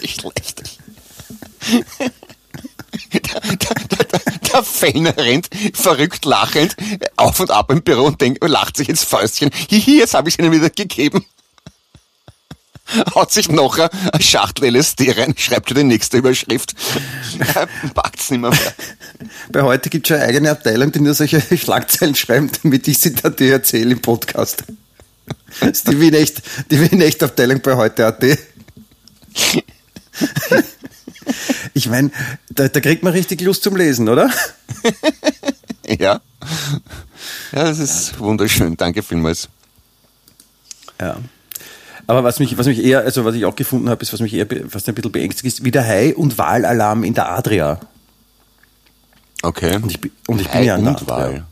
nicht 0.03 0.21
schlecht. 0.21 0.76
Der, 3.13 3.41
der, 3.41 4.21
der, 4.53 4.63
Fellner 4.63 5.17
rennt 5.17 5.49
verrückt 5.75 6.25
lachend 6.25 6.77
auf 7.17 7.41
und 7.41 7.51
ab 7.51 7.71
im 7.71 7.83
Büro 7.83 8.05
und 8.05 8.21
denkt, 8.21 8.43
lacht 8.43 8.77
sich 8.77 8.89
ins 8.89 9.05
Fäustchen. 9.05 9.51
Hihi, 9.69 9.99
jetzt 9.99 10.15
habe 10.15 10.29
ich 10.29 10.37
es 10.37 10.39
ihnen 10.39 10.53
wieder 10.53 10.71
gegeben. 10.71 11.27
Haut 13.15 13.33
sich 13.33 13.49
noch 13.49 13.79
eine 13.79 13.91
Schachtel 14.21 14.75
LSD 14.77 15.13
rein, 15.13 15.35
schreibt 15.37 15.69
schon 15.69 15.79
die 15.79 15.85
nächste 15.85 16.19
Überschrift. 16.19 16.75
Er 17.55 17.67
packt's 17.95 18.31
nicht 18.31 18.41
mehr 18.41 18.51
mehr. 18.51 18.75
bei 19.51 19.63
heute 19.63 19.91
gibt 19.91 20.07
es 20.07 20.09
schon 20.09 20.19
eine 20.19 20.29
eigene 20.29 20.51
Abteilung, 20.53 20.93
die 20.93 21.01
nur 21.01 21.15
solche 21.15 21.43
Schlagzeilen 21.59 22.15
schreibt, 22.15 22.65
damit 22.65 22.87
ich 22.87 22.99
sie 22.99 23.13
dir 23.13 23.53
erzähle 23.53 23.93
im 23.93 24.01
Podcast. 24.01 24.65
Das 25.61 25.71
ist 25.71 25.89
die 25.89 26.01
Wien-Echt, 26.01 26.43
die 26.71 26.81
Wien-Echt-Abteilung 26.81 27.61
bei 27.61 27.75
heute.at. 27.75 28.23
Ich 31.75 31.89
meine, 31.89 32.11
da, 32.51 32.69
da 32.69 32.81
kriegt 32.81 33.03
man 33.03 33.13
richtig 33.13 33.41
Lust 33.41 33.63
zum 33.63 33.77
Lesen, 33.77 34.09
oder? 34.09 34.31
Ja. 35.89 36.21
Ja, 37.53 37.65
das 37.65 37.79
ist 37.79 38.19
wunderschön. 38.19 38.77
Danke 38.77 39.05
vielmals. 39.05 39.49
Ja. 41.01 41.19
Aber 42.09 42.25
was 42.25 42.41
mich, 42.41 42.59
was 42.59 42.67
mich 42.67 42.83
eher, 42.85 43.01
also 43.03 43.25
was 43.25 43.37
ich 43.37 43.45
auch 43.45 43.55
gefunden 43.55 43.89
habe, 43.89 44.03
ist, 44.03 44.13
was 44.13 44.19
mich 44.21 44.35
eher 44.35 44.47
fast 44.69 44.89
ein 44.89 44.97
bisschen 44.97 45.13
beängstigt, 45.13 45.47
ist 45.59 45.65
wieder 45.65 45.85
Hai- 45.87 46.15
und 46.15 46.39
Wahlalarm 46.39 47.05
in 47.05 47.15
der 47.15 47.31
Adria. 47.31 47.79
Okay. 49.43 49.77
Und 49.77 49.91
ich, 49.93 50.01
bin- 50.01 50.11
und 50.27 50.41
ich 50.41 50.49
bin 50.49 50.61
Hai 50.61 50.65
ja 50.65 50.75
an 50.75 50.83
der 50.85 50.91
und 50.95 51.03
Adria. 51.03 51.17
Wahl. 51.17 51.47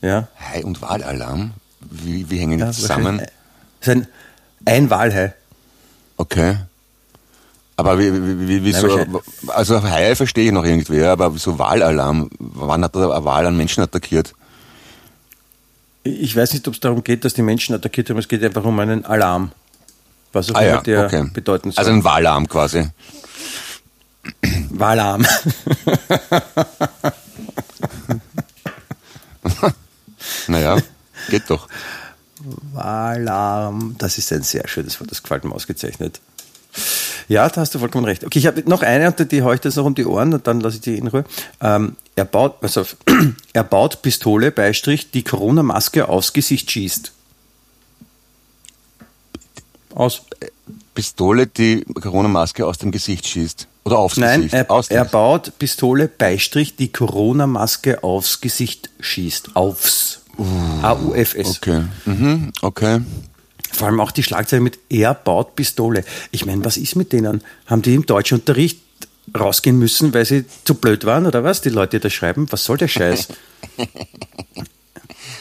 Ja. 0.00 0.28
Hai- 0.40 0.64
und 0.64 0.80
Wahlalarm? 0.80 1.52
Wie, 1.80 2.30
wie 2.30 2.38
hängen 2.38 2.58
die 2.58 2.64
ja 2.64 2.72
zusammen? 2.72 3.04
wahrscheinlich. 3.18 3.28
Das 3.80 3.88
ist 3.88 3.94
ein, 3.94 4.08
ein 4.64 4.90
Walhai. 4.90 5.34
Okay. 6.16 6.56
Aber 7.76 7.98
wie, 7.98 8.12
wie, 8.12 8.48
wie, 8.48 8.64
wieso, 8.64 8.88
wahrscheinlich. 8.88 9.22
also 9.48 9.82
Haie 9.82 10.16
verstehe 10.16 10.46
ich 10.46 10.52
noch 10.52 10.64
irgendwie, 10.64 11.02
aber 11.02 11.34
wieso 11.34 11.58
Wahlalarm? 11.58 12.30
Wann 12.38 12.82
hat 12.82 12.96
er 12.96 13.10
eine 13.14 13.24
Wahl 13.24 13.46
an 13.46 13.56
Menschen 13.56 13.82
attackiert? 13.82 14.34
Ich 16.04 16.34
weiß 16.34 16.54
nicht, 16.54 16.66
ob 16.68 16.74
es 16.74 16.80
darum 16.80 17.04
geht, 17.04 17.24
dass 17.24 17.34
die 17.34 17.42
Menschen 17.42 17.74
attackiert 17.74 18.08
haben. 18.08 18.18
Es 18.18 18.28
geht 18.28 18.42
einfach 18.42 18.64
um 18.64 18.78
einen 18.78 19.04
Alarm. 19.04 19.52
Was 20.32 20.50
auch 20.50 20.54
Ah 20.54 20.62
immer 20.62 20.70
ja, 20.76 20.80
der 20.80 21.06
okay. 21.06 21.30
bedeuten 21.32 21.72
soll. 21.72 21.78
Also 21.78 21.90
ein 21.90 22.04
Wahlarm 22.04 22.48
quasi. 22.48 22.88
Wahlarm. 24.70 25.26
Naja, 30.48 30.76
geht 31.28 31.48
doch. 31.48 31.68
Wahlarm. 32.72 33.96
Das 33.98 34.18
ist 34.18 34.32
ein 34.32 34.42
sehr 34.42 34.66
schönes 34.68 35.00
Wort. 35.00 35.10
Das 35.10 35.22
gefällt 35.22 35.44
mir 35.44 35.52
ausgezeichnet. 35.52 36.20
Ja, 37.28 37.48
da 37.48 37.60
hast 37.60 37.74
du 37.74 37.78
vollkommen 37.78 38.04
recht. 38.04 38.24
Okay, 38.24 38.38
ich 38.38 38.46
habe 38.46 38.62
noch 38.68 38.82
eine, 38.82 39.08
und 39.08 39.32
die 39.32 39.42
haue 39.42 39.54
ich 39.54 39.60
das 39.60 39.76
noch 39.76 39.84
um 39.84 39.94
die 39.94 40.06
Ohren 40.06 40.32
und 40.32 40.46
dann 40.46 40.60
lasse 40.60 40.76
ich 40.76 40.82
die 40.82 40.96
in 40.96 41.08
Ruhe. 41.08 41.24
Ähm, 41.60 41.96
er, 42.14 42.24
baut, 42.24 42.62
also, 42.62 42.84
er 43.52 43.64
baut 43.64 44.02
Pistole, 44.02 44.52
Beistrich, 44.52 45.10
die 45.10 45.24
Corona-Maske 45.24 46.08
aufs 46.08 46.32
Gesicht 46.32 46.70
schießt. 46.70 47.12
Aus. 49.94 50.22
Pistole, 50.94 51.46
die 51.46 51.84
Corona-Maske 51.84 52.66
aus 52.66 52.78
dem 52.78 52.90
Gesicht 52.90 53.26
schießt. 53.26 53.66
Oder 53.84 53.98
aufs 53.98 54.16
Nein, 54.16 54.42
Gesicht. 54.42 54.54
er, 54.54 54.70
Aus 54.70 54.88
er 54.88 55.04
baut 55.04 55.58
Pistole, 55.58 56.08
Beistrich, 56.08 56.76
die 56.76 56.92
Corona-Maske 56.92 58.02
aufs 58.02 58.40
Gesicht 58.40 58.90
schießt. 59.00 59.54
Aufs. 59.54 60.20
A-U-F-S. 60.82 61.56
Okay. 61.56 61.84
Mhm, 62.04 62.52
okay. 62.62 63.00
Vor 63.72 63.88
allem 63.88 64.00
auch 64.00 64.10
die 64.12 64.22
Schlagzeile 64.22 64.62
mit 64.62 64.78
Er 64.88 65.14
baut 65.14 65.56
Pistole. 65.56 66.04
Ich 66.30 66.46
meine, 66.46 66.64
was 66.64 66.76
ist 66.76 66.96
mit 66.96 67.12
denen? 67.12 67.42
Haben 67.66 67.82
die 67.82 67.94
im 67.94 68.06
Deutschunterricht 68.06 68.80
rausgehen 69.38 69.78
müssen, 69.78 70.14
weil 70.14 70.24
sie 70.24 70.44
zu 70.64 70.74
blöd 70.74 71.04
waren 71.04 71.26
oder 71.26 71.42
was? 71.44 71.60
Die 71.60 71.68
Leute, 71.68 71.98
die 71.98 72.02
das 72.04 72.12
schreiben, 72.12 72.46
was 72.50 72.64
soll 72.64 72.76
der 72.78 72.88
Scheiß? 72.88 73.28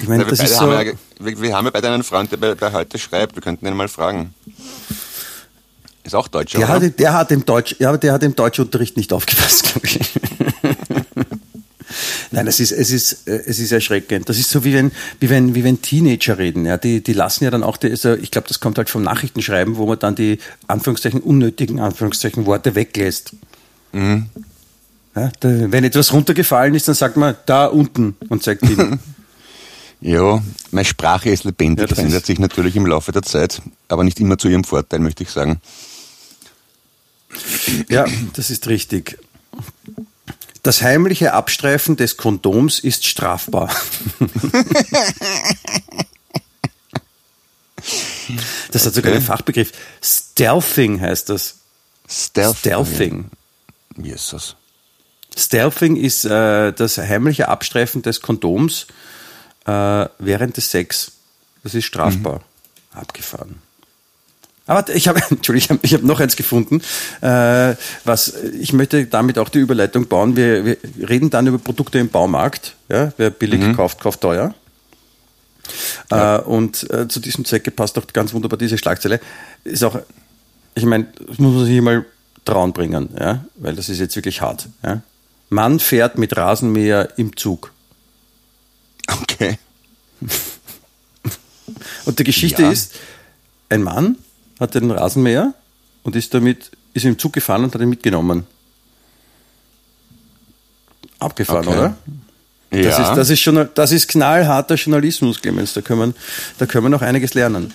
Ich 0.02 0.10
meine, 0.10 0.24
Na, 0.24 0.30
das 0.30 0.40
ist 0.42 0.60
haben 0.60 0.72
so. 0.72 0.78
ja, 0.78 0.92
wir, 1.20 1.42
wir 1.42 1.56
haben 1.56 1.66
ja 1.66 1.72
beide 1.72 1.90
einen 1.90 2.04
Freund, 2.04 2.30
der 2.30 2.38
bei, 2.38 2.54
bei 2.54 2.72
heute 2.74 3.00
schreibt. 3.00 3.36
Wir 3.36 3.42
könnten 3.42 3.66
ihn 3.66 3.76
mal 3.78 3.88
fragen. 3.88 4.34
Ist 6.04 6.14
auch 6.14 6.28
Deutscher, 6.28 6.60
Der 6.60 6.68
oder? 6.70 6.86
hat, 6.88 7.00
der, 7.00 7.14
hat 7.14 7.32
im 7.32 7.46
Deutsch, 7.46 7.76
ja, 7.80 7.96
der 7.96 8.12
hat 8.14 8.24
im 8.24 8.36
Deutschunterricht 8.36 8.98
nicht 8.98 9.14
aufgepasst, 9.14 9.64
glaube 9.72 9.88
ich. 9.88 10.00
Nein, 12.32 12.48
es 12.48 12.60
ist, 12.60 12.72
es, 12.72 12.92
ist, 12.92 13.28
äh, 13.28 13.42
es 13.46 13.60
ist 13.60 13.72
erschreckend. 13.72 14.28
Das 14.30 14.38
ist 14.38 14.50
so 14.50 14.64
wie 14.64 14.74
wenn, 14.74 14.92
wie 15.20 15.30
wenn, 15.30 15.56
wie 15.56 15.64
wenn 15.64 15.82
Teenager 15.82 16.38
reden. 16.38 16.66
Ja, 16.66 16.78
die, 16.78 17.02
die 17.02 17.14
lassen 17.14 17.44
ja 17.44 17.52
dann 17.52 17.64
auch, 17.64 17.78
die, 17.78 17.90
also 17.92 18.14
ich 18.16 18.32
glaube, 18.32 18.48
das 18.48 18.60
kommt 18.60 18.78
halt 18.78 18.90
vom 18.90 19.04
Nachrichtenschreiben, 19.04 19.78
wo 19.78 19.86
man 19.86 20.00
dann 20.00 20.16
die 20.16 20.40
Anführungszeichen 20.68 21.22
unnötigen 21.22 21.80
Anführungszeichen 21.80 22.46
Worte 22.46 22.76
weglässt. 22.76 23.34
Mhm. 23.94 24.28
Ja, 25.16 25.32
da, 25.40 25.72
wenn 25.72 25.84
etwas 25.86 26.12
runtergefallen 26.12 26.76
ist, 26.76 26.88
dann 26.88 26.96
sagt 26.96 27.16
man 27.18 27.36
da 27.46 27.68
unten 27.68 28.16
und 28.30 28.44
zeigt 28.44 28.66
hin. 28.66 29.00
Ja, 30.02 30.44
meine 30.72 30.86
Sprache 30.86 31.30
ist 31.32 31.46
lebendig, 31.46 31.84
Ja, 31.84 31.88
das 31.88 31.96
verändert 31.98 32.24
ist- 32.24 32.28
sich 32.28 32.38
natürlich 32.38 32.76
im 32.76 32.86
Laufe 32.86 33.12
der 33.14 33.24
Zeit, 33.24 33.62
aber 33.88 34.04
nicht 34.04 34.20
immer 34.20 34.38
zu 34.38 34.50
ihrem 34.50 34.64
Vorteil, 34.66 35.00
möchte 35.00 35.24
ich 35.24 35.30
sagen. 35.32 35.62
Ja, 37.90 38.06
das 38.34 38.50
ist 38.50 38.68
richtig. 38.68 39.18
Das 40.66 40.82
heimliche 40.82 41.34
Abstreifen 41.34 41.96
des 41.96 42.18
Kondoms 42.18 42.80
ist 42.80 43.06
strafbar. 43.06 43.70
Das 48.72 48.86
hat 48.86 48.96
sogar 48.96 49.12
Okay. 49.12 49.18
einen 49.18 49.26
Fachbegriff. 49.26 49.72
Stealthing 50.02 51.00
heißt 51.00 51.30
das. 51.30 51.58
Stealth. 52.10 52.58
Stealthing. 52.58 53.30
Jesus. 53.96 54.56
Stealthing 55.38 55.96
ist 55.96 56.26
äh, 56.26 56.72
das 56.74 56.98
heimliche 56.98 57.48
Abstreifen 57.48 58.02
des 58.02 58.22
Kondoms 58.22 58.88
äh, 59.66 60.08
während 60.18 60.58
des 60.58 60.72
Sex. 60.72 61.12
Das 61.64 61.76
ist 61.76 61.86
strafbar. 61.86 62.42
Abgefahren. 62.92 63.62
Aber 64.68 64.94
ich 64.96 65.08
habe, 65.08 65.22
Entschuldigung, 65.30 65.80
ich 65.82 65.94
habe 65.94 66.06
noch 66.06 66.20
eins 66.20 66.36
gefunden, 66.36 66.82
äh, 67.22 67.76
was 68.04 68.34
ich 68.60 68.74
möchte 68.74 69.06
damit 69.06 69.38
auch 69.38 69.50
die 69.50 69.60
Überleitung 69.60 70.08
bauen. 70.08 70.36
Wir, 70.36 70.66
wir 70.66 70.78
reden 71.08 71.30
dann 71.30 71.48
über 71.48 71.58
Produkte 71.58 72.00
im 72.00 72.10
Baumarkt. 72.10 72.76
Ja, 72.90 73.14
wer 73.18 73.30
billig 73.30 73.62
mhm. 73.62 73.76
kauft, 73.76 74.00
kauft 74.00 74.22
teuer. 74.22 74.54
Ja. 76.12 76.38
Äh, 76.38 76.42
und 76.42 76.90
äh, 76.92 77.08
zu 77.08 77.20
diesem 77.20 77.46
Zwecke 77.46 77.72
passt 77.72 77.98
auch 77.98 78.06
ganz 78.08 78.34
wunderbar 78.34 78.58
diese 78.58 78.78
Schlagzeile. 78.78 79.20
Ist 79.64 79.84
auch, 79.84 80.00
ich 80.76 80.86
meine, 80.86 81.08
das 81.28 81.38
muss 81.38 81.56
man 81.56 81.66
sich 81.66 81.82
mal 81.82 82.06
trauen 82.44 82.74
bringen, 82.74 83.10
ja, 83.20 83.44
weil 83.56 83.76
das 83.76 83.90
ist 83.90 84.00
jetzt 84.00 84.16
wirklich 84.16 84.42
hart. 84.42 84.68
Ja. 84.84 85.02
Mann 85.50 85.80
fährt 85.80 86.18
mit 86.18 86.38
Rasenmäher 86.38 87.10
im 87.18 87.36
Zug. 87.36 87.72
Okay. 89.22 89.58
und 92.06 92.20
die 92.20 92.24
Geschichte 92.24 92.64
ja. 92.64 92.72
ist, 92.72 92.94
ein 93.70 93.82
Mann 93.84 94.18
hatte 94.60 94.80
den 94.80 94.92
Rasenmäher 94.92 95.54
und 96.04 96.16
ist 96.16 96.34
damit, 96.34 96.72
ist 96.94 97.06
im 97.06 97.18
Zug 97.18 97.34
gefahren 97.34 97.64
und 97.64 97.74
hat 97.74 97.82
ihn 97.82 97.90
mitgenommen. 97.90 98.46
Abgefahren, 101.20 101.68
okay. 101.68 101.78
oder? 101.78 101.98
Das, 102.70 102.98
ja. 102.98 103.10
ist, 103.10 103.18
das, 103.18 103.30
ist 103.30 103.40
schon, 103.40 103.70
das 103.74 103.92
ist 103.92 104.08
knallharter 104.08 104.76
Journalismus, 104.76 105.42
Clemens. 105.42 105.74
Da 105.74 105.82
können, 105.82 106.14
wir, 106.14 106.14
da 106.58 106.66
können 106.66 106.86
wir 106.86 106.90
noch 106.90 107.02
einiges 107.02 107.34
lernen. 107.34 107.74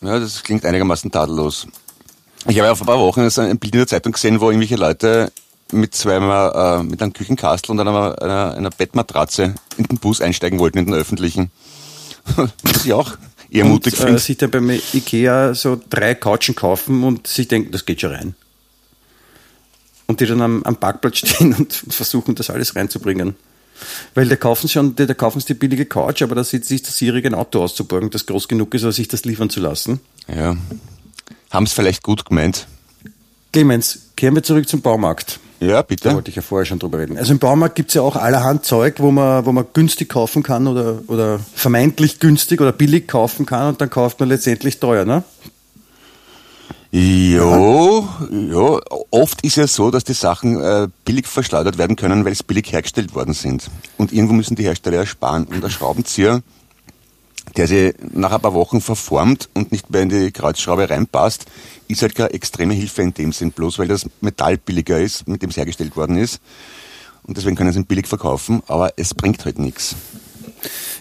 Ja, 0.00 0.18
das 0.18 0.42
klingt 0.42 0.64
einigermaßen 0.64 1.10
tadellos. 1.10 1.66
Ich 2.46 2.58
habe 2.58 2.68
ja 2.68 2.74
vor 2.74 2.84
ein 2.84 2.88
paar 2.88 2.98
Wochen 2.98 3.20
ein 3.20 3.58
Bild 3.58 3.74
in 3.74 3.80
der 3.80 3.86
Zeitung 3.86 4.12
gesehen, 4.12 4.40
wo 4.40 4.50
irgendwelche 4.50 4.76
Leute 4.76 5.32
mit 5.72 5.94
zweimal, 5.94 6.80
äh, 6.80 6.82
mit 6.82 7.00
einem 7.00 7.12
Küchenkastel 7.12 7.70
und 7.70 7.80
einer, 7.80 8.20
einer, 8.20 8.54
einer 8.54 8.70
Bettmatratze 8.70 9.54
in 9.76 9.84
den 9.84 9.98
Bus 9.98 10.20
einsteigen 10.20 10.58
wollten, 10.58 10.78
in 10.78 10.86
den 10.86 10.94
öffentlichen. 10.94 11.50
Was 12.36 12.84
ich 12.84 12.92
auch 12.92 13.12
eher 13.50 13.64
mutig 13.64 13.96
finde. 13.96 14.14
Äh, 14.14 14.18
sich 14.18 14.36
dann 14.36 14.50
beim 14.50 14.70
Ikea 14.70 15.54
so 15.54 15.80
drei 15.90 16.14
Couchen 16.14 16.54
kaufen 16.54 17.04
und 17.04 17.26
sich 17.26 17.48
denken, 17.48 17.72
das 17.72 17.84
geht 17.86 18.00
schon 18.00 18.12
rein. 18.12 18.34
Und 20.06 20.20
die 20.20 20.26
dann 20.26 20.42
am, 20.42 20.62
am 20.64 20.76
Parkplatz 20.76 21.18
stehen 21.26 21.54
und 21.54 21.72
versuchen, 21.72 22.34
das 22.34 22.50
alles 22.50 22.76
reinzubringen. 22.76 23.36
Weil 24.14 24.28
da 24.28 24.36
kaufen 24.36 24.68
sie 24.68 24.72
schon, 24.72 24.94
da 24.94 25.12
kaufen 25.14 25.40
sie 25.40 25.48
die 25.48 25.54
billige 25.54 25.86
Couch, 25.86 26.22
aber 26.22 26.34
da 26.34 26.44
sitzt 26.44 26.68
sich 26.68 26.82
das 26.82 26.96
Sierige 26.96 27.28
ein 27.28 27.34
Auto 27.34 27.62
auszuborgen, 27.62 28.10
das 28.10 28.26
groß 28.26 28.48
genug 28.48 28.72
ist, 28.74 28.84
um 28.84 28.92
sich 28.92 29.08
das 29.08 29.24
liefern 29.24 29.50
zu 29.50 29.60
lassen. 29.60 30.00
Ja. 30.28 30.56
Haben 31.50 31.66
es 31.66 31.72
vielleicht 31.72 32.02
gut 32.02 32.24
gemeint. 32.24 32.66
Clemens, 33.52 34.10
kehren 34.16 34.34
wir 34.34 34.42
zurück 34.42 34.68
zum 34.68 34.80
Baumarkt. 34.80 35.40
Ja, 35.64 35.82
bitte. 35.82 36.10
Da 36.10 36.14
wollte 36.14 36.30
ich 36.30 36.36
ja 36.36 36.42
vorher 36.42 36.66
schon 36.66 36.78
drüber 36.78 36.98
reden. 36.98 37.16
Also 37.16 37.32
im 37.32 37.38
Baumarkt 37.38 37.74
gibt 37.74 37.88
es 37.88 37.94
ja 37.94 38.02
auch 38.02 38.16
allerhand 38.16 38.64
Zeug, 38.64 38.96
wo 38.98 39.10
man, 39.10 39.46
wo 39.46 39.52
man 39.52 39.66
günstig 39.72 40.08
kaufen 40.08 40.42
kann 40.42 40.66
oder, 40.66 40.98
oder 41.06 41.40
vermeintlich 41.54 42.20
günstig 42.20 42.60
oder 42.60 42.72
billig 42.72 43.08
kaufen 43.08 43.46
kann 43.46 43.68
und 43.68 43.80
dann 43.80 43.90
kauft 43.90 44.20
man 44.20 44.28
letztendlich 44.28 44.78
teuer, 44.78 45.04
ne? 45.04 45.24
Jo, 46.96 48.08
ja, 48.30 48.78
oft 49.10 49.42
ist 49.42 49.56
ja 49.56 49.66
so, 49.66 49.90
dass 49.90 50.04
die 50.04 50.12
Sachen 50.12 50.62
äh, 50.62 50.86
billig 51.04 51.26
verschleudert 51.26 51.76
werden 51.76 51.96
können, 51.96 52.24
weil 52.24 52.36
sie 52.36 52.44
billig 52.44 52.70
hergestellt 52.70 53.16
worden 53.16 53.34
sind. 53.34 53.68
Und 53.98 54.12
irgendwo 54.12 54.32
müssen 54.32 54.54
die 54.54 54.62
Hersteller 54.62 54.98
ja 54.98 55.06
sparen. 55.06 55.44
Und 55.44 55.60
der 55.60 55.70
Schraubenzieher, 55.70 56.42
der 57.56 57.66
sich 57.66 57.94
nach 58.12 58.32
ein 58.32 58.40
paar 58.40 58.54
Wochen 58.54 58.80
verformt 58.80 59.48
und 59.54 59.72
nicht 59.72 59.90
mehr 59.90 60.02
in 60.02 60.08
die 60.08 60.32
Kreuzschraube 60.32 60.88
reinpasst, 60.90 61.46
ist 61.88 62.02
halt 62.02 62.14
keine 62.14 62.32
extreme 62.32 62.74
Hilfe 62.74 63.02
in 63.02 63.14
dem 63.14 63.32
Sinn, 63.32 63.52
bloß 63.52 63.78
weil 63.78 63.88
das 63.88 64.06
Metall 64.20 64.56
billiger 64.56 65.00
ist, 65.00 65.28
mit 65.28 65.42
dem 65.42 65.50
es 65.50 65.56
hergestellt 65.56 65.96
worden 65.96 66.16
ist. 66.16 66.40
Und 67.22 67.36
deswegen 67.36 67.56
können 67.56 67.72
sie 67.72 67.78
ihn 67.78 67.86
billig 67.86 68.06
verkaufen, 68.06 68.62
aber 68.66 68.92
es 68.96 69.14
bringt 69.14 69.44
halt 69.44 69.58
nichts. 69.58 69.94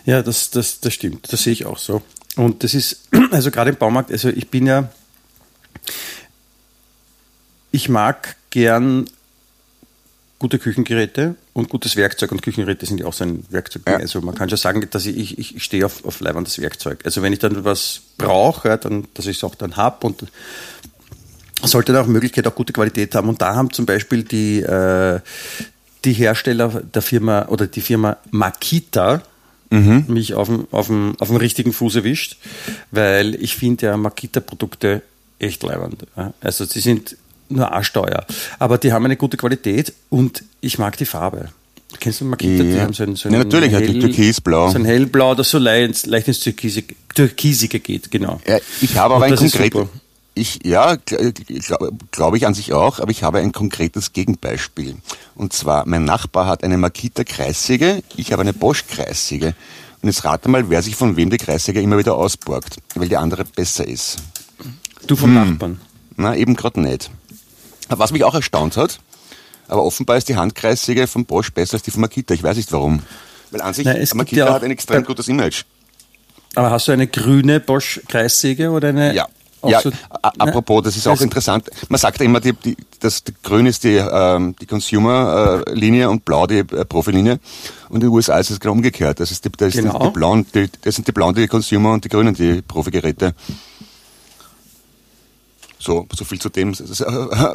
Ja, 0.06 0.22
das, 0.22 0.52
das, 0.52 0.80
das 0.80 0.94
stimmt. 0.94 1.32
Das 1.32 1.44
sehe 1.44 1.54
ich 1.54 1.66
auch 1.66 1.78
so. 1.78 2.02
Und 2.36 2.64
das 2.64 2.74
ist, 2.74 3.08
also 3.32 3.52
gerade 3.52 3.72
im 3.72 3.78
Baumarkt, 3.78 4.12
also 4.12 4.30
ich 4.30 4.50
bin 4.50 4.68
ja 4.68 4.89
ich 7.74 7.89
mag 7.89 8.36
gern 8.52 9.10
gute 10.40 10.60
Küchengeräte 10.60 11.36
und 11.54 11.70
gutes 11.70 11.96
Werkzeug 11.96 12.32
und 12.32 12.42
Küchengeräte 12.42 12.86
sind 12.86 13.00
ja 13.00 13.06
auch 13.06 13.14
so 13.14 13.24
ein 13.24 13.46
Werkzeug. 13.50 13.84
Ja. 13.88 13.98
Also 13.98 14.22
man 14.22 14.36
kann 14.36 14.50
schon 14.50 14.58
sagen, 14.58 14.86
dass 14.90 15.06
ich, 15.06 15.38
ich, 15.38 15.56
ich 15.56 15.64
stehe 15.64 15.86
auf, 15.86 16.04
auf 16.06 16.20
leibendes 16.20 16.60
Werkzeug. 16.60 17.00
Also 17.06 17.22
wenn 17.22 17.32
ich 17.32 17.40
dann 17.40 17.64
was 17.64 18.02
brauche, 18.18 18.68
ja, 18.68 18.78
dann, 18.78 19.08
dass 19.14 19.26
ich 19.28 19.38
es 19.38 19.44
auch 19.44 19.56
dann 19.56 19.78
habe 19.78 20.06
und 20.06 20.26
sollte 21.64 21.94
dann 21.94 22.04
auch 22.04 22.08
Möglichkeit 22.08 22.46
auch 22.48 22.56
gute 22.56 22.74
Qualität 22.74 23.16
haben. 23.16 23.30
Und 23.30 23.42
da 23.42 23.56
haben 23.56 23.72
zum 23.72 23.86
Beispiel 23.86 24.24
die, 24.24 24.60
äh, 24.62 25.20
die 26.04 26.14
Hersteller 26.14 26.82
der 26.82 27.02
Firma 27.02 27.48
oder 27.48 27.68
die 27.68 27.82
Firma 27.82 28.18
Makita 28.32 29.24
mhm. 29.70 30.06
mich 30.08 30.34
auf 30.34 30.48
dem, 30.48 30.68
auf, 30.72 30.88
dem, 30.88 31.16
auf 31.20 31.30
dem 31.30 31.38
richtigen 31.38 31.74
Fuß 31.74 31.96
erwischt, 31.96 32.38
weil 32.92 33.36
ich 33.36 33.56
finde 33.56 33.88
ja 33.88 33.98
Makita-Produkte 33.98 35.02
echt 35.40 35.64
leibend. 35.64 36.06
Also 36.42 36.66
sie 36.66 36.80
sind 36.80 37.18
nur 37.58 37.72
arschteuer, 37.72 38.26
aber 38.60 38.78
die 38.78 38.91
haben 38.91 39.06
eine 39.06 39.18
gute 39.18 39.38
Qualität 39.38 39.93
und 40.10 40.43
ich 40.62 40.78
mag 40.78 40.97
die 40.97 41.06
Farbe. 41.06 41.49
Kennst 41.99 42.22
du 42.22 42.26
Makita? 42.26 42.64
Ja. 42.64 42.74
Die 42.74 42.82
haben 42.82 42.93
so 42.93 43.04
ein, 43.04 43.16
so 43.16 43.30
ein 43.30 43.34
ja, 43.34 43.43
natürlich, 43.43 43.72
hell, 43.72 43.88
halt 43.88 44.01
türkisblau. 44.01 44.70
So 44.70 44.78
ein 44.78 44.86
hellblau, 44.86 45.36
das 45.36 45.49
so 45.49 45.60
leicht, 45.60 46.06
leicht 46.06 46.28
ins 46.28 46.39
Türkisige, 46.39 46.95
Türkisige 47.14 47.80
geht, 47.80 48.12
genau. 48.12 48.39
Ja, 48.47 48.58
ich 48.82 48.97
habe 48.97 49.16
aber 49.16 49.26
ein 49.26 49.36
konkretes, 49.36 49.88
ich, 50.36 50.60
ja, 50.66 50.95
glaube 50.95 51.91
glaub 52.12 52.36
ich 52.36 52.47
an 52.47 52.54
sich 52.54 52.74
auch, 52.74 52.99
aber 52.99 53.12
ich 53.12 53.24
habe 53.24 53.39
ein 53.39 53.51
konkretes 53.51 54.14
Gegenbeispiel. 54.14 54.95
Und 55.36 55.54
zwar, 55.54 55.88
mein 55.88 56.06
Nachbar 56.06 56.47
hat 56.47 56.64
eine 56.64 56.78
Makita 56.78 57.24
Kreissäge, 57.24 58.04
ich 58.18 58.32
habe 58.32 58.41
eine 58.41 58.54
Bosch 58.54 58.86
Kreissäge. 58.88 59.54
Und 60.01 60.10
jetzt 60.10 60.26
rate 60.26 60.49
mal, 60.49 60.70
wer 60.70 60.82
sich 60.82 60.95
von 60.95 61.16
wem 61.16 61.30
die 61.30 61.38
Kreissäge 61.38 61.82
immer 61.82 61.97
wieder 61.97 62.16
ausborgt, 62.16 62.78
weil 62.95 63.08
die 63.08 63.18
andere 63.18 63.45
besser 63.45 63.88
ist. 63.88 64.18
Du 65.08 65.16
vom 65.16 65.36
hm. 65.36 65.51
Nachbarn? 65.51 65.82
Na, 66.18 66.36
eben 66.36 66.56
gerade 66.56 66.82
nicht. 66.82 67.10
Was 68.00 68.12
mich 68.12 68.24
auch 68.24 68.36
erstaunt 68.36 68.78
hat, 68.78 69.00
aber 69.68 69.84
offenbar 69.84 70.18
ist 70.18 70.30
die 70.30 70.36
Handkreissäge 70.36 71.08
von 71.08 71.26
Bosch 71.26 71.52
besser 71.52 71.76
als 71.76 71.84
die 71.84 71.91
von 71.91 72.02
Makita. 72.02 72.34
Ich 72.34 72.44
weiß 72.44 72.58
nicht 72.58 72.72
warum. 72.72 73.02
Weil 73.52 73.62
an 73.62 73.74
sich, 73.74 73.86
Nein, 73.86 74.08
Makita 74.16 74.46
ja 74.46 74.54
hat 74.54 74.64
ein 74.64 74.72
extrem 74.72 75.04
gutes 75.04 75.28
Image. 75.28 75.64
Aber 76.56 76.72
hast 76.72 76.88
du 76.88 76.91
eine 76.91 77.08
grüne 77.08 77.60
Bosch-Kreissäge 77.60 78.70
oder 78.70 78.89
eine? 78.89 79.14
Ja. 79.14 79.28
Ja, 79.66 79.80
so, 79.80 79.91
apropos, 80.22 80.84
das 80.84 80.98
ist 80.98 81.08
auch 81.08 81.12
also, 81.12 81.24
interessant. 81.24 81.70
Man 81.88 81.98
sagt 81.98 82.20
ja 82.20 82.26
immer, 82.26 82.41
die, 82.41 82.52
die, 82.52 82.76
das 83.00 83.24
grün 83.44 83.66
ist 83.66 83.86
die, 83.86 83.96
ähm, 83.96 84.56
die 84.60 84.66
Consumer-Linie 84.66 86.10
und 86.10 86.26
blau 86.26 86.48
die 86.48 86.60
äh, 86.60 86.84
Profilinie. 86.84 87.39
Und 87.88 87.96
in 87.96 88.02
den 88.02 88.10
USA 88.10 88.39
ist 88.39 88.50
es 88.50 88.60
genau 88.60 88.74
umgekehrt. 88.74 89.22
Das, 89.22 89.32
ist 89.32 89.46
die, 89.46 89.50
das, 89.56 89.74
genau. 89.74 90.00
die, 90.00 90.06
die 90.06 90.12
blauen, 90.12 90.46
die, 90.54 90.70
das 90.82 90.96
sind 90.96 91.08
die 91.08 91.14
blauen 91.14 91.34
die 91.34 91.48
Consumer 91.48 91.94
und 91.94 92.04
die 92.04 92.10
grünen 92.10 92.34
die 92.34 92.62
Profigeräte. 92.62 93.36
So, 95.84 96.08
so 96.16 96.24
viel 96.24 96.40
zu 96.40 96.50
dem. 96.50 96.72
Das 96.72 96.80
ist, 96.80 97.02
äh, 97.02 97.06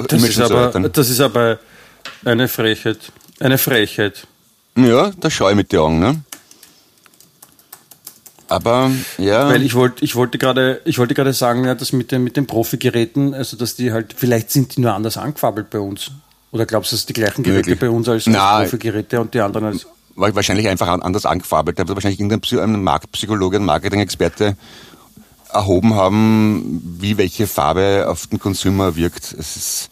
das 0.06 0.22
ist, 0.22 0.40
aber, 0.40 0.88
das 0.90 1.08
ist 1.08 1.20
aber 1.20 1.58
eine 2.26 2.46
Frechheit. 2.46 2.98
Eine 3.40 3.56
Frechheit. 3.56 4.26
Ja, 4.76 5.12
da 5.18 5.30
schaue 5.30 5.52
ich 5.52 5.56
mit 5.56 5.72
den 5.72 5.80
Augen, 5.80 5.98
ne? 5.98 6.22
Aber 8.48 8.90
ja. 9.16 9.48
Weil 9.48 9.62
ich 9.62 9.74
wollte, 9.74 10.04
ich 10.04 10.14
wollte 10.14 10.36
gerade, 10.36 10.80
ich 10.84 10.98
wollte 10.98 11.14
gerade 11.14 11.32
sagen, 11.32 11.64
ja, 11.64 11.74
dass 11.74 11.92
mit 11.92 12.12
den, 12.12 12.22
mit 12.22 12.36
den 12.36 12.46
Profi-Geräten, 12.46 13.32
also 13.32 13.56
dass 13.56 13.76
die 13.76 13.92
halt, 13.92 14.14
vielleicht 14.16 14.50
sind 14.50 14.76
die 14.76 14.82
nur 14.82 14.92
anders 14.92 15.16
angefabelt 15.16 15.70
bei 15.70 15.80
uns. 15.80 16.10
Oder 16.50 16.66
glaubst 16.66 16.92
du, 16.92 16.96
dass 16.96 17.06
die 17.06 17.14
gleichen 17.14 17.42
Geräte 17.42 17.70
Möglich. 17.70 17.80
bei 17.80 17.90
uns 17.90 18.08
als, 18.08 18.26
als 18.26 18.70
Profi-Geräte 18.70 19.20
und 19.20 19.32
die 19.32 19.40
anderen 19.40 19.66
als. 19.66 19.86
Wahrscheinlich 20.16 20.68
einfach 20.68 20.88
anders 20.88 21.24
angefabelt. 21.24 21.78
Da 21.78 21.86
wird 21.86 21.96
wahrscheinlich 21.96 22.20
irgendein 22.20 22.82
Marktpsychologe, 22.82 23.58
ein 23.58 23.64
Marketing-Experte 23.64 24.56
erhoben 25.52 25.94
haben, 25.94 26.82
wie 27.00 27.16
welche 27.18 27.46
Farbe 27.46 28.06
auf 28.08 28.26
den 28.26 28.38
Consumer 28.38 28.96
wirkt. 28.96 29.34
Es 29.38 29.56
ist, 29.56 29.90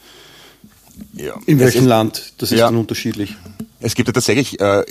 ja. 1.14 1.34
In 1.46 1.58
welchem 1.58 1.82
ist, 1.82 1.88
Land? 1.88 2.32
Das 2.38 2.52
ist 2.52 2.58
ja, 2.58 2.66
dann 2.66 2.76
unterschiedlich. 2.76 3.36
Es 3.80 3.94
gibt 3.94 4.08
ja 4.08 4.12
tatsächlich 4.12 4.60
äh, 4.60 4.84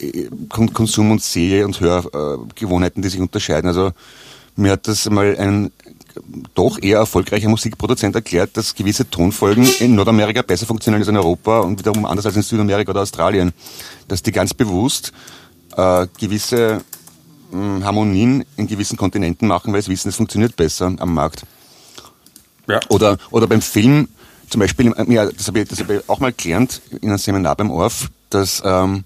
Konsum- 0.50 1.12
und 1.12 1.22
Seh- 1.22 1.64
und 1.64 1.80
Hörgewohnheiten, 1.80 3.02
die 3.02 3.10
sich 3.10 3.20
unterscheiden. 3.20 3.68
Also 3.68 3.92
mir 4.56 4.72
hat 4.72 4.88
das 4.88 5.10
mal 5.10 5.36
ein 5.38 5.72
doch 6.54 6.82
eher 6.82 7.00
erfolgreicher 7.00 7.50
Musikproduzent 7.50 8.16
erklärt, 8.16 8.56
dass 8.56 8.74
gewisse 8.74 9.10
Tonfolgen 9.10 9.68
in 9.80 9.96
Nordamerika 9.96 10.42
besser 10.42 10.66
funktionieren 10.66 11.02
als 11.02 11.10
in 11.10 11.18
Europa 11.18 11.60
und 11.60 11.80
wiederum 11.80 12.06
anders 12.06 12.26
als 12.26 12.38
in 12.38 12.42
Südamerika 12.42 12.92
oder 12.92 13.02
Australien. 13.02 13.52
Dass 14.08 14.24
die 14.24 14.32
ganz 14.32 14.54
bewusst 14.54 15.12
äh, 15.76 16.08
gewisse 16.18 16.82
Harmonien 17.54 18.46
in 18.58 18.68
gewissen 18.68 18.98
Kontinenten 18.98 19.48
machen, 19.48 19.74
weil 19.74 19.82
sie 19.82 19.92
wissen, 19.92 20.10
es 20.10 20.16
funktioniert 20.16 20.56
besser 20.56 20.94
am 20.98 21.14
Markt. 21.14 21.46
Ja. 22.68 22.80
Oder, 22.90 23.18
oder 23.32 23.48
beim 23.48 23.62
Film, 23.62 24.08
zum 24.50 24.60
Beispiel, 24.60 24.94
ja, 25.08 25.26
das 25.26 25.48
habe 25.48 25.62
ich, 25.62 25.70
das 25.70 25.80
hab 25.80 25.90
ich 25.90 26.08
auch 26.10 26.20
mal 26.20 26.34
gelernt 26.34 26.82
in 27.02 27.10
einem 27.10 27.18
Seminar 27.18 27.56
beim 27.56 27.72
ORF, 27.72 28.10
dass, 28.30 28.62
ähm, 28.66 29.04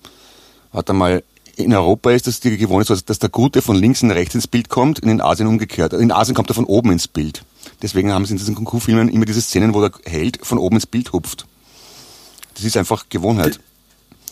hat 0.73 0.89
einmal, 0.89 1.23
in 1.55 1.73
Europa 1.73 2.11
ist 2.11 2.27
das 2.27 2.39
die 2.39 2.57
Gewohnheit, 2.57 2.89
dass 2.89 3.19
der 3.19 3.29
Gute 3.29 3.61
von 3.61 3.75
links 3.75 4.01
und 4.01 4.11
rechts 4.11 4.33
ins 4.33 4.47
Bild 4.47 4.69
kommt, 4.69 4.99
in 4.99 5.19
Asien 5.19 5.47
umgekehrt. 5.47 5.91
In 5.93 6.11
Asien 6.11 6.33
kommt 6.33 6.49
er 6.49 6.53
von 6.53 6.63
oben 6.63 6.91
ins 6.91 7.07
Bild. 7.07 7.43
Deswegen 7.81 8.13
haben 8.13 8.25
sie 8.25 8.31
in 8.31 8.37
diesen 8.37 8.55
Kung-Fu-Filmen 8.55 9.09
immer 9.09 9.25
diese 9.25 9.41
Szenen, 9.41 9.73
wo 9.73 9.81
der 9.81 9.91
Held 10.05 10.39
von 10.41 10.57
oben 10.57 10.77
ins 10.77 10.85
Bild 10.85 11.11
hupft. 11.11 11.45
Das 12.53 12.63
ist 12.63 12.77
einfach 12.77 13.07
Gewohnheit. 13.09 13.59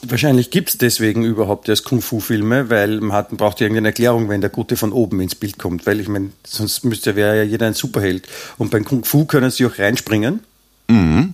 Wahrscheinlich 0.03 0.51
gibt 0.51 0.69
es 0.69 0.77
deswegen 0.77 1.23
überhaupt 1.25 1.67
erst 1.69 1.85
Kung-Fu-Filme, 1.85 2.69
weil 2.69 2.99
man 3.01 3.13
hat, 3.13 3.31
man 3.31 3.37
braucht 3.37 3.59
ja 3.59 3.65
irgendeine 3.65 3.89
Erklärung, 3.89 4.29
wenn 4.29 4.41
der 4.41 4.49
Gute 4.49 4.77
von 4.77 4.91
oben 4.91 5.19
ins 5.21 5.35
Bild 5.35 5.57
kommt. 5.57 5.85
Weil 5.85 5.99
ich 5.99 6.07
meine, 6.07 6.29
sonst 6.45 6.85
müsste 6.85 7.15
wäre 7.15 7.37
ja 7.37 7.43
jeder 7.43 7.65
ein 7.67 7.73
Superheld. 7.73 8.27
Und 8.57 8.69
beim 8.71 8.85
Kung-Fu 8.85 9.25
können 9.25 9.49
sie 9.49 9.65
auch 9.65 9.79
reinspringen. 9.79 10.41
Mhm. 10.87 11.33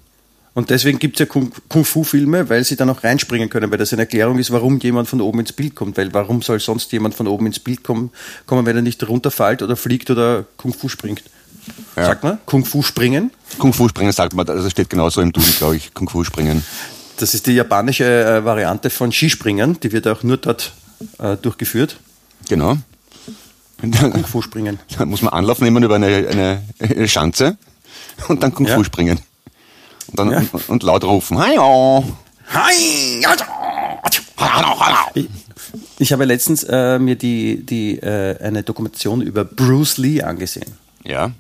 Und 0.55 0.69
deswegen 0.69 0.99
gibt 0.99 1.15
es 1.15 1.19
ja 1.19 1.25
Kung- 1.25 1.51
Kung-Fu-Filme, 1.67 2.47
weil 2.49 2.63
sie 2.63 2.75
dann 2.75 2.89
auch 2.89 3.03
reinspringen 3.03 3.49
können, 3.49 3.71
weil 3.71 3.79
das 3.79 3.91
eine 3.91 4.03
Erklärung 4.03 4.37
ist, 4.39 4.51
warum 4.51 4.79
jemand 4.79 5.09
von 5.09 5.19
oben 5.19 5.39
ins 5.41 5.51
Bild 5.51 5.75
kommt. 5.75 5.97
Weil 5.97 6.13
warum 6.13 6.41
soll 6.41 6.59
sonst 6.59 6.91
jemand 6.91 7.15
von 7.15 7.27
oben 7.27 7.47
ins 7.47 7.59
Bild 7.59 7.83
kommen, 7.83 8.11
kommen 8.45 8.65
wenn 8.65 8.75
er 8.75 8.81
nicht 8.83 9.05
runterfällt 9.07 9.61
oder 9.61 9.75
fliegt 9.75 10.09
oder 10.09 10.45
Kung-Fu 10.57 10.89
springt? 10.89 11.23
Ja. 11.95 12.05
Sagt 12.05 12.23
man? 12.23 12.39
Kung-Fu 12.45 12.81
springen? 12.83 13.31
Kung-Fu 13.57 13.87
springen 13.89 14.11
sagt 14.11 14.33
man, 14.33 14.47
also 14.47 14.69
steht 14.69 14.89
genauso 14.89 15.21
im 15.21 15.31
Duden, 15.31 15.53
glaube 15.57 15.75
ich, 15.77 15.93
Kung-Fu 15.93 16.23
springen. 16.23 16.63
Das 17.17 17.33
ist 17.33 17.47
die 17.47 17.53
japanische 17.53 18.03
äh, 18.05 18.45
Variante 18.45 18.89
von 18.89 19.11
Skispringen, 19.11 19.79
die 19.79 19.91
wird 19.91 20.07
auch 20.07 20.23
nur 20.23 20.37
dort 20.37 20.73
äh, 21.19 21.37
durchgeführt. 21.37 21.97
Genau. 22.49 22.77
Und 23.81 24.01
dann, 24.01 24.11
Kung-Fu 24.13 24.41
springen. 24.41 24.79
dann 24.97 25.09
muss 25.09 25.21
man 25.21 25.33
Anlauf 25.33 25.59
nehmen 25.59 25.83
über 25.83 25.95
eine, 25.95 26.07
eine, 26.07 26.61
eine 26.79 27.07
Schanze 27.07 27.57
und 28.27 28.41
dann 28.43 28.53
Kung-Fu 28.53 28.77
Ja. 28.79 28.83
springen. 28.83 29.19
Und 30.07 30.19
dann 30.19 30.31
Ja. 30.31 30.43
und, 30.51 30.69
und 30.69 30.83
laut 30.83 31.03
rufen. 31.03 31.37
Hallo. 31.37 32.03
Ich, 35.13 35.29
ich 35.99 36.13
habe 36.13 36.25
letztens 36.25 36.63
äh, 36.63 36.99
mir 36.99 37.15
die, 37.15 37.65
die, 37.65 37.99
äh, 37.99 38.37
eine 38.43 38.63
Dokumentation 38.63 39.21
über 39.21 39.45
Bruce 39.45 39.97
Lee 39.97 40.21
angesehen. 40.21 40.71
Ja. 41.03 41.31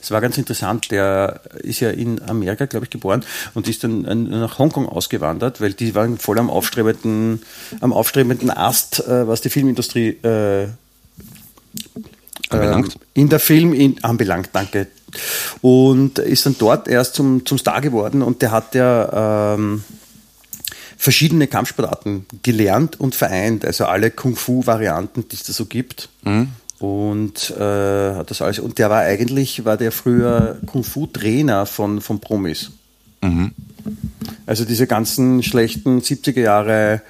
Es 0.00 0.10
war 0.10 0.20
ganz 0.20 0.38
interessant, 0.38 0.90
der 0.90 1.40
ist 1.62 1.80
ja 1.80 1.90
in 1.90 2.22
Amerika, 2.22 2.66
glaube 2.66 2.86
ich, 2.86 2.90
geboren 2.90 3.24
und 3.54 3.68
ist 3.68 3.84
dann 3.84 4.04
äh, 4.04 4.14
nach 4.14 4.58
Hongkong 4.58 4.88
ausgewandert, 4.88 5.60
weil 5.60 5.72
die 5.72 5.94
waren 5.94 6.18
voll 6.18 6.38
am 6.38 6.50
aufstrebenden, 6.50 7.42
am 7.80 7.92
aufstrebenden 7.92 8.50
Ast, 8.50 9.00
äh, 9.06 9.26
was 9.26 9.40
die 9.40 9.50
Filmindustrie 9.50 10.18
äh, 10.22 10.68
Anbelangt. 12.48 12.94
ähm, 12.94 13.00
in 13.14 13.28
der 13.28 13.40
Film 13.40 13.72
in, 13.72 14.02
anbelangt, 14.04 14.50
danke. 14.52 14.88
Und 15.60 16.18
ist 16.18 16.46
dann 16.46 16.56
dort 16.58 16.88
erst 16.88 17.14
zum, 17.14 17.44
zum 17.44 17.58
Star 17.58 17.80
geworden 17.80 18.22
und 18.22 18.40
der 18.42 18.50
hat 18.50 18.74
ja 18.74 19.54
ähm, 19.54 19.84
verschiedene 20.96 21.48
Kampfsportarten 21.48 22.26
gelernt 22.42 22.98
und 22.98 23.14
vereint, 23.14 23.64
also 23.64 23.86
alle 23.86 24.10
Kung-Fu-Varianten, 24.10 25.28
die 25.28 25.34
es 25.34 25.42
da 25.42 25.52
so 25.52 25.66
gibt. 25.66 26.08
Und 26.82 27.50
äh, 27.50 28.14
hat 28.16 28.30
das 28.32 28.42
alles. 28.42 28.58
Und 28.58 28.78
der 28.78 28.90
war 28.90 29.02
eigentlich, 29.02 29.64
war 29.64 29.76
der 29.76 29.92
früher 29.92 30.58
Kung-Fu-Trainer 30.66 31.64
von, 31.64 32.00
von 32.00 32.18
Promis. 32.18 32.72
Also 34.46 34.64
diese 34.64 34.88
ganzen 34.88 35.44
schlechten 35.44 36.00
70er 36.00 36.40
Jahre 36.40 37.02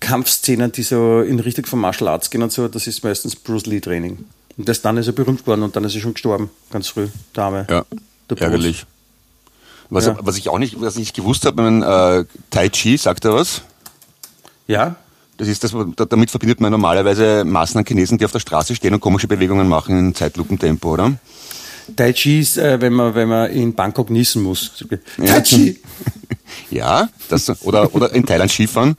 Kampfszenen, 0.00 0.72
die 0.72 0.82
so 0.82 1.20
in 1.20 1.40
Richtung 1.40 1.66
von 1.66 1.78
Martial 1.78 2.08
Arts 2.08 2.30
gehen 2.30 2.42
und 2.42 2.52
so, 2.52 2.68
das 2.68 2.86
ist 2.86 3.04
meistens 3.04 3.36
Bruce 3.36 3.66
Lee 3.66 3.80
Training. 3.80 4.24
Und 4.56 4.66
das 4.66 4.80
dann 4.80 4.96
ist 4.96 5.08
er 5.08 5.12
berühmt 5.12 5.40
geworden 5.40 5.62
und 5.62 5.76
dann 5.76 5.84
ist 5.84 5.94
er 5.94 6.00
schon 6.00 6.14
gestorben, 6.14 6.48
ganz 6.70 6.88
früh, 6.88 7.08
Dame. 7.34 7.66
Ja. 7.68 7.84
Ärgerlich. 8.34 8.86
Was, 9.90 10.06
Ja. 10.06 10.16
was 10.20 10.38
ich 10.38 10.48
auch 10.48 10.58
nicht, 10.58 10.80
was 10.80 10.94
ich 10.94 11.00
nicht 11.00 11.16
gewusst 11.16 11.44
habe, 11.44 11.60
mein, 11.62 11.82
äh, 11.82 12.24
Tai 12.50 12.68
Chi, 12.70 12.96
sagt 12.96 13.26
er 13.26 13.34
was? 13.34 13.60
Ja, 14.66 14.96
Das 15.38 15.48
ist 15.48 15.64
das, 15.64 15.74
da- 15.96 16.04
damit 16.04 16.30
verbindet 16.30 16.60
man 16.60 16.70
normalerweise 16.70 17.44
Massen 17.44 17.78
an 17.78 17.84
Chinesen, 17.86 18.18
die 18.18 18.24
auf 18.26 18.32
der 18.32 18.40
Straße 18.40 18.74
stehen 18.74 18.92
und 18.92 19.00
komische 19.00 19.26
Bewegungen 19.28 19.66
machen 19.68 19.98
in 19.98 20.14
Zeitlupentempo, 20.14 20.92
oder? 20.92 21.14
Tai 21.96 22.12
Chi 22.12 22.40
ist, 22.40 22.58
äh, 22.58 22.78
wenn, 22.82 22.92
man, 22.92 23.14
wenn 23.14 23.28
man 23.28 23.50
in 23.50 23.72
Bangkok 23.74 24.10
niesen 24.10 24.42
muss. 24.42 24.72
Tai. 25.24 25.40
Chi! 25.40 25.80
Ja, 26.70 27.08
das, 27.28 27.62
oder, 27.62 27.94
oder 27.94 28.12
in 28.14 28.24
Thailand 28.26 28.50
Skifahren. 28.50 28.96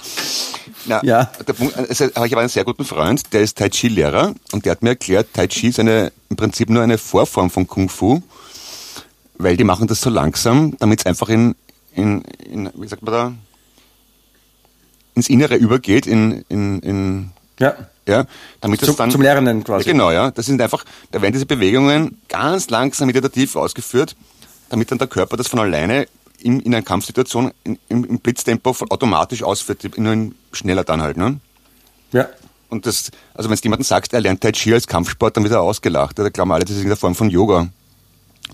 Na, 0.85 1.03
Ja. 1.03 1.31
Der 1.47 1.53
Punkt, 1.53 1.75
also, 1.77 2.05
ich 2.05 2.15
habe 2.15 2.39
einen 2.39 2.49
sehr 2.49 2.63
guten 2.63 2.85
Freund, 2.85 3.21
der 3.33 3.41
ist 3.41 3.57
Tai 3.57 3.69
Chi-Lehrer 3.69 4.33
und 4.51 4.65
der 4.65 4.71
hat 4.71 4.81
mir 4.83 4.89
erklärt, 4.89 5.27
Tai 5.33 5.47
Chi 5.47 5.67
ist 5.67 5.79
eine, 5.79 6.11
im 6.29 6.35
Prinzip 6.35 6.69
nur 6.69 6.81
eine 6.83 6.97
Vorform 6.99 7.49
von 7.49 7.67
Kung 7.67 7.89
Fu, 7.89 8.21
weil 9.37 9.57
die 9.57 9.63
machen 9.63 9.87
das 9.87 10.01
so 10.01 10.09
langsam, 10.09 10.75
damit 10.79 10.99
es 10.99 11.05
einfach 11.07 11.29
in, 11.29 11.55
in, 11.95 12.21
in, 12.51 12.69
wie 12.75 12.87
sagt 12.87 13.01
man 13.03 13.13
da, 13.13 13.33
ins 15.19 15.29
Innere 15.29 15.55
übergeht, 15.55 16.07
in, 16.07 16.43
in, 16.49 16.79
in 16.79 17.31
Ja. 17.59 17.75
ja, 18.07 18.25
damit 18.61 18.81
das 18.81 18.87
Zum, 18.87 18.95
dann 18.97 19.11
zum 19.11 19.21
Lernen 19.21 19.63
quasi. 19.63 19.85
ja, 19.85 19.91
genau, 19.91 20.11
ja. 20.11 20.31
Das 20.31 20.45
sind 20.45 20.61
einfach, 20.61 20.83
da 21.11 21.21
werden 21.21 21.33
diese 21.33 21.45
Bewegungen 21.45 22.19
ganz 22.29 22.69
langsam 22.69 23.07
meditativ 23.07 23.55
ausgeführt, 23.55 24.15
damit 24.69 24.89
dann 24.91 24.97
der 24.97 25.07
Körper 25.07 25.37
das 25.37 25.47
von 25.47 25.59
alleine 25.59 26.07
in, 26.41 26.59
in 26.61 26.73
einer 26.73 26.83
Kampfsituation 26.83 27.51
in, 27.63 27.77
im, 27.89 28.19
Blitztempo 28.19 28.75
automatisch 28.89 29.43
ausführt, 29.43 29.97
nur 29.97 30.13
in, 30.13 30.35
schneller 30.53 30.83
dann 30.85 31.01
halt, 31.01 31.17
ne? 31.17 31.39
Ja. 32.11 32.27
Und 32.69 32.85
das, 32.85 33.09
also 33.33 33.49
wenn 33.49 33.55
es 33.55 33.63
jemandem 33.63 33.83
sagt, 33.83 34.13
er 34.13 34.21
lernt 34.21 34.41
Tai 34.41 34.51
Chi 34.51 34.73
als 34.73 34.85
Kampfsport, 34.87 35.35
dann 35.35 35.43
wird 35.43 35.53
er 35.53 35.61
ausgelacht. 35.61 36.17
Da 36.19 36.29
glauben 36.29 36.51
alle, 36.51 36.63
das 36.65 36.75
ist 36.75 36.83
in 36.83 36.87
der 36.87 36.97
Form 36.97 37.15
von 37.15 37.29
Yoga. 37.29 37.67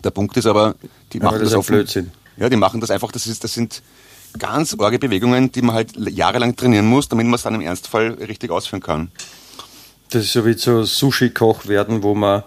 Der 0.04 0.10
Punkt 0.12 0.36
ist 0.38 0.46
aber, 0.46 0.76
die 1.14 1.20
Aber 1.20 1.32
machen 1.32 1.40
das 1.42 1.50
das, 1.50 1.60
offen- 1.60 1.74
Blödsinn. 1.76 2.12
Ja, 2.38 2.50
die 2.50 2.56
machen 2.58 2.80
das 2.82 2.90
einfach, 2.92 3.12
das, 3.12 3.28
ist, 3.28 3.44
das 3.44 3.54
sind 3.54 3.82
ganz 4.38 4.76
orge 4.78 5.00
Bewegungen, 5.00 5.52
die 5.52 5.62
man 5.62 5.76
halt 5.76 5.94
jahrelang 5.98 6.56
trainieren 6.56 6.86
muss, 6.88 7.08
damit 7.10 7.26
man 7.26 7.36
es 7.36 7.44
dann 7.44 7.56
im 7.56 7.62
Ernstfall 7.62 8.12
richtig 8.14 8.52
ausführen 8.52 8.82
kann. 8.82 9.12
Das 10.12 10.24
ist 10.24 10.34
so 10.34 10.46
wie 10.46 10.54
so 10.54 10.84
Sushi-Koch 10.84 11.66
werden, 11.66 12.04
wo 12.04 12.14
man 12.14 12.44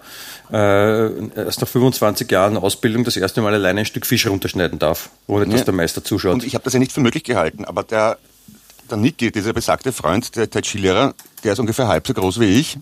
äh, 0.51 1.27
erst 1.35 1.61
nach 1.61 1.67
25 1.67 2.31
Jahren 2.31 2.57
Ausbildung 2.57 3.03
das 3.03 3.17
erste 3.17 3.41
Mal 3.41 3.53
alleine 3.53 3.81
ein 3.81 3.85
Stück 3.85 4.05
Fisch 4.05 4.25
runterschneiden 4.27 4.79
darf, 4.79 5.09
ohne 5.27 5.45
dass 5.45 5.59
Ja. 5.59 5.65
der 5.65 5.73
Meister 5.73 6.03
zuschaut. 6.03 6.33
Und 6.33 6.43
ich 6.45 6.55
habe 6.55 6.63
das 6.63 6.73
ja 6.73 6.79
nicht 6.79 6.91
für 6.91 7.01
möglich 7.01 7.23
gehalten, 7.23 7.65
aber 7.65 7.83
der, 7.83 8.17
der 8.89 8.97
Niki, 8.97 9.31
dieser 9.31 9.53
besagte 9.53 9.91
Freund, 9.91 10.35
der 10.35 10.49
Tai 10.49 10.61
Chi-Lehrer, 10.61 11.13
der 11.43 11.53
ist 11.53 11.59
ungefähr 11.59 11.87
halb 11.87 12.07
so 12.07 12.13
groß 12.13 12.39
wie 12.39 12.45
ich. 12.59 12.77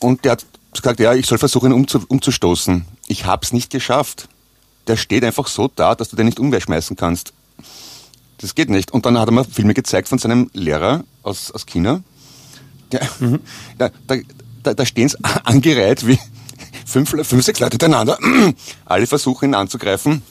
Und 0.00 0.24
der 0.24 0.32
hat 0.32 0.44
gesagt, 0.72 1.00
ja, 1.00 1.14
ich 1.14 1.26
soll 1.26 1.38
versuchen, 1.38 1.70
ihn 1.70 1.74
umzu, 1.74 2.04
umzustoßen. 2.06 2.84
Ich 3.08 3.24
hab's 3.24 3.52
nicht 3.52 3.70
geschafft. 3.70 4.28
Der 4.86 4.96
steht 4.96 5.24
einfach 5.24 5.48
so 5.48 5.68
da, 5.74 5.94
dass 5.94 6.10
du 6.10 6.16
den 6.16 6.26
nicht 6.26 6.38
umschmeißen 6.38 6.94
kannst. 6.96 7.32
Das 8.38 8.54
geht 8.54 8.70
nicht. 8.70 8.92
Und 8.92 9.04
dann 9.04 9.18
hat 9.18 9.28
er 9.28 9.32
mir 9.32 9.44
Filme 9.44 9.74
gezeigt 9.74 10.08
von 10.08 10.18
seinem 10.18 10.50
Lehrer 10.52 11.04
aus, 11.22 11.50
aus 11.50 11.66
China. 11.66 12.02
Der, 12.92 13.00
da, 13.78 13.90
da, 14.06 14.16
da, 14.62 14.74
da 14.74 14.86
stehen 14.86 15.08
sie 15.08 15.18
angereiht 15.44 16.06
wie 16.06 16.18
fünf, 16.86 17.10
fünf, 17.10 17.44
sechs 17.44 17.60
Leute 17.60 17.72
hintereinander. 17.72 18.18
Alle 18.84 19.06
versuchen 19.06 19.50
ihn 19.50 19.54
anzugreifen 19.54 20.22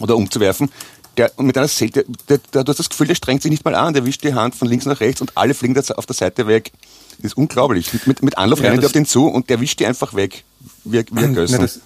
oder 0.00 0.16
umzuwerfen. 0.16 0.70
Der, 1.16 1.32
und 1.36 1.46
mit 1.46 1.58
einer 1.58 1.66
Sel 1.66 1.90
der, 1.90 2.04
der, 2.28 2.38
der, 2.38 2.62
du 2.62 2.70
hast 2.70 2.78
das 2.78 2.88
Gefühl, 2.88 3.08
der 3.08 3.16
strengt 3.16 3.42
sich 3.42 3.50
nicht 3.50 3.64
mal 3.64 3.74
an, 3.74 3.92
der 3.92 4.06
wischt 4.06 4.22
die 4.22 4.34
Hand 4.34 4.54
von 4.54 4.68
links 4.68 4.86
nach 4.86 5.00
rechts 5.00 5.20
und 5.20 5.36
alle 5.36 5.52
fliegen 5.52 5.76
auf 5.76 6.06
der 6.06 6.14
Seite 6.14 6.46
weg. 6.46 6.70
Das 7.16 7.32
ist 7.32 7.36
unglaublich. 7.36 7.92
Mit, 8.06 8.22
mit, 8.22 8.38
Anlauf 8.38 8.60
Ja, 8.60 8.68
rennen 8.68 8.80
die 8.80 8.86
auf 8.86 8.92
den 8.92 9.04
zu 9.04 9.26
und 9.26 9.50
der 9.50 9.60
wischt 9.60 9.80
die 9.80 9.86
einfach 9.86 10.14
weg. 10.14 10.44
Wie, 10.84 11.04
wie 11.10 11.24
ein 11.24 11.32
Na, 11.34 11.58
das, 11.58 11.80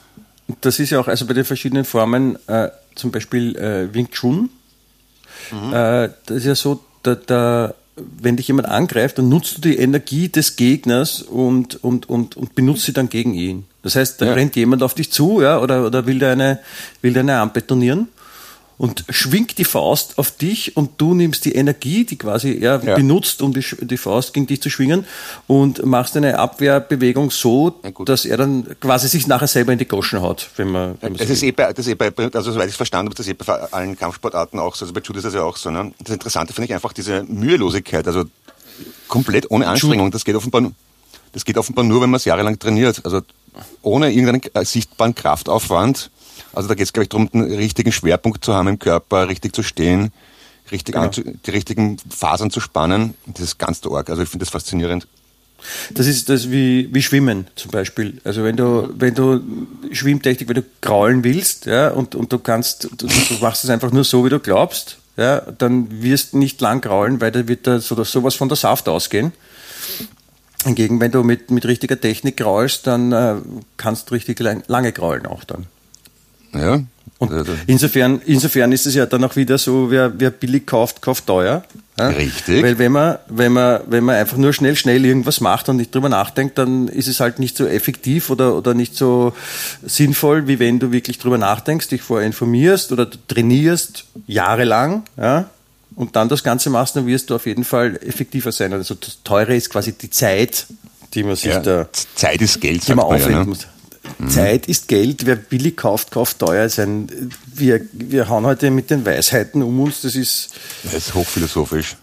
das 0.61 0.79
ist 0.79 0.91
ja 0.91 1.01
auch, 1.01 1.09
also 1.09 1.25
bei 1.25 1.33
den 1.33 1.47
verschiedenen 1.47 1.87
Formen, 1.87 2.37
äh, 2.47 2.69
zum 2.95 3.11
Beispiel 3.11 3.57
äh, 3.57 3.95
Wing 3.95 4.11
Chun, 4.11 4.51
äh, 5.51 6.09
das 6.27 6.37
ist 6.39 6.45
ja 6.47 6.55
so, 6.55 6.81
da, 7.03 7.15
da, 7.15 7.75
wenn 7.97 8.37
dich 8.37 8.49
jemand 8.49 8.69
angreift, 8.69 9.19
dann 9.19 9.29
nutzt 9.29 9.57
du 9.59 9.61
die 9.61 9.77
Energie 9.77 10.29
des 10.29 10.57
Gegners 10.57 11.23
und, 11.23 11.83
und, 11.85 12.09
und, 12.09 12.37
und 12.37 12.55
benutzt 12.55 12.85
sie 12.85 12.93
dann 12.93 13.09
gegen 13.09 13.35
ihn. 13.35 13.65
Das 13.83 13.97
heißt, 13.97 14.21
da 14.21 14.27
Ja. 14.27 14.33
rennt 14.35 14.57
jemand 14.57 14.83
auf 14.83 14.95
dich 14.95 15.11
zu 15.11 15.43
ja, 15.43 15.59
oder, 15.59 15.85
oder 15.87 16.07
will 16.07 16.19
dir 16.19 16.31
eine, 16.31 16.61
will 17.03 17.13
dir 17.13 17.21
eine 17.21 17.39
anbetonieren 17.41 18.09
und 18.79 19.05
schwingt 19.11 19.59
die 19.59 19.65
Faust 19.65 20.19
auf 20.19 20.31
dich 20.33 20.77
und 20.77 21.01
du 21.01 21.15
nimmst 21.15 21.45
die 21.45 21.53
Energie, 21.55 22.05
die 22.05 22.17
quasi 22.17 22.59
er 22.61 22.83
Ja. 22.83 22.97
benutzt, 22.97 23.41
um 23.43 23.53
die, 23.53 23.65
die 23.81 23.97
Faust 23.97 24.33
gegen 24.35 24.47
dich 24.47 24.61
zu 24.63 24.71
schwingen 24.71 25.05
und 25.47 25.85
machst 25.87 26.17
eine 26.17 26.39
Abwehrbewegung 26.39 27.31
so, 27.31 27.71
dass 28.05 28.25
er 28.25 28.37
dann 28.39 28.67
quasi 28.81 29.09
sich 29.09 29.27
nachher 29.27 29.47
selber 29.47 29.73
in 29.73 29.79
die 29.79 29.87
Goschen 29.87 30.21
haut, 30.21 30.51
wenn 30.57 30.71
man, 30.71 30.97
wenn 31.01 31.13
man 31.13 31.19
Das 31.19 31.29
so 31.29 31.33
ist, 31.35 31.43
eh 31.43 31.53
bei, 31.53 31.73
das 31.73 31.87
ist 31.87 31.93
eh 31.93 31.95
bei, 31.95 32.13
also 32.33 32.53
soweit 32.53 32.67
ich 32.67 32.73
es 32.73 32.77
verstanden 32.77 33.09
habe, 33.09 33.15
das 33.17 33.27
ist 33.27 33.31
eh 33.31 33.35
bei 33.35 33.47
allen 33.73 33.97
Kampfsportarten 33.97 34.59
auch 34.59 34.75
so. 34.75 34.85
Also 34.85 34.93
bei 34.95 35.01
Judo 35.01 35.19
ist 35.19 35.25
das 35.25 35.35
ja 35.35 35.43
auch 35.43 35.57
so. 35.57 35.71
Ne? 35.71 35.93
Das 36.01 36.13
Interessante 36.15 36.53
finde 36.53 36.67
ich 36.67 36.75
einfach 36.75 36.93
diese 36.93 37.23
Mühelosigkeit, 37.25 38.07
also 38.07 38.25
komplett 39.09 39.51
ohne 39.51 39.69
Anstrengung. 39.69 40.11
Das 40.11 40.25
geht 40.25 40.35
offenbar, 40.35 40.73
das 41.33 41.45
geht 41.45 41.59
offenbar 41.59 41.85
nur, 41.85 42.01
wenn 42.01 42.11
man 42.11 42.17
es 42.19 42.25
jahrelang 42.25 42.59
trainiert. 42.59 43.01
Also 43.05 43.21
ohne 43.83 44.11
irgendeinen 44.11 44.43
äh, 44.55 44.65
sichtbaren 44.65 45.15
Kraftaufwand. 45.15 46.11
Also 46.53 46.69
da 46.69 46.75
geht 46.75 46.85
es, 46.87 46.93
glaube 46.93 47.05
ich, 47.05 47.09
darum, 47.09 47.29
einen 47.33 47.53
richtigen 47.55 47.93
Schwerpunkt 47.93 48.45
zu 48.45 48.55
haben 48.55 48.69
im 48.69 48.79
Körper, 48.79 49.29
richtig 49.29 49.55
zu 49.55 49.63
stehen, 49.63 50.13
richtig 50.71 50.95
Genau. 50.95 51.09
die 51.09 51.51
richtigen 51.51 51.99
Fasern 52.11 52.51
zu 52.51 52.61
spannen. 52.61 53.15
Das 53.27 53.41
ist 53.41 53.59
ganz 53.59 53.81
arg. 53.87 54.11
Also 54.11 54.23
ich 54.23 54.29
finde 54.29 54.45
das 54.45 54.51
faszinierend. 54.51 55.07
Das 55.91 56.07
ist 56.07 56.29
das 56.29 56.51
wie, 56.51 56.89
wie 56.93 57.03
Schwimmen 57.03 57.47
zum 57.55 57.71
Beispiel. 57.71 58.21
Also 58.25 58.43
wenn 58.43 58.57
du, 58.57 58.93
wenn 58.97 59.15
du 59.15 59.41
Schwimmtechnik, 59.93 60.49
wenn 60.49 60.57
du 60.57 60.65
kraulen 60.81 61.23
willst, 61.25 61.67
ja, 61.67 61.91
und, 61.91 62.15
und 62.15 62.33
du 62.33 62.39
kannst, 62.39 62.85
du, 62.85 63.07
du 63.07 63.35
machst 63.41 63.63
es 63.65 63.71
einfach 63.71 63.93
nur 63.93 64.05
so, 64.05 64.25
wie 64.25 64.29
du 64.29 64.41
glaubst, 64.41 64.99
ja, 65.17 65.41
dann 65.41 66.03
wirst 66.03 66.33
du 66.33 66.39
nicht 66.39 66.61
lang 66.61 66.81
kraulen, 66.81 67.21
weil 67.21 67.31
da 67.31 67.47
wird 67.47 67.67
da 67.67 67.79
so, 67.79 68.03
sowas 68.03 68.35
von 68.35 68.49
der 68.49 68.57
Saft 68.57 68.89
ausgehen. 68.89 69.33
Hingegen, 70.65 71.01
wenn 71.01 71.11
du 71.11 71.23
mit, 71.23 71.51
mit 71.51 71.65
richtiger 71.65 72.01
Technik 72.01 72.39
kraulst, 72.39 72.87
dann 72.87 73.13
äh, 73.13 73.35
kannst 73.77 74.11
du 74.11 74.15
richtig 74.15 74.39
lang, 74.41 74.63
lange 74.69 74.93
kraulen 74.93 75.27
auch 75.27 75.45
dann. 75.45 75.67
Ja. 76.55 76.83
Und 77.19 77.31
insofern, 77.69 78.21
insofern 78.27 78.73
ist 78.73 78.85
es 78.85 78.97
ja 78.97 79.07
dann 79.07 79.23
auch 79.23 79.37
wieder 79.37 79.57
so, 79.57 79.93
wer, 79.93 80.13
wer 80.19 80.31
billig 80.31 80.67
kauft, 80.67 81.01
kauft 81.03 81.27
teuer. 81.29 81.63
Ja? 81.97 82.09
Richtig. 82.09 82.65
Weil 82.65 82.79
wenn 82.79 82.91
man, 82.91 83.19
wenn 83.29 83.53
man, 83.53 83.81
wenn 83.87 84.03
man 84.03 84.17
einfach 84.17 84.37
nur 84.37 84.53
schnell, 84.53 84.75
schnell 84.75 85.05
irgendwas 85.05 85.41
macht 85.41 85.69
und 85.69 85.77
nicht 85.77 85.95
drüber 85.95 86.09
nachdenkt, 86.09 86.59
dann 86.59 86.89
ist 86.89 87.07
es 87.07 87.21
halt 87.21 87.39
nicht 87.39 87.57
so 87.57 87.67
effektiv 87.67 88.29
oder, 88.29 88.57
oder 88.57 88.75
nicht 88.75 88.97
so 88.97 89.35
sinnvoll, 89.85 90.49
wie 90.49 90.59
wenn 90.59 90.81
du 90.81 90.91
wirklich 90.91 91.19
drüber 91.19 91.39
nachdenkst, 91.39 91.89
dich 91.89 92.03
vorher 92.03 92.27
informierst 92.27 92.91
oder 92.91 93.07
du 93.07 93.19
trainierst 93.29 94.05
jahrelang, 94.27 95.05
ja, 95.17 95.49
und 95.95 96.17
dann 96.17 96.29
das 96.29 96.43
Ganze 96.43 96.71
machst, 96.71 96.97
dann 96.97 97.07
wirst 97.07 97.31
du 97.31 97.37
auf 97.37 97.47
jeden 97.47 97.65
Fall 97.65 98.01
effektiver 98.03 98.51
sein. 98.51 98.73
Also 98.73 98.95
das 98.95 99.23
Teure 99.23 99.55
ist 99.55 99.71
quasi 99.71 99.93
die 99.93 100.11
Zeit, 100.11 100.67
die 101.15 101.23
man 101.23 101.37
sich 101.37 101.53
Ja, 101.53 101.61
da 101.61 101.89
Zeit 102.15 102.41
ist 102.41 102.61
Geld, 102.61 102.87
die 102.89 102.95
man 102.95 103.07
man 103.07 103.19
ja. 103.19 103.25
aufwenden 103.25 103.43
Ne? 103.43 103.49
muss. 103.49 103.67
Zeit 104.29 104.67
ist 104.67 104.89
Geld, 104.89 105.27
wer 105.27 105.37
billig 105.37 105.77
kauft, 105.77 106.11
kauft 106.11 106.39
teuer. 106.39 106.65
Ist 106.65 106.79
ein, 106.79 107.31
wir, 107.47 107.81
wir 107.93 108.29
hauen 108.29 108.47
heute 108.47 108.71
mit 108.71 108.91
den 108.91 109.05
Weisheiten 109.05 109.63
um 109.63 109.81
uns, 109.81 110.03
das 110.03 110.15
ist, 110.15 110.51
Das 110.85 110.95
ist 110.95 111.15
hochphilosophisch. 111.15 111.97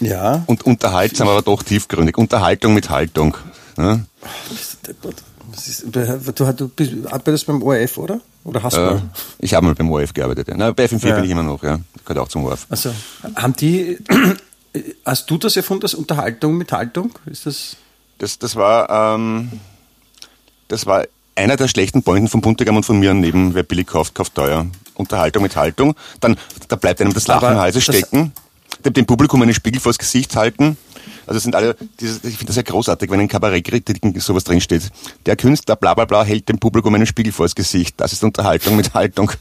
ja, 0.00 0.42
Und 0.46 0.64
unterhaltsam, 0.66 1.28
aber 1.28 1.42
doch 1.42 1.62
tiefgründig. 1.62 2.18
Unterhaltung 2.18 2.74
mit 2.74 2.90
Haltung. 2.90 3.36
Ne? 3.76 4.06
das 5.52 5.68
ist, 5.68 5.84
du, 5.84 6.52
du 6.52 6.68
bist, 6.68 6.92
arbeitest 7.06 7.46
beim 7.46 7.62
ORF, 7.62 7.98
oder? 7.98 8.20
Oder 8.44 8.62
hast 8.62 8.76
du 8.76 8.80
Äh, 8.80 8.84
mal? 8.94 9.02
ich 9.38 9.54
habe 9.54 9.66
mal 9.66 9.74
beim 9.74 9.90
ORF 9.90 10.12
gearbeitet. 10.12 10.48
Ja. 10.48 10.54
Na, 10.56 10.70
bei 10.72 10.84
FM4 10.86 11.08
Ja. 11.08 11.14
bin 11.16 11.24
ich 11.24 11.30
immer 11.30 11.42
noch, 11.42 11.62
ja. 11.62 11.78
Gehört 12.04 12.18
auch 12.18 12.28
zum 12.28 12.44
ORF. 12.44 12.66
Also, 12.68 12.92
haben 13.36 13.54
die, 13.56 13.98
hast 15.04 15.30
du 15.30 15.38
das 15.38 15.56
erfunden, 15.56 15.82
das 15.82 15.94
Unterhaltung 15.94 16.56
mit 16.56 16.70
Haltung? 16.72 17.12
Ist 17.26 17.46
das, 17.46 17.76
Das, 18.18 18.38
das 18.38 18.54
war, 18.56 19.14
ähm, 19.16 19.50
das 20.68 20.86
war 20.86 21.04
einer 21.36 21.56
der 21.56 21.68
schlechten 21.68 22.02
Pointen 22.02 22.28
von 22.28 22.40
Puntigam 22.40 22.76
und 22.76 22.84
von 22.84 22.98
mir 22.98 23.12
neben, 23.14 23.54
wer 23.54 23.62
billig 23.64 23.86
kauft, 23.88 24.14
kauft 24.14 24.34
teuer. 24.34 24.66
Unterhaltung 24.94 25.42
mit 25.42 25.56
Haltung. 25.56 25.94
Dann, 26.20 26.36
da 26.68 26.76
bleibt 26.76 27.00
einem 27.00 27.12
das 27.12 27.26
Lachen 27.26 27.52
im 27.52 27.58
Halse 27.58 27.80
stecken. 27.80 28.32
Dem, 28.84 28.92
dem 28.92 29.06
Publikum 29.06 29.42
einen 29.42 29.54
Spiegel 29.54 29.80
vors 29.80 29.98
Gesicht 29.98 30.36
halten. 30.36 30.76
Also 31.26 31.38
es 31.38 31.42
sind 31.42 31.56
alle, 31.56 31.74
dieses, 32.00 32.18
ich 32.22 32.36
finde 32.36 32.46
das 32.46 32.56
ja 32.56 32.62
großartig, 32.62 33.10
wenn 33.10 33.18
in 33.18 33.28
Kabarettkritiken 33.28 34.18
sowas 34.20 34.44
drinsteht. 34.44 34.90
Der 35.26 35.36
Künstler 35.36 35.74
bla 35.74 35.94
bla 35.94 36.04
bla 36.04 36.22
hält 36.22 36.48
dem 36.48 36.58
Publikum 36.58 36.94
einen 36.94 37.06
Spiegel 37.06 37.32
vors 37.32 37.54
Gesicht. 37.54 37.94
Das 37.98 38.12
ist 38.12 38.22
Unterhaltung 38.22 38.76
mit 38.76 38.94
Haltung. 38.94 39.32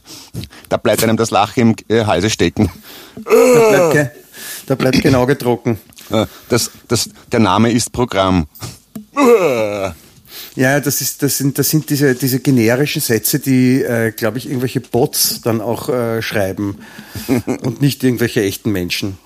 Da 0.69 0.77
bleibt 0.77 1.03
einem 1.03 1.17
das 1.17 1.29
Lachen 1.29 1.75
im 1.89 1.95
äh, 1.95 2.05
Halse 2.05 2.29
stecken. 2.29 2.71
da, 3.15 3.69
bleibt, 3.69 3.91
ge- 3.93 4.09
da 4.65 4.75
bleibt 4.75 5.01
genau 5.01 5.25
getrocken. 5.25 5.77
Äh, 6.09 6.25
Das, 6.49 6.71
das, 6.87 7.09
der 7.31 7.39
Name 7.41 7.71
ist 7.71 7.91
Programm. 7.91 8.47
Ja, 10.55 10.79
das 10.79 11.01
ist, 11.01 11.23
das 11.23 11.37
sind, 11.37 11.57
das 11.57 11.69
sind 11.69 11.89
diese, 11.89 12.13
diese 12.13 12.39
generischen 12.39 13.01
Sätze, 13.01 13.39
die, 13.39 13.81
äh, 13.81 14.11
glaube 14.11 14.37
ich, 14.37 14.47
irgendwelche 14.47 14.81
Bots 14.81 15.41
dann 15.41 15.61
auch 15.61 15.89
äh, 15.89 16.21
schreiben 16.21 16.77
und 17.61 17.81
nicht 17.81 18.03
irgendwelche 18.03 18.43
echten 18.43 18.71
Menschen. 18.71 19.17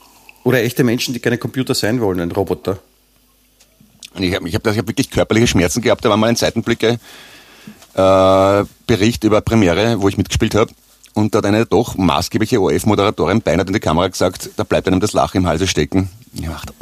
Oder 0.44 0.64
echte 0.64 0.86
Menschen, 0.86 1.14
die 1.14 1.20
keine 1.20 1.38
Computer 1.38 1.76
sein 1.76 2.00
wollen, 2.00 2.22
ein 2.22 2.32
Roboter. 2.32 2.80
Und 4.14 4.24
ich 4.24 4.34
habe 4.34 4.48
ich 4.48 4.56
hab, 4.56 4.66
ich 4.66 4.78
hab 4.78 4.88
wirklich 4.88 5.12
körperliche 5.12 5.48
Schmerzen 5.48 5.82
gehabt. 5.82 6.06
Da 6.06 6.10
war 6.10 6.18
mal 6.18 6.28
ein 6.28 6.38
Seitenblicke 6.38 7.00
äh, 7.94 8.64
Bericht 8.86 9.24
über 9.26 9.42
Premiere, 9.42 10.02
wo 10.02 10.08
ich 10.08 10.18
mitgespielt 10.18 10.56
habe. 10.56 10.72
Und 11.14 11.34
da 11.34 11.40
hat 11.40 11.46
eine 11.46 11.66
doch 11.66 11.98
maßgebliche 11.98 12.62
ORF-Moderatorin 12.62 13.42
beinahe 13.42 13.66
in 13.66 13.74
die 13.74 13.80
Kamera 13.80 14.08
gesagt, 14.08 14.52
da 14.56 14.64
bleibt 14.64 14.88
einem 14.88 15.00
das 15.00 15.14
Lachen 15.14 15.38
im 15.38 15.48
Halse 15.48 15.68
stecken. 15.68 16.10
Und 16.34 16.44
ich 16.44 16.48
dachte, 16.48 16.74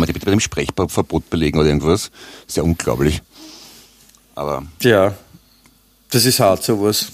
kann 0.00 0.06
man 0.06 0.06
die 0.06 0.12
bitte 0.14 0.24
bei 0.26 0.30
dem 0.30 0.40
Sprechverbot 0.40 1.28
belegen 1.28 1.58
oder 1.58 1.68
irgendwas? 1.68 2.10
Ist 2.48 2.56
ja 2.56 2.62
unglaublich. 2.62 3.20
Aber 4.34 4.62
Ja, 4.80 5.14
das 6.10 6.24
ist 6.24 6.40
hart, 6.40 6.62
sowas. 6.62 7.06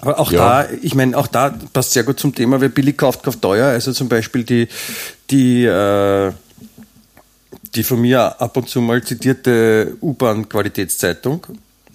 Aber 0.00 0.18
auch 0.18 0.32
Ja. 0.32 0.64
da, 0.64 0.70
ich 0.82 0.94
meine, 0.96 1.16
auch 1.16 1.28
da 1.28 1.50
passt 1.72 1.92
sehr 1.92 2.02
gut 2.02 2.18
zum 2.18 2.34
Thema, 2.34 2.60
wer 2.60 2.70
billig 2.70 2.96
kauft, 2.98 3.22
kauft 3.22 3.40
teuer. 3.40 3.68
Also 3.68 3.92
zum 3.92 4.08
Beispiel 4.08 4.42
die, 4.42 4.66
die, 5.30 5.64
äh, 5.64 6.32
die 7.76 7.84
von 7.84 8.00
mir 8.00 8.40
ab 8.40 8.56
und 8.56 8.68
zu 8.68 8.80
mal 8.80 9.00
zitierte 9.04 9.96
U-Bahn-Qualitätszeitung. 10.00 11.46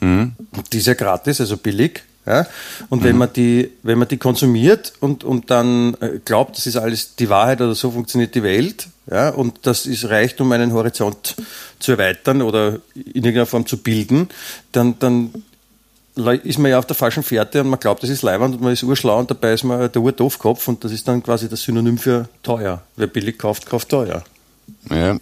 Die 0.01 0.77
ist 0.77 0.87
ja 0.87 0.93
gratis, 0.93 1.41
also 1.41 1.57
billig. 1.57 2.03
Ja? 2.25 2.47
Und 2.89 3.03
wenn 3.03 3.17
man 3.17 3.31
die, 3.33 3.71
wenn 3.83 3.97
man 3.97 4.07
die 4.07 4.17
konsumiert 4.17 4.93
und, 4.99 5.23
und 5.23 5.51
dann 5.51 5.95
äh, 6.01 6.19
glaubt, 6.23 6.57
das 6.57 6.65
ist 6.65 6.77
alles 6.77 7.15
die 7.15 7.29
Wahrheit 7.29 7.61
oder 7.61 7.75
so 7.75 7.91
funktioniert 7.91 8.33
die 8.35 8.43
Welt, 8.43 8.87
ja, 9.09 9.29
und 9.29 9.59
das 9.63 9.85
ist 9.85 10.09
reicht, 10.09 10.41
um 10.41 10.51
einen 10.51 10.73
Horizont 10.73 11.35
zu 11.79 11.91
erweitern 11.91 12.41
oder 12.41 12.79
in 12.95 13.13
irgendeiner 13.13 13.45
Form 13.45 13.67
zu 13.67 13.77
bilden, 13.77 14.29
dann, 14.71 14.97
dann 14.97 15.31
ist 16.43 16.57
man 16.57 16.71
ja 16.71 16.79
auf 16.79 16.87
der 16.87 16.95
falschen 16.95 17.21
Fährte 17.21 17.61
und 17.61 17.69
man 17.69 17.79
glaubt, 17.79 18.01
das 18.01 18.09
ist 18.09 18.23
Leiwand 18.23 18.55
und 18.55 18.61
man 18.61 18.73
ist 18.73 18.83
urschlau 18.83 19.19
und 19.19 19.29
dabei 19.29 19.53
ist 19.53 19.63
man 19.63 19.91
der 19.91 20.01
Urdoofkopf 20.01 20.67
und 20.67 20.83
das 20.83 20.91
ist 20.91 21.07
dann 21.07 21.21
quasi 21.21 21.49
das 21.49 21.61
Synonym 21.61 21.97
für 21.97 22.29
teuer. 22.41 22.81
Wer 22.95 23.07
billig 23.07 23.37
kauft, 23.37 23.67
kauft 23.67 23.89
teuer. 23.89 24.23
ja, 24.89 25.17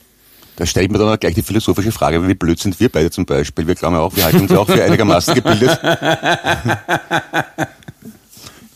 da 0.55 0.65
stelle 0.65 0.85
ich 0.85 0.91
mir 0.91 0.99
dann 0.99 1.09
auch 1.09 1.19
gleich 1.19 1.35
die 1.35 1.41
philosophische 1.41 1.91
Frage, 1.91 2.27
wie 2.27 2.33
blöd 2.33 2.59
sind 2.59 2.79
wir 2.79 2.89
beide 2.89 3.09
zum 3.09 3.25
Beispiel? 3.25 3.65
Wir 3.65 3.75
glauben 3.75 3.95
ja 3.95 4.01
auch, 4.01 4.15
wir 4.15 4.25
halten 4.25 4.41
uns 4.41 4.51
ja 4.51 4.59
auch 4.59 4.67
für 4.67 4.83
einigermaßen 4.83 5.33
gebildet. 5.35 5.79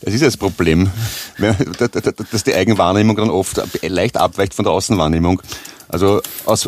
Das 0.00 0.14
ist 0.14 0.20
ja 0.22 0.28
das 0.28 0.38
Problem, 0.38 0.90
dass 2.30 2.44
die 2.44 2.54
Eigenwahrnehmung 2.54 3.16
dann 3.16 3.28
oft 3.28 3.60
leicht 3.82 4.16
abweicht 4.16 4.54
von 4.54 4.64
der 4.64 4.72
Außenwahrnehmung. 4.72 5.42
Also 5.88 6.22
aus, 6.46 6.66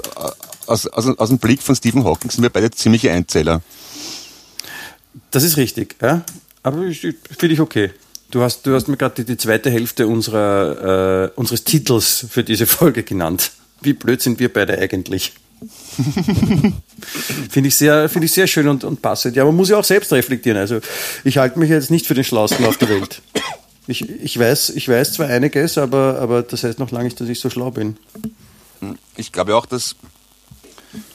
aus, 0.67 0.87
aus, 0.89 1.07
aus 1.07 1.29
dem 1.29 1.39
Blick 1.39 1.63
von 1.63 1.75
Stephen 1.75 2.05
Hawking 2.05 2.31
sind 2.31 2.43
wir 2.43 2.51
beide 2.51 2.71
ziemliche 2.71 3.11
Einzähler. 3.13 3.63
Das 5.31 5.43
ist 5.43 5.57
richtig, 5.57 5.97
ja. 6.03 6.23
Aber 6.63 6.79
finde 6.83 7.55
ich 7.55 7.61
okay. 7.61 7.93
Du 8.31 8.43
hast, 8.43 8.67
du 8.67 8.75
hast 8.75 8.89
mir 8.89 8.97
gerade 8.97 9.15
die, 9.17 9.25
die 9.25 9.37
zweite 9.37 9.71
Hälfte 9.71 10.07
unserer, 10.07 11.25
äh, 11.25 11.31
unseres 11.35 11.65
Titels 11.65 12.27
für 12.29 12.45
diese 12.45 12.67
Folge 12.67 13.03
genannt. 13.03 13.53
Wie 13.81 13.93
blöd 13.93 14.21
sind 14.21 14.39
wir 14.39 14.53
beide 14.53 14.79
eigentlich? 14.79 15.33
finde 17.51 17.69
ich 17.69 17.77
sehr, 17.77 18.09
finde 18.09 18.27
ich 18.27 18.33
sehr 18.33 18.47
schön 18.47 18.69
und, 18.69 18.85
und 18.85 19.03
passend. 19.03 19.37
Ja, 19.37 19.45
man 19.45 19.55
muss 19.55 19.69
ja 19.69 19.77
auch 19.77 19.85
selbst 19.85 20.13
reflektieren. 20.13 20.59
Also 20.59 20.81
ich 21.25 21.39
halte 21.39 21.59
mich 21.59 21.71
jetzt 21.71 21.91
nicht 21.91 22.07
für 22.07 22.15
den 22.15 22.25
Schlausten 22.25 22.65
auf 22.65 22.79
der 22.79 22.89
Welt. 22.89 23.21
Ich, 23.87 24.09
ich, 24.09 24.39
weiß, 24.39 24.71
ich 24.71 24.89
weiß 24.89 25.15
zwar 25.15 25.29
einiges, 25.29 25.77
aber, 25.77 26.19
aber 26.21 26.43
das 26.43 26.65
heißt 26.65 26.79
noch 26.79 26.91
lange 26.91 27.07
nicht, 27.07 27.21
dass 27.21 27.29
ich 27.29 27.41
so 27.41 27.51
schlau 27.51 27.71
bin. 27.71 27.97
Ich 29.17 29.33
glaube 29.33 29.57
auch, 29.57 29.67
dass 29.67 29.97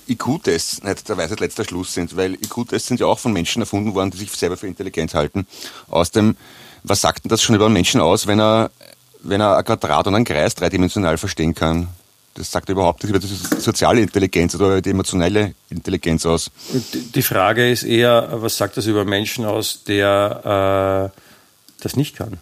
IQ-Tests 0.07 0.83
nicht 0.83 1.09
der 1.09 1.17
Weisheit 1.17 1.39
letzter 1.39 1.63
Schluss 1.63 1.93
sind, 1.93 2.15
weil 2.15 2.33
IQ-Tests 2.33 2.87
sind 2.87 2.99
ja 2.99 3.07
auch 3.07 3.19
von 3.19 3.33
Menschen 3.33 3.61
erfunden 3.61 3.95
worden, 3.95 4.11
die 4.11 4.17
sich 4.17 4.31
selber 4.31 4.57
für 4.57 4.67
intelligent 4.67 5.13
halten. 5.13 5.47
Aus 5.89 6.11
dem, 6.11 6.35
was 6.83 7.01
sagt 7.01 7.23
denn 7.23 7.29
das 7.29 7.41
schon 7.41 7.55
über 7.55 7.65
einen 7.65 7.73
Menschen 7.73 8.01
aus, 8.01 8.27
wenn 8.27 8.39
er, 8.39 8.71
wenn 9.21 9.41
er 9.41 9.57
ein 9.57 9.65
Quadrat 9.65 10.07
und 10.07 10.15
einen 10.15 10.25
Kreis 10.25 10.55
dreidimensional 10.55 11.17
verstehen 11.17 11.55
kann? 11.55 11.87
Das 12.37 12.51
sagt 12.51 12.67
überhaupt 12.69 13.01
nicht 13.01 13.09
über 13.11 13.19
die 13.19 13.27
so- 13.27 13.59
soziale 13.59 14.01
Intelligenz 14.01 14.53
oder 14.55 14.65
über 14.67 14.81
die 14.81 14.89
emotionelle 14.89 15.55
Intelligenz 15.69 16.25
aus. 16.25 16.51
Die 16.93 17.21
Frage 17.21 17.71
ist 17.71 17.83
eher, 17.83 18.27
was 18.33 18.57
sagt 18.57 18.75
das 18.75 18.85
über 18.87 19.05
Menschen 19.05 19.45
aus, 19.45 19.83
der 19.85 21.11
äh, 21.15 21.19
das 21.81 21.95
nicht 21.95 22.17
kann? 22.17 22.37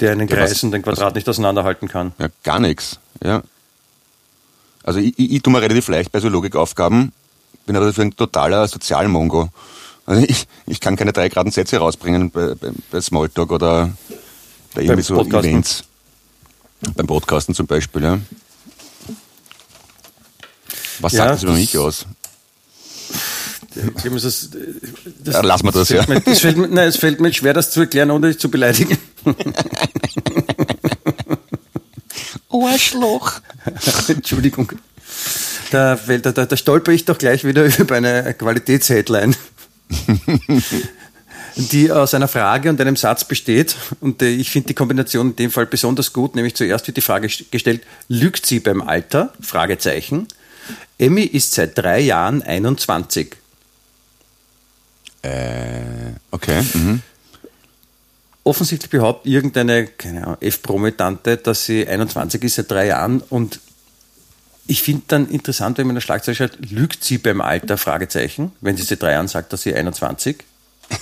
Der 0.00 0.10
einen 0.12 0.26
Ja, 0.28 0.36
Kreis 0.36 0.50
was- 0.50 0.62
und 0.64 0.74
ein 0.74 0.82
Quadrat 0.82 1.14
nicht 1.14 1.28
auseinanderhalten 1.28 1.86
kann. 1.88 2.12
Ja, 2.18 2.28
gar 2.42 2.58
nichts. 2.58 2.98
Ja. 3.22 3.42
Also 4.82 4.98
ich, 4.98 5.16
ich, 5.18 5.32
ich 5.32 5.42
tue 5.42 5.52
mir 5.52 5.62
relativ 5.62 5.86
leicht 5.88 6.10
bei 6.10 6.18
so 6.18 6.28
Logikaufgaben, 6.28 7.12
bin 7.66 7.76
aber 7.76 7.86
dafür 7.86 8.04
ein 8.06 8.16
totaler 8.16 8.66
Sozialmongo. 8.66 9.50
Also 10.06 10.24
ich, 10.26 10.48
ich 10.66 10.80
kann 10.80 10.96
keine 10.96 11.12
drei 11.12 11.28
geraden 11.28 11.52
Sätze 11.52 11.76
rausbringen 11.78 12.30
bei, 12.30 12.54
bei, 12.54 12.70
bei 12.90 13.00
Smalltalk 13.00 13.52
oder 13.52 13.92
bei 14.74 14.82
irgendwie 14.82 15.02
so 15.02 15.14
Podcasten. 15.14 15.50
Events. 15.50 15.84
Beim 16.96 17.06
Podcasten 17.06 17.54
zum 17.54 17.66
Beispiel, 17.68 18.02
ja. 18.02 18.18
Was 21.00 21.12
Ja, 21.12 21.18
sagt 21.18 21.30
das 21.34 21.42
über 21.44 21.52
das- 21.52 21.60
mich 21.60 21.78
aus? 21.78 22.06
Ich 23.74 24.02
glaube, 24.02 24.20
das, 24.20 24.50
das, 25.24 25.34
Ja, 25.34 25.40
lassen 25.42 25.64
wir 25.66 25.72
das, 25.72 25.88
fällt 25.88 26.08
ja. 26.08 26.14
Mir, 26.14 26.20
das 26.20 26.40
fällt 26.40 26.56
mir, 26.56 26.68
nein, 26.68 26.88
es 26.88 26.96
fällt 26.96 27.20
mir 27.20 27.32
schwer, 27.32 27.52
das 27.54 27.70
zu 27.70 27.80
erklären, 27.80 28.10
ohne 28.10 28.28
dich 28.28 28.38
zu 28.38 28.50
beleidigen. 28.50 28.98
Arschloch. 32.50 33.40
Entschuldigung. 34.08 34.72
Da, 35.70 35.96
da, 35.96 36.32
da, 36.32 36.46
da 36.46 36.56
stolper 36.56 36.92
ich 36.92 37.04
doch 37.04 37.18
gleich 37.18 37.44
wieder 37.44 37.64
über 37.78 37.96
eine 37.96 38.34
Qualitätsheadline, 38.34 39.36
die 41.56 41.92
aus 41.92 42.14
einer 42.14 42.28
Frage 42.28 42.70
und 42.70 42.80
einem 42.80 42.96
Satz 42.96 43.24
besteht. 43.24 43.76
Und 44.00 44.22
äh, 44.22 44.28
ich 44.28 44.50
finde 44.50 44.68
die 44.68 44.74
Kombination 44.74 45.30
in 45.30 45.36
dem 45.36 45.50
Fall 45.50 45.66
besonders 45.66 46.12
gut, 46.12 46.34
nämlich 46.34 46.54
zuerst 46.56 46.86
wird 46.86 46.96
die 46.96 47.00
Frage 47.02 47.28
st- 47.28 47.44
gestellt, 47.50 47.82
lügt 48.08 48.46
sie 48.46 48.60
beim 48.60 48.80
Alter? 48.82 49.32
Fragezeichen. 49.40 50.26
Emmy 50.98 51.22
ist 51.22 51.52
seit 51.52 51.76
drei 51.76 52.00
Jahren 52.00 52.42
21. 52.42 53.36
Äh, 55.22 55.82
okay. 56.30 56.62
Mhm. 56.74 57.02
offensichtlich 58.44 58.90
behauptet 58.90 59.32
irgendeine, 59.32 59.86
keine 59.86 60.24
Ahnung, 60.24 60.36
F-Promi-Tante, 60.40 61.36
dass 61.38 61.66
sie 61.66 61.86
21 61.86 62.42
ist 62.44 62.54
seit 62.54 62.70
drei 62.70 62.86
Jahren 62.86 63.20
und 63.20 63.60
ich 64.68 64.82
finde 64.82 65.02
dann 65.08 65.28
interessant, 65.30 65.78
wenn 65.78 65.86
man 65.86 65.92
in 65.92 65.96
der 65.96 66.02
Schlagzeile 66.02 66.34
schreibt, 66.34 66.70
lügt 66.70 67.02
sie 67.02 67.16
beim 67.18 67.40
Alter, 67.40 67.78
Fragezeichen, 67.78 68.52
wenn 68.60 68.76
sie 68.76 68.82
seit 68.82 69.02
drei 69.02 69.12
Jahren 69.12 69.26
sagt, 69.26 69.52
dass 69.52 69.62
sie 69.62 69.74
21 69.74 70.44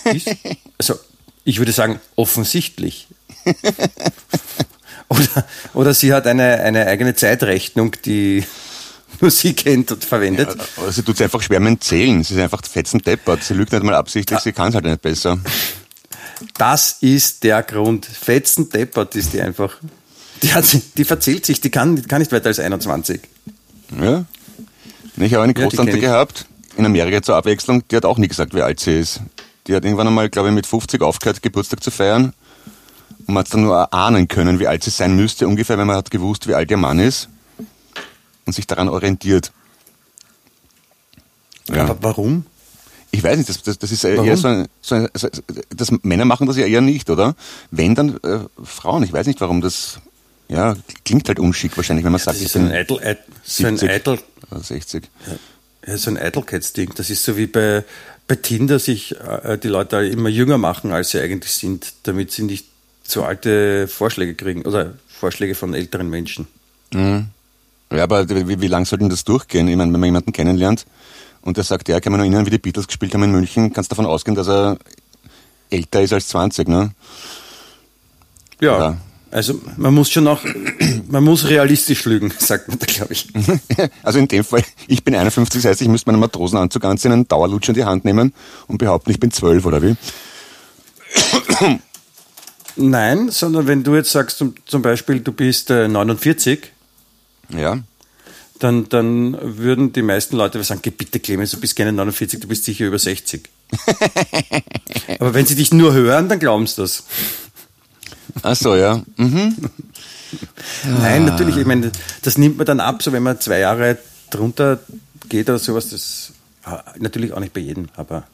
ist. 0.04 0.30
Also, 0.78 0.98
ich 1.44 1.58
würde 1.58 1.72
sagen, 1.72 2.00
offensichtlich. 2.16 3.08
oder, 5.08 5.46
oder 5.72 5.94
sie 5.94 6.12
hat 6.12 6.26
eine, 6.26 6.60
eine 6.60 6.86
eigene 6.86 7.14
Zeitrechnung, 7.14 7.96
die 8.04 8.44
nur 9.20 9.30
sie 9.30 9.54
kennt 9.54 9.92
und 9.92 10.04
verwendet. 10.04 10.48
Ja, 10.56 10.64
aber 10.76 10.92
sie 10.92 11.02
tut 11.02 11.14
es 11.16 11.22
einfach 11.22 11.42
schwer 11.42 11.60
mit 11.60 11.82
Zählen. 11.82 12.22
Sie 12.22 12.34
ist 12.34 12.40
einfach 12.40 12.62
fetzen 12.64 13.00
deppert. 13.00 13.42
Sie 13.42 13.54
lügt 13.54 13.72
nicht 13.72 13.82
mal 13.84 13.94
absichtlich, 13.94 14.40
sie 14.40 14.52
kann 14.52 14.68
es 14.68 14.74
halt 14.74 14.84
nicht 14.84 15.02
besser. 15.02 15.38
Das 16.58 16.98
ist 17.00 17.44
der 17.44 17.62
Grund. 17.62 18.04
Fetzen 18.06 18.68
deppert 18.68 19.14
ist 19.14 19.32
die 19.32 19.40
einfach. 19.40 19.76
Die, 20.42 20.52
hat, 20.52 20.64
die 20.98 21.04
verzählt 21.04 21.46
sich, 21.46 21.60
die 21.60 21.70
kann, 21.70 21.96
die 21.96 22.02
kann 22.02 22.20
nicht 22.20 22.30
weiter 22.32 22.46
als 22.48 22.58
21. 22.58 23.20
Ja. 24.00 24.24
Ich 25.16 25.32
habe 25.32 25.44
eine 25.44 25.54
Ja, 25.56 25.62
Großtante 25.62 25.92
ich. 25.92 26.00
gehabt, 26.00 26.44
in 26.76 26.84
Amerika 26.84 27.22
zur 27.22 27.36
Abwechslung, 27.36 27.82
die 27.90 27.96
hat 27.96 28.04
auch 28.04 28.18
nie 28.18 28.28
gesagt, 28.28 28.54
wie 28.54 28.60
alt 28.60 28.80
sie 28.80 28.98
ist. 28.98 29.20
Die 29.66 29.74
hat 29.74 29.84
irgendwann 29.84 30.06
einmal, 30.08 30.28
glaube 30.28 30.48
ich, 30.50 30.54
mit 30.54 30.66
50 30.66 31.00
aufgehört, 31.00 31.42
Geburtstag 31.42 31.82
zu 31.82 31.90
feiern. 31.90 32.34
Und 33.26 33.34
man 33.34 33.44
hat 33.44 33.52
dann 33.54 33.62
nur 33.62 33.92
ahnen 33.94 34.28
können, 34.28 34.58
wie 34.60 34.66
alt 34.66 34.84
sie 34.84 34.90
sein 34.90 35.16
müsste, 35.16 35.48
ungefähr, 35.48 35.78
wenn 35.78 35.86
man 35.86 35.96
hat 35.96 36.10
gewusst, 36.10 36.46
wie 36.46 36.54
alt 36.54 36.70
ihr 36.70 36.76
Mann 36.76 36.98
ist. 36.98 37.28
Und 38.46 38.52
sich 38.54 38.66
daran 38.66 38.88
orientiert. 38.88 39.52
Ja. 41.68 41.82
Aber 41.84 41.98
warum? 42.02 42.46
Ich 43.10 43.22
weiß 43.24 43.36
nicht, 43.38 43.48
das, 43.48 43.62
das, 43.62 43.78
das 43.78 43.90
ist 43.92 44.04
eher 44.04 44.18
Warum? 44.18 44.36
so 44.36 44.48
ein, 44.48 44.68
so 44.80 44.94
ein 44.94 45.08
so, 45.14 45.28
das, 45.70 45.90
Männer 46.02 46.24
machen 46.24 46.46
das 46.46 46.56
ja 46.56 46.66
eher 46.66 46.80
nicht, 46.80 47.08
oder? 47.10 47.34
Wenn 47.70 47.94
dann 47.94 48.16
äh, 48.22 48.40
Frauen, 48.62 49.02
ich 49.02 49.12
weiß 49.12 49.26
nicht, 49.26 49.40
warum 49.40 49.60
das, 49.62 49.98
ja, 50.48 50.76
klingt 51.04 51.26
halt 51.28 51.38
unschick 51.40 51.76
wahrscheinlich, 51.76 52.04
wenn 52.04 52.12
man 52.12 52.20
sagt, 52.20 52.36
Das 52.36 52.44
ist 52.44 52.52
so 52.52 52.58
ein 52.58 52.70
Eitel, 52.70 52.98
Eit- 53.02 53.18
so 53.42 53.66
ein 53.66 53.76
70 53.76 53.90
Eitel, 53.90 54.18
oder 54.50 54.60
60. 54.62 55.04
ja, 55.86 55.96
so 55.96 56.10
ein 56.10 56.18
Eitelkeitsding. 56.18 56.92
Das 56.94 57.10
ist 57.10 57.24
so 57.24 57.36
wie 57.36 57.46
bei, 57.46 57.84
bei 58.28 58.36
Tinder 58.36 58.78
sich 58.78 59.16
äh, 59.20 59.56
die 59.58 59.68
Leute 59.68 59.96
immer 60.06 60.28
jünger 60.28 60.58
machen, 60.58 60.92
als 60.92 61.10
sie 61.10 61.20
eigentlich 61.20 61.52
sind, 61.52 61.94
damit 62.04 62.32
sie 62.32 62.42
nicht 62.42 62.66
so 63.02 63.24
alte 63.24 63.88
Vorschläge 63.88 64.34
kriegen 64.34 64.62
oder 64.62 64.94
Vorschläge 65.08 65.54
von 65.54 65.74
älteren 65.74 66.10
Menschen. 66.10 66.46
Ja, 67.92 68.02
aber 68.02 68.28
wie, 68.28 68.60
wie 68.60 68.66
lang 68.66 68.84
soll 68.84 68.98
denn 68.98 69.08
das 69.08 69.24
durchgehen? 69.24 69.68
Ich 69.68 69.76
meine, 69.76 69.92
wenn 69.92 70.00
man 70.00 70.08
jemanden 70.08 70.32
kennenlernt 70.32 70.86
und 71.42 71.56
der 71.56 71.64
sagt, 71.64 71.88
ja, 71.88 72.00
kann 72.00 72.12
man 72.12 72.20
noch 72.20 72.24
erinnern, 72.24 72.46
wie 72.46 72.50
die 72.50 72.58
Beatles 72.58 72.86
gespielt 72.86 73.14
haben 73.14 73.22
in 73.22 73.32
München, 73.32 73.72
kannst 73.72 73.92
davon 73.92 74.06
ausgehen, 74.06 74.34
dass 74.34 74.48
er 74.48 74.78
älter 75.70 76.02
ist 76.02 76.12
als 76.12 76.28
20, 76.28 76.68
ne? 76.68 76.90
Ja. 78.60 78.78
Ja. 78.78 78.96
Also 79.30 79.60
man 79.76 79.92
muss 79.92 80.10
schon 80.10 80.26
auch, 80.28 80.40
man 81.08 81.22
muss 81.22 81.48
realistisch 81.48 82.04
lügen, 82.04 82.32
sagt 82.38 82.68
man 82.68 82.78
da, 82.78 82.86
glaube 82.86 83.12
ich. 83.12 83.28
Also 84.02 84.18
in 84.18 84.28
dem 84.28 84.44
Fall, 84.44 84.62
ich 84.88 85.04
bin 85.04 85.14
51, 85.14 85.62
das 85.62 85.70
heißt, 85.70 85.82
ich 85.82 85.88
müsste 85.88 86.10
meinen 86.10 86.20
Matrosenanzug 86.20 86.84
anziehen, 86.84 87.12
einen 87.12 87.28
Dauerlutsch 87.28 87.68
in 87.68 87.74
die 87.74 87.84
Hand 87.84 88.04
nehmen 88.04 88.32
und 88.66 88.78
behaupten, 88.78 89.10
ich 89.10 89.20
bin 89.20 89.30
12, 89.30 89.66
oder 89.66 89.82
wie? 89.82 89.96
Nein, 92.76 93.30
sondern 93.30 93.66
wenn 93.66 93.82
du 93.82 93.94
jetzt 93.94 94.12
sagst, 94.12 94.38
zum, 94.38 94.54
zum 94.64 94.82
Beispiel, 94.82 95.20
du 95.20 95.32
bist 95.32 95.70
äh, 95.70 95.88
49, 95.88 96.72
Ja. 97.50 97.78
dann, 98.58 98.88
dann 98.88 99.36
würden 99.40 99.92
die 99.92 100.02
meisten 100.02 100.36
Leute 100.36 100.62
sagen, 100.64 100.80
geh 100.82 100.90
bitte 100.90 101.20
Clemens, 101.20 101.50
du 101.50 101.60
bist 101.60 101.76
keine 101.76 101.92
49, 101.92 102.40
du 102.40 102.48
bist 102.48 102.64
sicher 102.64 102.86
über 102.86 102.98
60. 102.98 103.48
Aber 105.18 105.34
wenn 105.34 105.46
sie 105.46 105.56
dich 105.56 105.72
nur 105.72 105.92
hören, 105.92 106.28
dann 106.28 106.38
glauben 106.38 106.66
sie 106.66 106.76
das. 106.76 107.04
Ach 108.42 108.56
so, 108.56 108.74
ja. 108.74 109.02
Mhm. 109.16 109.56
Nein, 110.84 111.24
natürlich, 111.24 111.56
ich 111.56 111.66
meine, 111.66 111.92
das 112.22 112.38
nimmt 112.38 112.56
man 112.58 112.66
dann 112.66 112.80
ab, 112.80 113.02
so 113.02 113.12
wenn 113.12 113.22
man 113.22 113.40
zwei 113.40 113.60
Jahre 113.60 113.98
drunter 114.30 114.80
geht 115.28 115.48
oder 115.48 115.58
sowas, 115.58 115.90
das 115.90 116.32
ah, 116.64 116.82
natürlich 116.98 117.32
auch 117.32 117.40
nicht 117.40 117.52
bei 117.52 117.60
jedem, 117.60 117.88
aber 117.96 118.24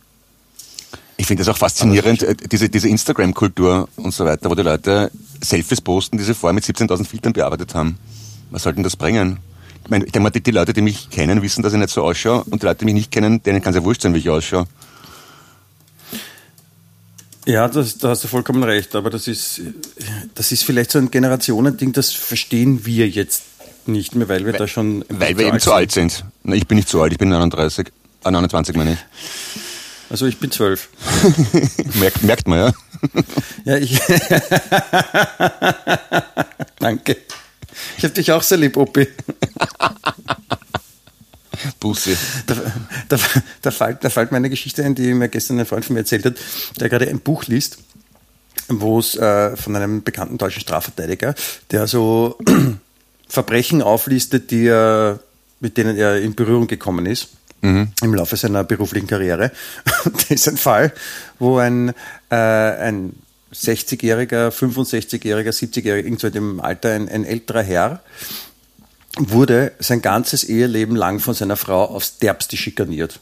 Ich 1.17 1.27
finde 1.27 1.45
das 1.45 1.55
auch 1.55 1.59
faszinierend, 1.59 2.23
äh, 2.23 2.35
diese, 2.35 2.69
diese 2.69 2.89
Instagram-Kultur 2.89 3.89
und 3.97 4.15
so 4.15 4.25
weiter, 4.25 4.51
wo 4.51 4.55
die 4.55 4.63
Leute 4.63 5.11
Selfies 5.43 5.81
posten, 5.81 6.19
die 6.19 6.25
sie 6.25 6.35
vorher 6.35 6.55
mit 6.55 6.65
17.000 6.65 7.05
Filtern 7.07 7.33
bearbeitet 7.33 7.75
haben. 7.75 7.99
Was 8.53 8.63
soll 8.63 8.75
denn 8.75 8.85
das 8.85 8.97
bringen? 8.97 9.39
Ich 9.83 9.91
meine, 9.91 10.05
ich 10.05 10.13
denke 10.13 10.23
mal, 10.23 10.31
die, 10.31 10.43
die 10.43 10.51
Leute, 10.51 10.73
die 10.73 10.83
mich 10.83 11.11
kennen, 11.11 11.43
wissen, 11.43 11.63
dass 11.63 11.73
ich 11.73 11.79
nicht 11.79 11.91
so 11.91 12.05
ausschaue 12.05 12.45
und 12.45 12.63
die 12.63 12.67
Leute, 12.67 12.81
die 12.81 12.85
mich 12.85 12.95
nicht 12.95 13.11
kennen, 13.11 13.43
denen 13.43 13.61
kann 13.61 13.73
es 13.73 13.77
ja 13.77 13.85
wurscht 13.85 14.03
sein, 14.03 14.15
wie 14.15 14.19
ich 14.19 14.31
ausschaue. 14.31 14.67
Ja, 17.47 17.67
das, 17.67 17.99
da 17.99 18.11
hast 18.11 18.23
du 18.23 18.29
vollkommen 18.29 18.63
recht, 18.63 18.95
aber 18.95 19.11
das 19.11 19.27
ist, 19.27 19.63
das 20.35 20.53
ist 20.53 20.63
vielleicht 20.63 20.93
so 20.93 20.99
ein 20.99 21.11
Generationending, 21.11 21.93
das 21.93 22.13
verstehen 22.13 22.87
wir 22.87 23.09
jetzt 23.09 23.43
nicht 23.87 24.15
mehr, 24.15 24.29
weil 24.29 24.47
wir 24.47 24.53
da 24.53 24.69
schon 24.69 25.05
Weil 25.09 25.37
wir 25.37 25.47
eben 25.47 25.59
zu 25.59 25.73
alt 25.73 25.91
sind. 25.91 26.25
Na, 26.45 26.55
ich 26.55 26.69
bin 26.69 26.77
nicht 26.77 26.89
zu 26.89 27.03
alt, 27.03 27.11
ich 27.11 27.19
bin 27.19 27.31
39, 27.31 27.89
äh, 28.25 28.31
29 28.31 28.77
meine 28.77 28.93
ich. 28.93 28.99
Also 30.09 30.27
ich 30.27 30.39
bin 30.39 30.53
zwölf. 30.53 30.91
Merkt, 31.95 32.23
merkt 32.23 32.47
man, 32.47 32.59
ja. 32.59 32.73
Ja, 33.65 33.77
ich. 33.79 33.99
Danke. 36.79 37.17
Ich 37.99 38.05
habe 38.05 38.15
dich 38.15 38.33
auch 38.33 38.43
sehr 38.43 38.59
lieb, 38.59 38.77
Opi. 38.77 39.09
Bussi. 41.81 42.17
Da, 42.47 42.55
da, 43.09 43.19
da, 43.61 43.71
fällt, 43.71 44.05
da 44.05 44.11
fällt 44.11 44.31
mir 44.31 44.39
eine 44.39 44.51
Geschichte 44.51 44.85
ein, 44.85 44.95
die 44.95 45.15
mir 45.15 45.29
gestern 45.29 45.59
ein 45.59 45.67
Freund 45.67 45.85
von 45.85 45.95
mir 45.95 46.01
erzählt 46.01 46.25
hat, 46.25 46.35
der 46.81 46.89
gerade 46.89 47.09
ein 47.09 47.21
Buch 47.21 47.45
liest, 47.45 47.79
wo 48.69 48.99
es 48.99 49.15
äh, 49.15 49.57
von 49.57 49.77
einem 49.77 50.03
bekannten 50.03 50.39
deutschen 50.39 50.61
Strafverteidiger, 50.61 51.35
der 51.71 51.87
so 51.87 52.39
Verbrechen 53.29 53.83
auflistet, 53.83 54.51
die 54.51 54.67
er, 54.67 55.21
mit 55.61 55.77
denen 55.77 55.97
er 55.97 56.21
in 56.21 56.35
Berührung 56.35 56.67
gekommen 56.67 57.07
ist. 57.07 57.29
Im 58.03 58.15
Laufe 58.15 58.37
seiner 58.37 58.65
beruflichen 58.65 59.07
Karriere. 59.07 59.53
Und 60.05 60.17
das 60.17 60.31
ist 60.31 60.49
ein 60.49 60.57
Fall, 60.57 60.93
wo 61.39 61.59
ein, 61.59 61.91
äh, 62.29 62.35
ein 62.35 63.15
60-jähriger, 63.55 64.49
65-jähriger, 64.49 65.51
70-jähriger, 65.51 66.05
irgendwo 66.05 66.27
in 66.29 66.33
dem 66.33 66.61
Alter, 66.61 66.93
ein, 66.93 67.09
ein 67.09 67.25
älterer 67.25 67.63
Herr, 67.63 68.01
wurde 69.19 69.73
sein 69.79 70.01
ganzes 70.01 70.45
Eheleben 70.45 70.97
lang 70.97 71.21
von 71.21 71.35
seiner 71.35 71.57
Frau 71.57 71.85
aufs 71.85 72.19
Derbste 72.19 72.57
schikaniert. 72.57 73.21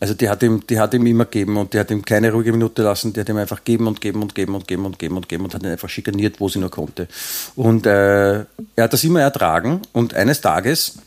Also 0.00 0.12
die 0.12 0.28
hat 0.28 0.42
ihm, 0.42 0.66
die 0.66 0.78
hat 0.78 0.92
ihm 0.92 1.06
immer 1.06 1.24
gegeben 1.24 1.56
und 1.56 1.72
die 1.72 1.78
hat 1.78 1.90
ihm 1.90 2.04
keine 2.04 2.30
ruhige 2.32 2.52
Minute 2.52 2.82
lassen, 2.82 3.14
die 3.14 3.20
hat 3.20 3.28
ihm 3.28 3.38
einfach 3.38 3.64
geben 3.64 3.86
und 3.86 4.02
geben 4.02 4.20
und 4.20 4.34
geben 4.34 4.54
und 4.54 4.68
geben 4.68 4.84
und 4.84 4.98
geben 4.98 5.16
und 5.16 5.28
geben 5.28 5.44
und 5.44 5.54
hat 5.54 5.62
ihn 5.62 5.70
einfach 5.70 5.88
schikaniert, 5.88 6.40
wo 6.40 6.48
sie 6.48 6.58
nur 6.58 6.70
konnte. 6.70 7.08
Und 7.56 7.86
äh, 7.86 8.40
er 8.40 8.46
hat 8.76 8.92
das 8.92 9.04
immer 9.04 9.22
ertragen 9.22 9.80
und 9.92 10.12
eines 10.12 10.42
Tages 10.42 10.98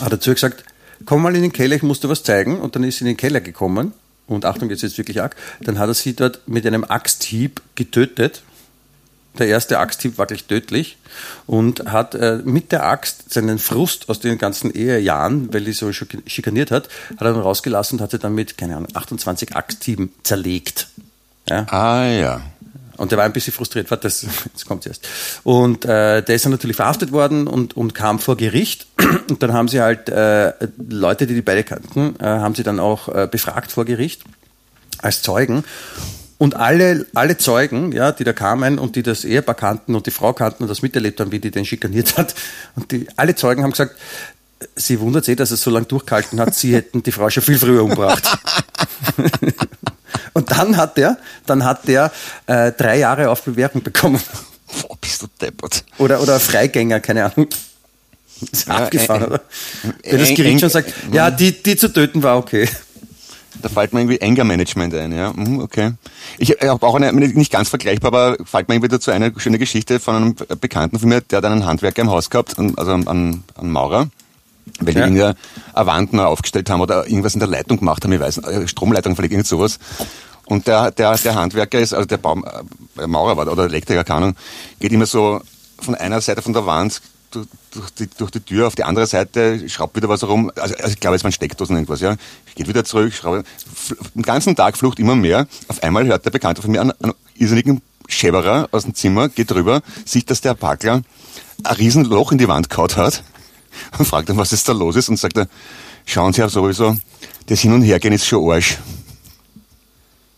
hat 0.00 0.12
er 0.12 0.20
zu 0.20 0.30
ihr 0.30 0.34
gesagt, 0.34 0.64
komm 1.04 1.22
mal 1.22 1.36
in 1.36 1.42
den 1.42 1.52
Keller, 1.52 1.76
ich 1.76 1.82
muss 1.82 2.00
dir 2.00 2.08
was 2.08 2.22
zeigen. 2.22 2.60
Und 2.60 2.74
dann 2.74 2.84
ist 2.84 2.98
sie 2.98 3.04
in 3.04 3.08
den 3.08 3.16
Keller 3.16 3.40
gekommen 3.40 3.92
und 4.26 4.44
Achtung, 4.44 4.70
jetzt 4.70 4.82
ist 4.82 4.98
wirklich 4.98 5.20
arg, 5.20 5.36
dann 5.60 5.78
hat 5.78 5.88
er 5.88 5.94
sie 5.94 6.14
dort 6.14 6.40
mit 6.46 6.66
einem 6.66 6.84
Axthieb 6.84 7.60
getötet. 7.74 8.42
Der 9.38 9.48
erste 9.48 9.80
Axthieb 9.80 10.16
war 10.16 10.26
gleich 10.26 10.44
tödlich 10.44 10.96
und 11.46 11.90
hat 11.90 12.14
äh, 12.14 12.38
mit 12.44 12.70
der 12.70 12.84
Axt 12.86 13.32
seinen 13.32 13.58
Frust 13.58 14.08
aus 14.08 14.20
den 14.20 14.38
ganzen 14.38 14.72
Ehejahren, 14.72 15.52
weil 15.52 15.64
die 15.64 15.72
so 15.72 15.88
schik- 15.92 16.22
schikaniert 16.30 16.70
hat, 16.70 16.88
hat 17.10 17.20
er 17.20 17.32
dann 17.32 17.40
rausgelassen 17.42 17.98
und 17.98 18.02
hat 18.02 18.12
sie 18.12 18.20
dann 18.20 18.34
mit, 18.34 18.56
keine 18.56 18.76
Ahnung, 18.76 18.88
28 18.94 19.56
Axthieben 19.56 20.12
zerlegt. 20.22 20.86
Ja? 21.48 21.66
Ah 21.68 22.06
ja. 22.06 22.42
Und 22.96 23.10
der 23.10 23.18
war 23.18 23.24
ein 23.24 23.32
bisschen 23.32 23.52
frustriert, 23.52 23.90
warte, 23.90 24.04
das, 24.04 24.22
jetzt 24.22 24.66
kommt 24.66 24.86
erst. 24.86 25.08
Und 25.42 25.84
äh, 25.84 26.22
der 26.22 26.34
ist 26.34 26.44
dann 26.44 26.52
natürlich 26.52 26.76
verhaftet 26.76 27.12
worden 27.12 27.46
und, 27.46 27.76
und 27.76 27.94
kam 27.94 28.18
vor 28.18 28.36
Gericht. 28.36 28.86
Und 29.30 29.42
dann 29.42 29.52
haben 29.52 29.68
sie 29.68 29.80
halt 29.80 30.08
äh, 30.08 30.52
Leute, 30.88 31.26
die 31.26 31.34
die 31.34 31.42
beide 31.42 31.64
kannten, 31.64 32.16
äh, 32.20 32.24
haben 32.24 32.54
sie 32.54 32.62
dann 32.62 32.78
auch 32.78 33.08
äh, 33.08 33.28
befragt 33.30 33.72
vor 33.72 33.84
Gericht 33.84 34.22
als 34.98 35.22
Zeugen. 35.22 35.64
Und 36.38 36.56
alle, 36.56 37.06
alle 37.14 37.38
Zeugen, 37.38 37.92
ja, 37.92 38.12
die 38.12 38.24
da 38.24 38.32
kamen 38.32 38.78
und 38.78 38.96
die 38.96 39.02
das 39.02 39.24
Ehepaar 39.24 39.54
kannten 39.54 39.94
und 39.94 40.06
die 40.06 40.10
Frau 40.10 40.32
kannten 40.32 40.64
und 40.64 40.68
das 40.68 40.82
miterlebt 40.82 41.20
haben, 41.20 41.32
wie 41.32 41.38
die 41.38 41.50
den 41.50 41.64
schikaniert 41.64 42.16
hat, 42.18 42.34
und 42.76 42.90
die, 42.90 43.06
alle 43.16 43.34
Zeugen 43.34 43.62
haben 43.62 43.70
gesagt, 43.70 43.96
sie 44.74 45.00
wundert 45.00 45.24
sich, 45.24 45.36
dass 45.36 45.50
er 45.50 45.56
so 45.56 45.70
lange 45.70 45.86
durchgehalten 45.86 46.40
hat, 46.40 46.54
sie 46.54 46.74
hätten 46.74 47.02
die 47.02 47.12
Frau 47.12 47.30
schon 47.30 47.42
viel 47.42 47.58
früher 47.58 47.82
umgebracht. 47.82 48.38
und 50.34 50.50
dann 50.50 50.76
hat 50.76 50.96
der, 50.98 51.16
dann 51.46 51.64
hat 51.64 51.88
der 51.88 52.12
äh, 52.46 52.72
drei 52.72 52.98
Jahre 52.98 53.30
auf 53.30 53.42
Bewährung 53.42 53.82
bekommen. 53.82 54.20
Boah, 54.82 54.96
bist 55.00 55.22
du 55.22 55.26
deppert. 55.40 55.84
Oder, 55.98 56.20
oder 56.20 56.38
Freigänger, 56.38 57.00
keine 57.00 57.24
Ahnung. 57.24 57.48
Ist 58.50 58.66
Ja, 58.66 58.74
abgefahren, 58.74 59.22
eng- 59.22 59.28
oder? 59.28 59.40
Wenn 60.02 60.18
das 60.18 60.34
Gericht 60.34 60.60
schon 60.60 60.68
sagt, 60.68 60.92
ja, 61.12 61.30
die, 61.30 61.52
die 61.62 61.76
zu 61.76 61.92
töten 61.92 62.22
war 62.22 62.36
okay. 62.36 62.68
Da 63.62 63.68
fällt 63.68 63.92
mir 63.92 64.00
irgendwie 64.00 64.20
Anger-Management 64.20 64.94
ein, 64.94 65.12
ja. 65.12 65.32
Mhm, 65.32 65.60
okay. 65.60 65.92
Ich 66.38 66.50
habe 66.50 66.84
auch 66.84 66.96
eine, 66.96 67.12
nicht 67.12 67.52
ganz 67.52 67.68
vergleichbar, 67.68 68.08
aber 68.08 68.36
fällt 68.44 68.68
mir 68.68 68.74
irgendwie 68.74 68.88
dazu 68.88 69.12
eine 69.12 69.32
schöne 69.36 69.58
Geschichte 69.58 70.00
von 70.00 70.16
einem 70.16 70.34
Bekannten 70.60 70.98
von 70.98 71.08
mir, 71.08 71.20
der 71.20 71.38
hat 71.38 71.44
einen 71.44 71.64
Handwerker 71.64 72.02
im 72.02 72.10
Haus 72.10 72.28
gehabt, 72.28 72.56
also 72.58 72.90
einen, 72.92 73.06
einen 73.06 73.70
Maurer, 73.70 74.08
weil 74.80 74.94
die 74.94 75.00
Ja. 75.00 75.06
irgendwie 75.06 75.22
eine 75.22 75.86
Wand 75.86 76.12
neu 76.12 76.24
aufgestellt 76.24 76.68
haben 76.70 76.80
oder 76.80 77.06
irgendwas 77.06 77.34
in 77.34 77.40
der 77.40 77.48
Leitung 77.48 77.78
gemacht 77.78 78.04
haben, 78.04 78.12
ich 78.12 78.20
weiß, 78.20 78.38
nicht, 78.38 78.70
Stromleitung 78.70 79.16
vielleicht 79.16 79.32
irgend 79.32 79.46
sowas. 79.46 79.78
Und 80.46 80.66
der, 80.66 80.90
der, 80.90 81.16
der 81.16 81.34
Handwerker 81.34 81.78
ist, 81.80 81.94
also 81.94 82.06
der 82.06 82.18
Baum, 82.18 82.44
äh, 82.98 83.06
Maurer 83.06 83.36
war 83.36 83.50
oder 83.50 83.64
Elektriker, 83.64 84.04
keine 84.04 84.18
Ahnung, 84.18 84.36
geht 84.78 84.92
immer 84.92 85.06
so 85.06 85.40
von 85.78 85.94
einer 85.94 86.20
Seite 86.20 86.42
von 86.42 86.52
der 86.52 86.66
Wand 86.66 87.00
durch, 87.30 87.90
die, 87.98 88.08
durch 88.18 88.30
die 88.30 88.40
Tür 88.40 88.66
auf 88.66 88.74
die 88.74 88.84
andere 88.84 89.06
Seite, 89.06 89.68
schraubt 89.68 89.96
wieder 89.96 90.08
was 90.08 90.22
herum. 90.22 90.52
Also, 90.56 90.74
also 90.76 90.88
ich 90.88 91.00
glaube, 91.00 91.16
es 91.16 91.24
waren 91.24 91.32
Steckdosen 91.32 91.76
irgendwas, 91.76 92.00
ja. 92.00 92.16
Geht 92.54 92.68
wieder 92.68 92.84
zurück, 92.84 93.12
schraubt. 93.12 93.46
Den 94.14 94.22
ganzen 94.22 94.54
Tag 94.54 94.76
flucht 94.76 94.98
immer 94.98 95.16
mehr. 95.16 95.48
Auf 95.68 95.82
einmal 95.82 96.06
hört 96.06 96.24
der 96.24 96.30
Bekannte 96.30 96.62
von 96.62 96.70
mir 96.70 96.80
einen, 96.80 96.92
einen 97.02 97.14
irrsinnigen 97.34 97.82
Schäberer 98.06 98.68
aus 98.70 98.84
dem 98.84 98.94
Zimmer, 98.94 99.28
geht 99.28 99.50
rüber, 99.52 99.80
sieht, 100.04 100.30
dass 100.30 100.42
der 100.42 100.54
Packler 100.54 101.02
ein 101.64 101.74
Riesenloch 101.76 102.32
in 102.32 102.38
die 102.38 102.48
Wand 102.48 102.70
kaut 102.70 102.96
hat 102.96 103.24
und 103.98 104.04
fragt 104.06 104.28
dann, 104.28 104.36
was 104.36 104.52
ist 104.52 104.68
da 104.68 104.72
los 104.72 104.96
ist 104.96 105.08
und 105.08 105.16
sagt 105.18 105.36
er, 105.36 105.48
schauen 106.04 106.32
Sie 106.32 106.40
ja 106.40 106.48
sowieso, 106.48 106.96
das 107.46 107.60
Hin- 107.60 107.72
und 107.72 107.82
Hergehen 107.82 108.14
ist 108.14 108.26
schon 108.26 108.50
Arsch. 108.50 108.78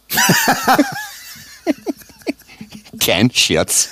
Kein 3.01 3.31
Scherz. 3.31 3.89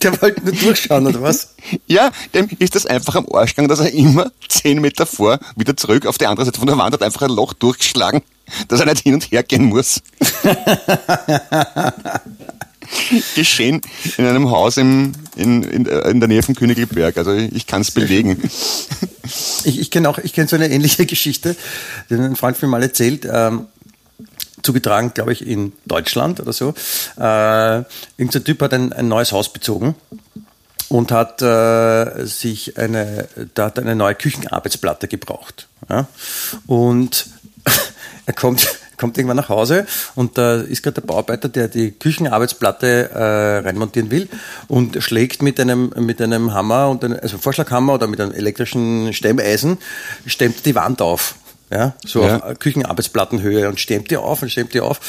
Der 0.00 0.20
wollte 0.22 0.42
nur 0.42 0.52
durchschauen, 0.54 1.06
oder 1.06 1.22
was? 1.22 1.54
Ja, 1.86 2.10
dem 2.34 2.48
ist 2.58 2.74
das 2.74 2.86
einfach 2.86 3.14
am 3.14 3.26
Arsch 3.32 3.50
gegangen, 3.50 3.68
dass 3.68 3.80
er 3.80 3.92
immer 3.92 4.32
zehn 4.48 4.80
Meter 4.80 5.06
vor, 5.06 5.38
wieder 5.54 5.76
zurück 5.76 6.06
auf 6.06 6.18
die 6.18 6.26
andere 6.26 6.44
Seite 6.46 6.58
von 6.58 6.66
der 6.66 6.76
Wand 6.78 6.94
hat 6.94 7.02
einfach 7.02 7.22
ein 7.22 7.30
Loch 7.30 7.52
durchgeschlagen, 7.52 8.22
dass 8.68 8.80
er 8.80 8.86
nicht 8.86 9.02
hin 9.02 9.14
und 9.14 9.30
her 9.30 9.42
gehen 9.42 9.66
muss. 9.66 10.02
Geschehen 13.34 13.80
in 14.16 14.26
einem 14.26 14.50
Haus 14.50 14.76
im, 14.76 15.12
in, 15.36 15.62
in, 15.62 15.86
in 15.86 16.20
der 16.20 16.28
Nähe 16.28 16.42
von 16.42 16.54
Königelberg. 16.54 17.16
Also 17.16 17.32
ich 17.32 17.66
kann 17.66 17.82
es 17.82 17.90
belegen. 17.90 18.42
Ich, 19.64 19.78
ich 19.78 19.90
kenne 19.92 20.10
auch, 20.10 20.18
ich 20.18 20.32
kenne 20.32 20.48
so 20.48 20.56
eine 20.56 20.68
ähnliche 20.68 21.06
Geschichte, 21.06 21.54
die 22.10 22.14
ein 22.16 22.34
Freund 22.34 22.60
mir 22.60 22.66
mal 22.66 22.82
erzählt. 22.82 23.26
Ähm, 23.30 23.68
zugetragen, 24.62 25.12
glaube 25.14 25.32
ich, 25.32 25.46
in 25.46 25.72
Deutschland 25.86 26.40
oder 26.40 26.52
so. 26.52 26.74
Äh, 27.18 27.84
irgendein 28.16 28.44
Typ 28.44 28.60
hat 28.62 28.74
ein, 28.74 28.92
ein 28.92 29.08
neues 29.08 29.32
Haus 29.32 29.52
bezogen 29.52 29.94
und 30.88 31.10
hat 31.12 31.42
äh, 31.42 32.26
sich 32.26 32.78
eine, 32.78 33.28
da 33.54 33.66
hat 33.66 33.78
eine 33.78 33.96
neue 33.96 34.14
Küchenarbeitsplatte 34.14 35.08
gebraucht. 35.08 35.68
Ja? 35.88 36.06
Und 36.66 37.28
er 38.26 38.34
kommt, 38.34 38.68
kommt 39.02 39.18
irgendwann 39.18 39.36
nach 39.36 39.48
Hause 39.48 39.84
und 40.14 40.38
da 40.38 40.60
ist 40.60 40.82
gerade 40.82 41.00
der 41.00 41.06
Bauarbeiter, 41.08 41.48
der 41.48 41.66
die 41.68 41.90
Küchenarbeitsplatte 41.90 43.10
äh, 43.10 43.58
reinmontieren 43.66 44.10
will 44.12 44.28
und 44.68 45.02
schlägt 45.02 45.42
mit 45.42 45.58
einem, 45.60 45.92
mit 45.98 46.22
einem 46.22 46.54
Hammer, 46.54 46.88
und 46.88 47.04
einem, 47.04 47.18
also 47.20 47.36
Vorschlaghammer 47.36 47.94
oder 47.94 48.06
mit 48.06 48.20
einem 48.20 48.32
elektrischen 48.32 49.12
Stemmeisen, 49.12 49.78
stemmt 50.24 50.64
die 50.64 50.74
Wand 50.76 51.02
auf. 51.02 51.34
Ja, 51.70 51.94
so 52.06 52.22
Ja. 52.22 52.38
auf 52.38 52.58
Küchenarbeitsplattenhöhe 52.58 53.66
und 53.68 53.80
stemmt 53.80 54.10
die 54.10 54.18
auf 54.18 54.42
und 54.42 54.50
stemmt 54.50 54.74
die 54.74 54.80
auf. 54.80 55.00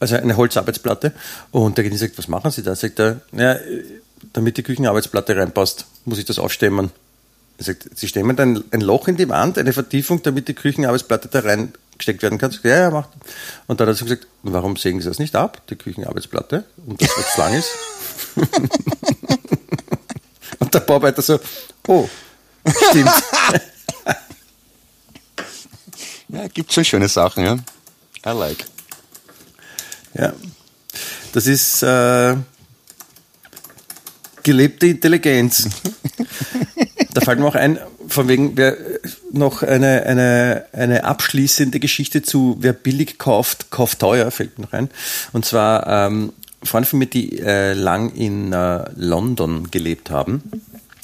Also 0.00 0.16
eine 0.16 0.36
Holzarbeitsplatte. 0.36 1.12
Und 1.52 1.78
der 1.78 1.84
Genie 1.84 1.96
sagt, 1.96 2.18
was 2.18 2.26
machen 2.28 2.50
Sie 2.50 2.62
da? 2.62 2.74
Sagt 2.74 2.98
er, 2.98 3.20
ja, 3.32 3.56
damit 4.32 4.56
die 4.56 4.64
Küchenarbeitsplatte 4.64 5.36
reinpasst, 5.36 5.86
muss 6.04 6.18
ich 6.18 6.24
das 6.24 6.38
aufstemmen. 6.40 6.90
Er 7.58 7.64
sagt, 7.64 7.88
Sie 7.94 8.08
stemmen 8.08 8.38
ein, 8.38 8.64
ein 8.72 8.80
Loch 8.80 9.06
in 9.08 9.16
die 9.16 9.28
Wand, 9.28 9.58
eine 9.58 9.72
Vertiefung, 9.72 10.20
damit 10.22 10.48
die 10.48 10.54
Küchenarbeitsplatte 10.54 11.28
da 11.30 11.38
reingesteckt 11.98 12.22
werden 12.22 12.38
kann. 12.38 12.56
Ja, 12.62 12.78
ja, 12.78 12.90
macht. 12.90 13.10
Und 13.66 13.80
dann 13.80 13.88
hat 13.88 13.94
er 13.94 13.98
so 13.98 14.04
gesagt, 14.04 14.26
warum 14.42 14.76
sägen 14.76 15.00
Sie 15.00 15.08
das 15.08 15.18
nicht 15.18 15.34
ab, 15.34 15.62
die 15.68 15.76
Küchenarbeitsplatte? 15.76 16.64
Und 16.86 17.02
das, 17.02 17.10
was 17.16 17.36
lang 17.36 17.54
ist. 17.54 17.70
und 20.58 20.72
der 20.72 20.80
Bauarbeiter 20.80 21.22
so, 21.22 21.40
oh, 21.86 22.08
stimmt. 22.90 23.10
Ja, 26.30 26.46
gibt 26.46 26.70
schon 26.70 26.84
schöne 26.84 27.08
Sachen, 27.08 27.42
ja. 27.42 27.56
I 28.26 28.38
like. 28.38 28.66
Ja, 30.12 30.34
das 31.32 31.46
ist 31.46 31.82
äh, 31.82 32.36
gelebte 34.42 34.88
Intelligenz. 34.88 35.70
da 37.14 37.22
fällt 37.22 37.38
mir 37.38 37.46
auch 37.46 37.54
ein, 37.54 37.78
von 38.18 38.26
wegen, 38.26 38.56
wer 38.56 38.76
noch 39.30 39.62
eine, 39.62 40.02
eine, 40.02 40.64
eine 40.72 41.04
abschließende 41.04 41.78
Geschichte 41.78 42.20
zu, 42.20 42.56
wer 42.58 42.72
billig 42.72 43.16
kauft, 43.16 43.70
kauft 43.70 44.00
teuer, 44.00 44.32
fällt 44.32 44.58
mir 44.58 44.64
noch 44.64 44.72
ein. 44.72 44.90
Und 45.32 45.44
zwar 45.44 45.86
ähm, 45.86 46.32
Freunde 46.64 46.88
von 46.88 46.98
mir, 46.98 47.06
die 47.06 47.38
äh, 47.38 47.74
lang 47.74 48.12
in 48.14 48.52
äh, 48.52 48.90
London 48.96 49.70
gelebt 49.70 50.10
haben, 50.10 50.42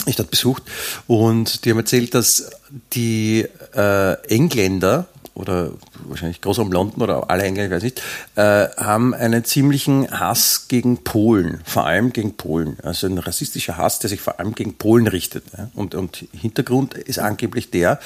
ich 0.07 0.17
dort 0.17 0.33
besucht 0.33 0.65
und 1.07 1.65
die 1.65 1.71
haben 1.71 1.79
erzählt, 1.79 2.15
dass 2.15 2.51
die 2.95 3.47
äh, 3.77 4.15
Engländer 4.27 5.07
oder 5.35 5.73
wahrscheinlich 6.07 6.41
Großraum 6.41 6.71
London 6.71 7.03
oder 7.03 7.29
alle 7.29 7.43
Engländer, 7.43 7.67
ich 7.67 7.77
weiß 7.77 7.83
nicht, 7.83 8.03
äh, 8.37 8.69
haben 8.77 9.15
einen 9.15 9.45
ziemlichen 9.45 10.09
Hass 10.11 10.67
gegen 10.69 11.03
Polen, 11.03 11.61
vor 11.65 11.87
allem 11.87 12.13
gegen 12.13 12.37
Polen. 12.37 12.77
Also 12.83 13.09
ein 13.09 13.19
rassistischer 13.19 13.77
Hass, 13.77 13.99
der 13.99 14.11
sich 14.11 14.21
vor 14.21 14.39
allem 14.39 14.55
gegen 14.55 14.75
Polen 14.75 15.09
richtet. 15.09 15.45
Ja. 15.59 15.71
Und, 15.75 15.95
und 15.95 16.25
Hintergrund 16.33 16.95
ist 16.95 17.19
angeblich 17.19 17.71
der, 17.71 17.99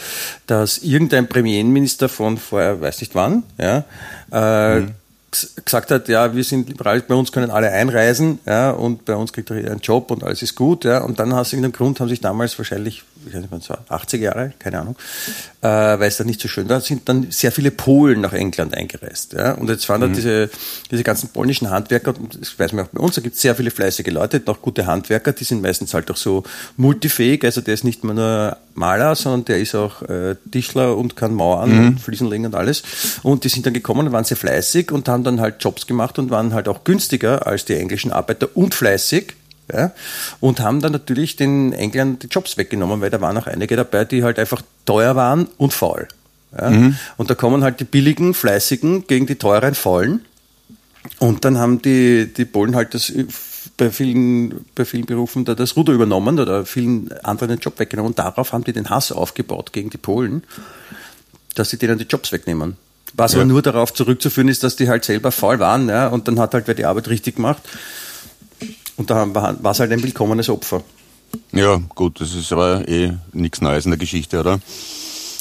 dass 0.46 0.78
irgendein 0.78 1.28
Premierminister 1.28 2.08
von 2.08 2.38
vor, 2.38 2.80
weiß 2.80 3.00
nicht 3.00 3.14
wann, 3.14 3.42
ja, 3.58 3.84
äh, 4.30 4.86
gs- 5.30 5.62
gesagt 5.62 5.90
hat, 5.90 6.08
ja, 6.08 6.34
wir 6.34 6.44
sind 6.44 6.68
liberal, 6.68 7.00
bei 7.02 7.14
uns 7.14 7.30
können 7.30 7.50
alle 7.50 7.70
einreisen, 7.70 8.38
ja, 8.46 8.70
und 8.70 9.04
bei 9.04 9.14
uns 9.14 9.32
kriegt 9.34 9.50
jeder 9.50 9.70
einen 9.70 9.80
Job 9.80 10.10
und 10.10 10.24
alles 10.24 10.40
ist 10.40 10.54
gut, 10.54 10.84
ja, 10.84 11.02
und 11.02 11.18
dann 11.18 11.32
aus 11.32 11.52
irgendeinem 11.52 11.72
Grund 11.72 12.00
haben 12.00 12.08
sich 12.08 12.20
damals 12.20 12.56
wahrscheinlich, 12.58 13.04
ich 13.26 13.34
weiß 13.34 13.40
nicht, 13.40 13.50
wann 13.50 13.60
es 13.60 13.70
war, 13.70 13.84
80 13.88 14.22
Jahre, 14.22 14.52
keine 14.58 14.80
Ahnung, 14.80 14.96
äh, 15.60 15.66
weil 15.66 16.08
es 16.08 16.16
da 16.16 16.24
nicht 16.24 16.40
so 16.40 16.48
schön 16.48 16.68
war, 16.68 16.80
sind 16.80 17.08
dann 17.08 17.30
sehr 17.30 17.52
viele 17.52 17.70
Polen 17.70 18.20
nach 18.20 18.32
England 18.32 18.74
eingereist, 18.74 19.32
ja, 19.32 19.52
und 19.52 19.68
jetzt 19.68 19.88
waren 19.88 20.00
da 20.00 20.08
diese, 20.08 20.50
diese 20.90 21.02
ganzen 21.02 21.28
polnischen 21.30 21.70
Handwerker, 21.70 22.14
und 22.16 22.40
das 22.40 22.58
weiß 22.58 22.72
man 22.72 22.86
auch 22.86 22.90
bei 22.90 23.00
uns, 23.00 23.14
da 23.14 23.20
gibt 23.20 23.36
es 23.36 23.42
sehr 23.42 23.54
viele 23.54 23.70
fleißige 23.70 24.08
Leute, 24.08 24.42
auch 24.46 24.62
gute 24.62 24.86
Handwerker, 24.86 25.32
die 25.32 25.44
sind 25.44 25.62
meistens 25.62 25.94
halt 25.94 26.10
auch 26.10 26.16
so 26.16 26.44
multifähig, 26.76 27.44
also 27.44 27.60
der 27.60 27.74
ist 27.74 27.84
nicht 27.84 28.04
mehr 28.04 28.14
nur 28.14 28.56
Maler, 28.78 29.14
sondern 29.14 29.44
der 29.44 29.58
ist 29.58 29.74
auch 29.74 30.02
äh, 30.02 30.36
Tischler 30.50 30.96
und 30.96 31.16
kann 31.16 31.34
Mauern 31.34 31.86
und 31.86 32.00
Fliesen 32.00 32.30
legen 32.30 32.46
und 32.46 32.54
alles. 32.54 32.82
Und 33.22 33.44
die 33.44 33.48
sind 33.48 33.66
dann 33.66 33.74
gekommen 33.74 34.06
und 34.06 34.12
waren 34.12 34.24
sehr 34.24 34.36
fleißig 34.36 34.92
und 34.92 35.08
haben 35.08 35.24
dann 35.24 35.40
halt 35.40 35.56
Jobs 35.60 35.86
gemacht 35.86 36.18
und 36.18 36.30
waren 36.30 36.54
halt 36.54 36.68
auch 36.68 36.84
günstiger 36.84 37.46
als 37.46 37.64
die 37.64 37.74
englischen 37.74 38.12
Arbeiter 38.12 38.48
und 38.54 38.74
fleißig. 38.74 39.34
Ja, 39.72 39.92
und 40.40 40.60
haben 40.60 40.80
dann 40.80 40.92
natürlich 40.92 41.36
den 41.36 41.74
Engländern 41.74 42.18
die 42.20 42.28
Jobs 42.28 42.56
weggenommen, 42.56 43.02
weil 43.02 43.10
da 43.10 43.20
waren 43.20 43.36
auch 43.36 43.46
einige 43.46 43.76
dabei, 43.76 44.06
die 44.06 44.24
halt 44.24 44.38
einfach 44.38 44.62
teuer 44.86 45.14
waren 45.14 45.46
und 45.58 45.74
faul. 45.74 46.08
Ja? 46.56 46.92
Und 47.18 47.28
da 47.28 47.34
kommen 47.34 47.62
halt 47.62 47.78
die 47.80 47.84
billigen, 47.84 48.32
fleißigen 48.32 49.06
gegen 49.06 49.26
die 49.26 49.34
teuren, 49.34 49.74
faulen. 49.74 50.24
Und 51.18 51.44
dann 51.44 51.58
haben 51.58 51.82
die, 51.82 52.32
die 52.32 52.44
Polen 52.44 52.74
halt 52.74 52.94
das 52.94 53.12
bei 53.76 53.90
vielen, 53.90 54.64
bei 54.74 54.84
vielen 54.84 55.06
Berufen 55.06 55.44
da 55.44 55.54
das 55.54 55.76
Ruder 55.76 55.92
übernommen 55.92 56.38
oder 56.38 56.64
vielen 56.64 57.12
anderen 57.22 57.50
den 57.50 57.60
Job 57.60 57.78
weggenommen. 57.78 58.12
Und 58.12 58.18
darauf 58.18 58.52
haben 58.52 58.64
die 58.64 58.72
den 58.72 58.90
Hass 58.90 59.12
aufgebaut 59.12 59.72
gegen 59.72 59.90
die 59.90 59.98
Polen, 59.98 60.42
dass 61.54 61.70
sie 61.70 61.78
denen 61.78 61.98
die 61.98 62.04
Jobs 62.04 62.32
wegnehmen. 62.32 62.76
Was 63.14 63.32
Ja. 63.32 63.38
aber 63.38 63.46
nur 63.46 63.62
darauf 63.62 63.94
zurückzuführen 63.94 64.48
ist, 64.48 64.62
dass 64.62 64.76
die 64.76 64.88
halt 64.88 65.04
selber 65.04 65.32
faul 65.32 65.58
waren, 65.58 65.88
ja, 65.88 66.08
und 66.08 66.28
dann 66.28 66.38
hat 66.38 66.54
halt 66.54 66.66
wer 66.66 66.74
die 66.74 66.84
Arbeit 66.84 67.08
richtig 67.08 67.36
gemacht. 67.36 67.62
Und 68.98 69.08
da 69.10 69.32
war 69.34 69.70
es 69.70 69.80
halt 69.80 69.90
ein 69.92 70.02
willkommenes 70.02 70.50
Opfer. 70.50 70.82
Ja, 71.52 71.80
gut, 71.94 72.20
das 72.20 72.34
ist 72.34 72.52
aber 72.52 72.86
eh 72.88 73.12
nichts 73.32 73.60
Neues 73.60 73.84
in 73.86 73.92
der 73.92 73.98
Geschichte, 73.98 74.40
oder? 74.40 74.60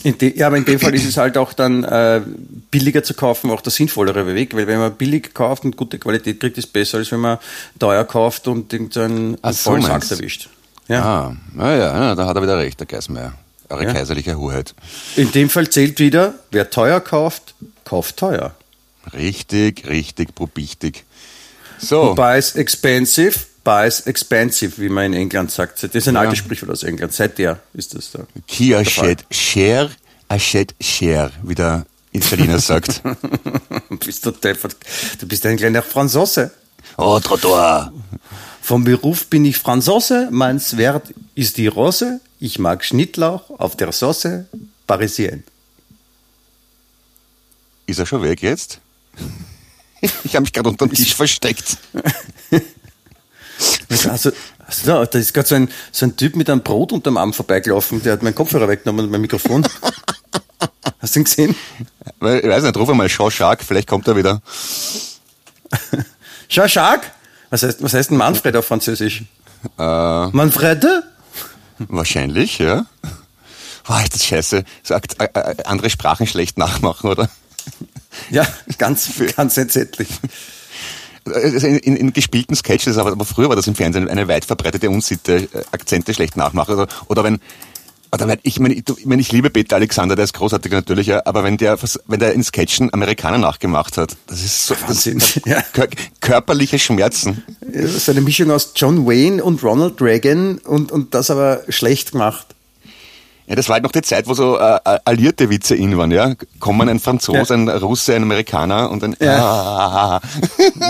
De, 0.04 0.38
ja, 0.38 0.48
aber 0.48 0.58
in 0.58 0.64
dem 0.66 0.80
Fall 0.80 0.94
ist 0.94 1.06
es 1.06 1.18
halt 1.18 1.38
auch 1.38 1.54
dann 1.54 1.84
äh, 1.84 2.22
billiger 2.72 3.04
zu 3.04 3.14
kaufen, 3.14 3.50
auch 3.52 3.62
der 3.62 3.72
sinnvollere 3.72 4.34
Weg, 4.36 4.56
weil 4.56 4.68
wenn 4.68 4.80
man 4.80 4.94
billig 4.94 5.34
kauft 5.34 5.66
und 5.66 5.76
gute 5.76 5.98
Qualität 5.98 6.40
kriegt, 6.40 6.58
ist 6.58 6.66
es 6.66 6.72
besser, 6.72 7.00
als 7.00 7.12
wenn 7.12 7.20
man 7.20 7.40
teuer 7.80 8.06
kauft 8.06 8.48
und 8.48 8.72
irgendeinen 8.72 9.38
Ach 9.42 9.54
so, 9.54 9.80
Sack 9.82 10.10
erwischt. 10.12 10.50
Ja. 10.88 11.04
Ah, 11.04 11.36
naja, 11.54 12.00
ja, 12.00 12.16
da 12.16 12.28
hat 12.28 12.36
er 12.38 12.44
wieder 12.44 12.58
recht, 12.58 12.80
der 12.80 12.88
Geismeier. 12.88 13.34
Eure 13.70 13.86
Ja. 13.86 13.94
kaiserliche 13.94 14.38
Hoheit. 14.38 14.76
In 15.18 15.32
dem 15.32 15.50
Fall 15.50 15.70
zählt 15.70 16.00
wieder, 16.00 16.36
wer 16.52 16.70
teuer 16.70 17.02
kauft, 17.02 17.56
kauft 17.84 18.18
teuer. 18.18 18.54
Richtig, 19.14 19.88
richtig, 19.90 20.36
probichtig. 20.36 21.04
So, 21.80 22.14
Buys 22.16 22.56
expensive, 22.56 23.40
buys 23.64 24.02
expensive, 24.02 24.82
wie 24.82 24.90
man 24.90 25.14
in 25.14 25.14
England 25.14 25.52
sagt. 25.52 25.84
Das 25.84 25.94
ist 25.94 26.08
ein 26.08 26.16
Ja. 26.16 26.22
altes 26.22 26.40
Sprichwort 26.40 26.72
aus 26.72 26.84
England. 26.84 27.14
Seit 27.14 27.38
der 27.38 27.60
ist 27.74 27.94
das 27.96 28.12
da. 28.12 28.26
Kia 28.48 28.80
der 28.84 28.90
shed 28.90 29.26
share, 29.32 29.90
a 30.30 30.40
shed 30.40 30.74
share, 30.82 31.32
wie 31.44 31.56
der 31.56 31.86
Italiener 32.12 32.60
sagt. 32.60 33.02
bist 34.06 34.26
du 34.26 34.32
deppert. 34.32 34.76
Du 35.20 35.28
bist 35.28 35.46
ein 35.46 35.58
kleiner 35.58 35.84
Franzose. 35.84 36.52
Oh, 36.98 37.20
Trottoir. 37.20 37.92
Vom 38.62 38.84
Beruf 38.84 39.28
bin 39.28 39.46
ich 39.46 39.58
Franzose, 39.58 40.30
mein 40.32 40.60
Wert 40.74 41.14
ist 41.36 41.58
die 41.58 41.68
Rose, 41.68 42.20
ich 42.40 42.60
mag 42.60 42.84
Schnittlauch 42.84 43.50
auf 43.60 43.78
der 43.78 43.92
Sauce, 43.92 44.28
Parisien. 44.88 45.44
Ist 47.86 48.00
er 48.00 48.06
schon 48.06 48.24
weg 48.24 48.42
jetzt? 48.42 48.80
Ich 50.24 50.36
habe 50.36 50.42
mich 50.42 50.54
gerade 50.54 50.70
unter 50.70 50.88
dem 50.88 50.94
Tisch 50.94 51.16
versteckt. 51.16 51.78
Also, 53.90 54.32
also 54.68 55.06
da 55.06 55.18
ist 55.18 55.34
gerade 55.34 55.48
so 55.48 55.56
ein, 55.56 55.70
so 55.92 56.06
ein 56.06 56.16
Typ 56.16 56.36
mit 56.36 56.48
einem 56.48 56.62
Brot 56.62 56.92
unterm 56.92 57.18
Arm 57.18 57.34
vorbeigelaufen, 57.34 58.04
der 58.04 58.14
hat 58.14 58.22
meinen 58.22 58.36
Kopfhörer 58.36 58.68
weggenommen 58.68 59.06
und 59.06 59.12
mein 59.12 59.22
Mikrofon. 59.22 59.68
Hast 61.00 61.16
du 61.16 61.22
ihn 61.22 61.24
gesehen? 61.24 61.56
Ich 62.06 62.22
weiß 62.22 62.64
nicht, 62.64 62.78
ruf 62.78 62.88
mal 62.94 63.08
Jean 63.08 63.32
Shark, 63.32 63.64
vielleicht 63.64 63.88
kommt 63.88 64.08
er 64.08 64.16
wieder. 64.16 64.44
Jean-Jacques? 66.50 67.10
Was 67.50 67.64
heißt, 67.64 67.82
was 67.82 67.94
heißt 67.94 68.12
denn 68.12 68.18
Manfred 68.18 68.56
auf 68.56 68.66
Französisch? 68.66 69.24
Äh, 69.78 70.28
Manfrede? 70.28 71.04
wahrscheinlich, 71.80 72.58
ja. 72.60 72.86
Boah, 73.86 74.02
ist 74.02 74.16
das 74.16 74.26
scheiße. 74.26 74.64
Sagt, 74.84 75.22
äh, 75.22 75.30
äh, 75.34 75.64
andere 75.64 75.90
Sprachen 75.90 76.28
schlecht 76.28 76.58
nachmachen, 76.58 77.10
oder? 77.10 77.30
Ja, 78.30 78.48
ganz, 78.78 79.10
ganz 79.36 79.58
entsetzlich. 79.58 80.10
also 81.26 81.68
in, 81.68 81.78
in, 81.80 81.96
in 81.96 82.14
gespielten 82.14 82.56
Sketches, 82.56 82.98
aber, 82.98 83.12
aber 83.12 83.26
früher 83.26 83.50
war 83.50 83.56
das 83.56 83.68
im 83.68 83.76
Fernsehen 83.76 84.10
eine 84.10 84.28
weit 84.28 84.46
verbreitete 84.46 84.90
Unsitte, 84.90 85.48
äh, 85.54 85.64
Akzente 85.72 86.14
schlecht 86.14 86.38
nachmachen. 86.38 86.76
Oder, 86.76 86.88
oder 87.08 87.24
wenn, 87.24 87.40
oder 88.12 88.28
wenn, 88.28 88.40
ich 88.44 88.60
meine, 88.60 88.74
ich, 88.76 88.84
mein, 89.06 89.20
ich 89.20 89.32
liebe 89.32 89.50
Peter 89.50 89.76
Alexander, 89.76 90.16
der 90.16 90.26
ist 90.26 90.34
großartig 90.34 90.72
natürlich, 90.72 91.08
ja, 91.08 91.22
aber 91.26 91.44
wenn 91.44 91.58
der, 91.58 91.78
wenn 92.08 92.20
der 92.20 92.34
in 92.34 92.44
Sketchen 92.44 92.94
Amerikaner 92.94 93.38
nachgemacht 93.38 93.98
hat, 93.98 94.16
das 94.28 94.44
ist 94.44 94.68
so, 94.68 94.76
Wahnsinn. 94.82 95.20
Das, 95.20 95.42
ja. 95.46 95.64
körperliche 96.22 96.80
Schmerzen. 96.80 97.44
So 97.98 98.12
eine 98.12 98.22
Mischung 98.22 98.52
aus 98.52 98.72
John 98.76 99.06
Wayne 99.06 99.44
und 99.44 99.62
Ronald 99.64 100.02
Reagan 100.02 100.60
und, 100.60 100.92
und 100.92 101.14
das 101.14 101.30
aber 101.30 101.64
schlecht 101.70 102.14
gemacht. 102.14 102.56
Ja, 103.48 103.56
das 103.56 103.70
war 103.70 103.76
halt 103.76 103.84
noch 103.84 103.94
die 103.94 104.02
Zeit, 104.02 104.28
wo 104.28 104.34
so 104.34 104.58
äh, 104.60 104.76
äh 104.84 105.00
allierte 105.06 105.50
Witze 105.50 105.76
in 105.76 105.98
waren, 105.98 106.12
ja. 106.12 106.36
Kommen 106.60 106.90
ein 106.90 107.00
Franzose, 107.00 107.54
ja. 107.54 107.56
ein 107.56 107.70
Russe, 107.70 108.14
ein 108.14 108.24
Amerikaner 108.24 108.92
und 108.92 109.04
ein 109.04 109.16
ja. 109.22 109.38
Ah. 109.38 110.22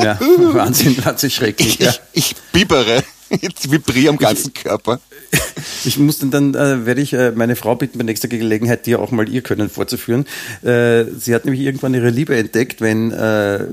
ja, 0.03 0.19
Wahnsinn, 0.53 0.97
wahnsinnig 1.05 1.35
schrecklich. 1.35 1.79
Ich, 1.79 1.85
ja. 1.85 1.91
ich, 2.13 2.31
ich 2.31 2.35
bibere. 2.51 3.03
Jetzt 3.29 3.69
vibriere 3.71 4.09
am 4.09 4.17
ganzen 4.17 4.53
ich, 4.55 4.63
Körper. 4.63 4.99
Ich 5.83 5.97
muss 5.97 6.19
dann, 6.19 6.31
dann 6.31 6.55
äh, 6.55 6.85
werde 6.85 7.01
ich 7.01 7.13
äh, 7.13 7.31
meine 7.31 7.55
Frau 7.55 7.75
bitten, 7.75 7.97
bei 7.97 8.03
nächster 8.03 8.27
Gelegenheit 8.27 8.85
dir 8.85 8.99
auch 8.99 9.11
mal 9.11 9.27
ihr 9.27 9.41
Können 9.41 9.69
vorzuführen. 9.69 10.25
Äh, 10.63 11.05
sie 11.17 11.35
hat 11.35 11.45
nämlich 11.45 11.61
irgendwann 11.61 11.93
ihre 11.93 12.09
Liebe 12.09 12.35
entdeckt, 12.35 12.81
wenn 12.81 13.11
äh, 13.11 13.65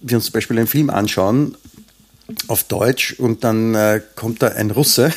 wir 0.00 0.16
uns 0.16 0.26
zum 0.26 0.32
Beispiel 0.32 0.58
einen 0.58 0.66
Film 0.66 0.90
anschauen 0.90 1.56
auf 2.46 2.64
Deutsch 2.64 3.14
und 3.18 3.44
dann 3.44 3.74
äh, 3.74 4.00
kommt 4.14 4.42
da 4.42 4.48
ein 4.48 4.70
Russe 4.70 5.12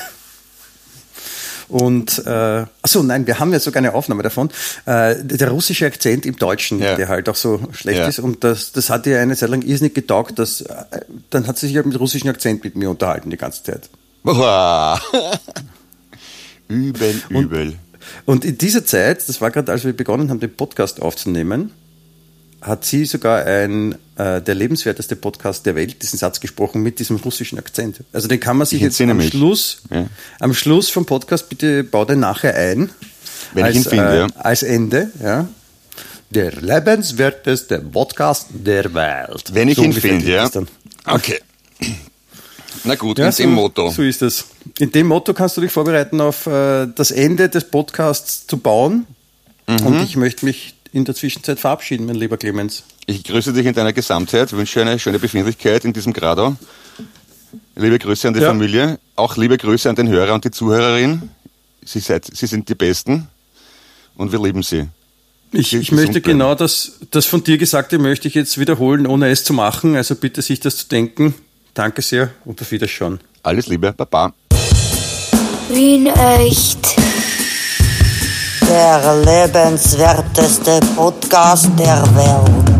und 1.72 2.22
äh, 2.26 2.66
achso, 2.82 3.02
nein, 3.02 3.26
wir 3.28 3.40
haben 3.40 3.54
ja 3.54 3.60
sogar 3.60 3.78
eine 3.78 3.94
Aufnahme 3.94 4.24
davon. 4.24 4.50
Äh, 4.86 5.16
der 5.24 5.52
russische 5.52 5.86
Akzent 5.86 6.26
im 6.26 6.36
Deutschen, 6.36 6.80
ja. 6.80 6.96
der 6.96 7.08
halt 7.08 7.30
auch 7.30 7.36
so 7.36 7.62
schlecht 7.72 8.00
ja. 8.00 8.08
ist. 8.08 8.20
Und 8.20 8.44
das, 8.44 8.74
das 8.74 8.90
hat 8.90 9.08
ihr 9.08 9.22
eine 9.22 9.38
Zeit 9.38 9.50
lang 9.50 9.62
irrsinnig 9.62 9.94
getaugt. 9.94 10.38
Dass, 10.38 10.60
äh, 10.60 10.76
dann 11.30 11.48
hat 11.48 11.58
sie 11.58 11.68
sich 11.68 11.78
halt 11.78 11.86
mit 11.86 11.98
russischem 11.98 12.30
Akzent 12.30 12.62
mit 12.66 12.76
mir 12.76 12.90
unterhalten 12.90 13.30
die 13.30 13.38
ganze 13.38 13.64
Zeit. 13.64 13.90
übel, 16.68 17.22
übel. 17.30 17.68
Und, 17.68 17.78
und 18.26 18.46
in 18.46 18.58
dieser 18.58 18.86
Zeit, 18.86 19.30
das 19.30 19.40
war 19.40 19.50
gerade, 19.50 19.72
als 19.72 19.86
wir 19.86 19.94
begonnen 19.94 20.30
haben, 20.30 20.42
den 20.42 20.54
Podcast 20.54 21.02
aufzunehmen, 21.02 21.72
hat 22.62 22.86
sie 22.86 23.06
sogar 23.06 23.46
ein, 23.46 23.96
äh, 24.16 24.42
der 24.42 24.54
lebenswerteste 24.54 25.16
Podcast 25.16 25.66
der 25.66 25.76
Welt, 25.76 26.02
diesen 26.02 26.20
Satz 26.20 26.40
gesprochen 26.40 26.84
mit 26.84 27.00
diesem 27.00 27.18
russischen 27.18 27.58
Akzent. 27.58 27.98
Also 28.14 28.28
den 28.28 28.40
kann 28.40 28.58
man 28.58 28.68
sich 28.68 28.82
jetzt 28.82 29.02
am 29.02 29.22
Schluss, 29.22 29.82
ja. 29.90 30.06
am 30.40 30.54
Schluss 30.54 30.90
vom 30.90 31.06
Podcast, 31.06 31.50
bitte 31.50 31.84
bau 31.84 32.06
den 32.06 32.20
nachher 32.20 32.56
ein. 32.56 32.92
Wenn 33.54 33.66
als, 33.66 33.76
ich 33.76 33.86
ihn 33.86 33.90
finde, 33.90 34.14
äh, 34.14 34.18
ja. 34.20 34.28
Als 34.36 34.64
Ende, 34.64 35.12
ja. 35.22 35.48
Der 36.30 36.52
lebenswerteste 36.54 37.80
Podcast 37.80 38.48
der 38.52 38.94
Welt. 38.94 39.54
Wenn 39.54 39.68
ich 39.68 39.76
so 39.76 39.84
ihn 39.84 39.92
finde, 39.92 40.32
ja. 40.32 40.50
Okay. 41.06 41.40
Na 42.84 42.96
gut, 42.96 43.20
ja, 43.20 43.26
in 43.26 43.32
so, 43.32 43.44
dem 43.44 43.54
Motto. 43.54 43.90
So 43.90 44.04
ist 44.04 44.22
es. 44.22 44.46
In 44.80 44.92
dem 44.92 45.08
Motto 45.08 45.34
kannst 45.34 45.58
du 45.58 45.62
dich 45.62 45.72
vorbereiten, 45.72 46.22
auf 46.22 46.48
äh, 46.48 46.88
das 46.96 47.12
Ende 47.12 47.50
des 47.50 47.66
Podcasts 47.66 48.48
zu 48.48 48.58
bauen. 48.58 49.08
Mhm. 49.68 49.86
Und 49.86 50.04
ich 50.04 50.16
möchte 50.16 50.46
mich 50.46 50.76
in 50.94 51.06
der 51.06 51.16
Zwischenzeit 51.16 51.60
verabschieden, 51.60 52.06
mein 52.06 52.16
lieber 52.16 52.38
Clemens. 52.38 52.84
Ich 53.06 53.24
grüße 53.24 53.54
dich 53.54 53.66
in 53.66 53.74
deiner 53.74 53.94
Gesamtheit, 53.94 54.52
wünsche 54.54 54.82
eine 54.82 55.00
schöne 55.00 55.20
Befindlichkeit 55.20 55.86
in 55.86 55.94
diesem 55.94 56.14
Grado. 56.14 56.56
Liebe 57.76 58.00
Grüße 58.00 58.28
an 58.28 58.34
die 58.34 58.42
ja. 58.42 58.48
Familie, 58.48 59.00
auch 59.16 59.38
liebe 59.38 59.58
Grüße 59.58 59.90
an 59.90 59.96
den 59.96 60.08
Hörer 60.08 60.34
und 60.34 60.46
die 60.46 60.52
Zuhörerin. 60.52 61.30
Sie, 61.84 62.00
seid, 62.00 62.26
Sie 62.26 62.46
sind 62.46 62.70
die 62.70 62.76
Besten 62.76 63.28
und 64.16 64.32
wir 64.32 64.42
lieben 64.42 64.64
Sie. 64.64 64.88
Ich, 65.54 65.74
ich 65.74 65.92
möchte 65.92 66.22
genau 66.22 66.56
das, 66.56 67.00
das 67.12 67.26
von 67.26 67.44
dir 67.44 67.58
Gesagte 67.58 67.98
möchte 67.98 68.28
ich 68.28 68.36
jetzt 68.36 68.58
wiederholen, 68.58 69.06
ohne 69.06 69.30
es 69.30 69.44
zu 69.44 69.54
machen. 69.54 69.96
Also 69.96 70.16
bitte 70.16 70.42
sich 70.42 70.60
das 70.62 70.78
zu 70.78 70.88
denken. 70.88 71.34
Danke 71.74 72.02
sehr 72.02 72.32
und 72.46 72.62
auf 72.62 72.72
Wiederschauen. 72.72 73.20
Alles 73.44 73.68
Liebe, 73.68 73.92
Baba. 73.92 74.34
Wien 75.70 76.08
echt 76.08 76.96
der 78.72 79.16
lebenswerteste 79.26 80.80
Podcast 80.96 81.70
der 81.78 82.02
Welt. 82.16 82.71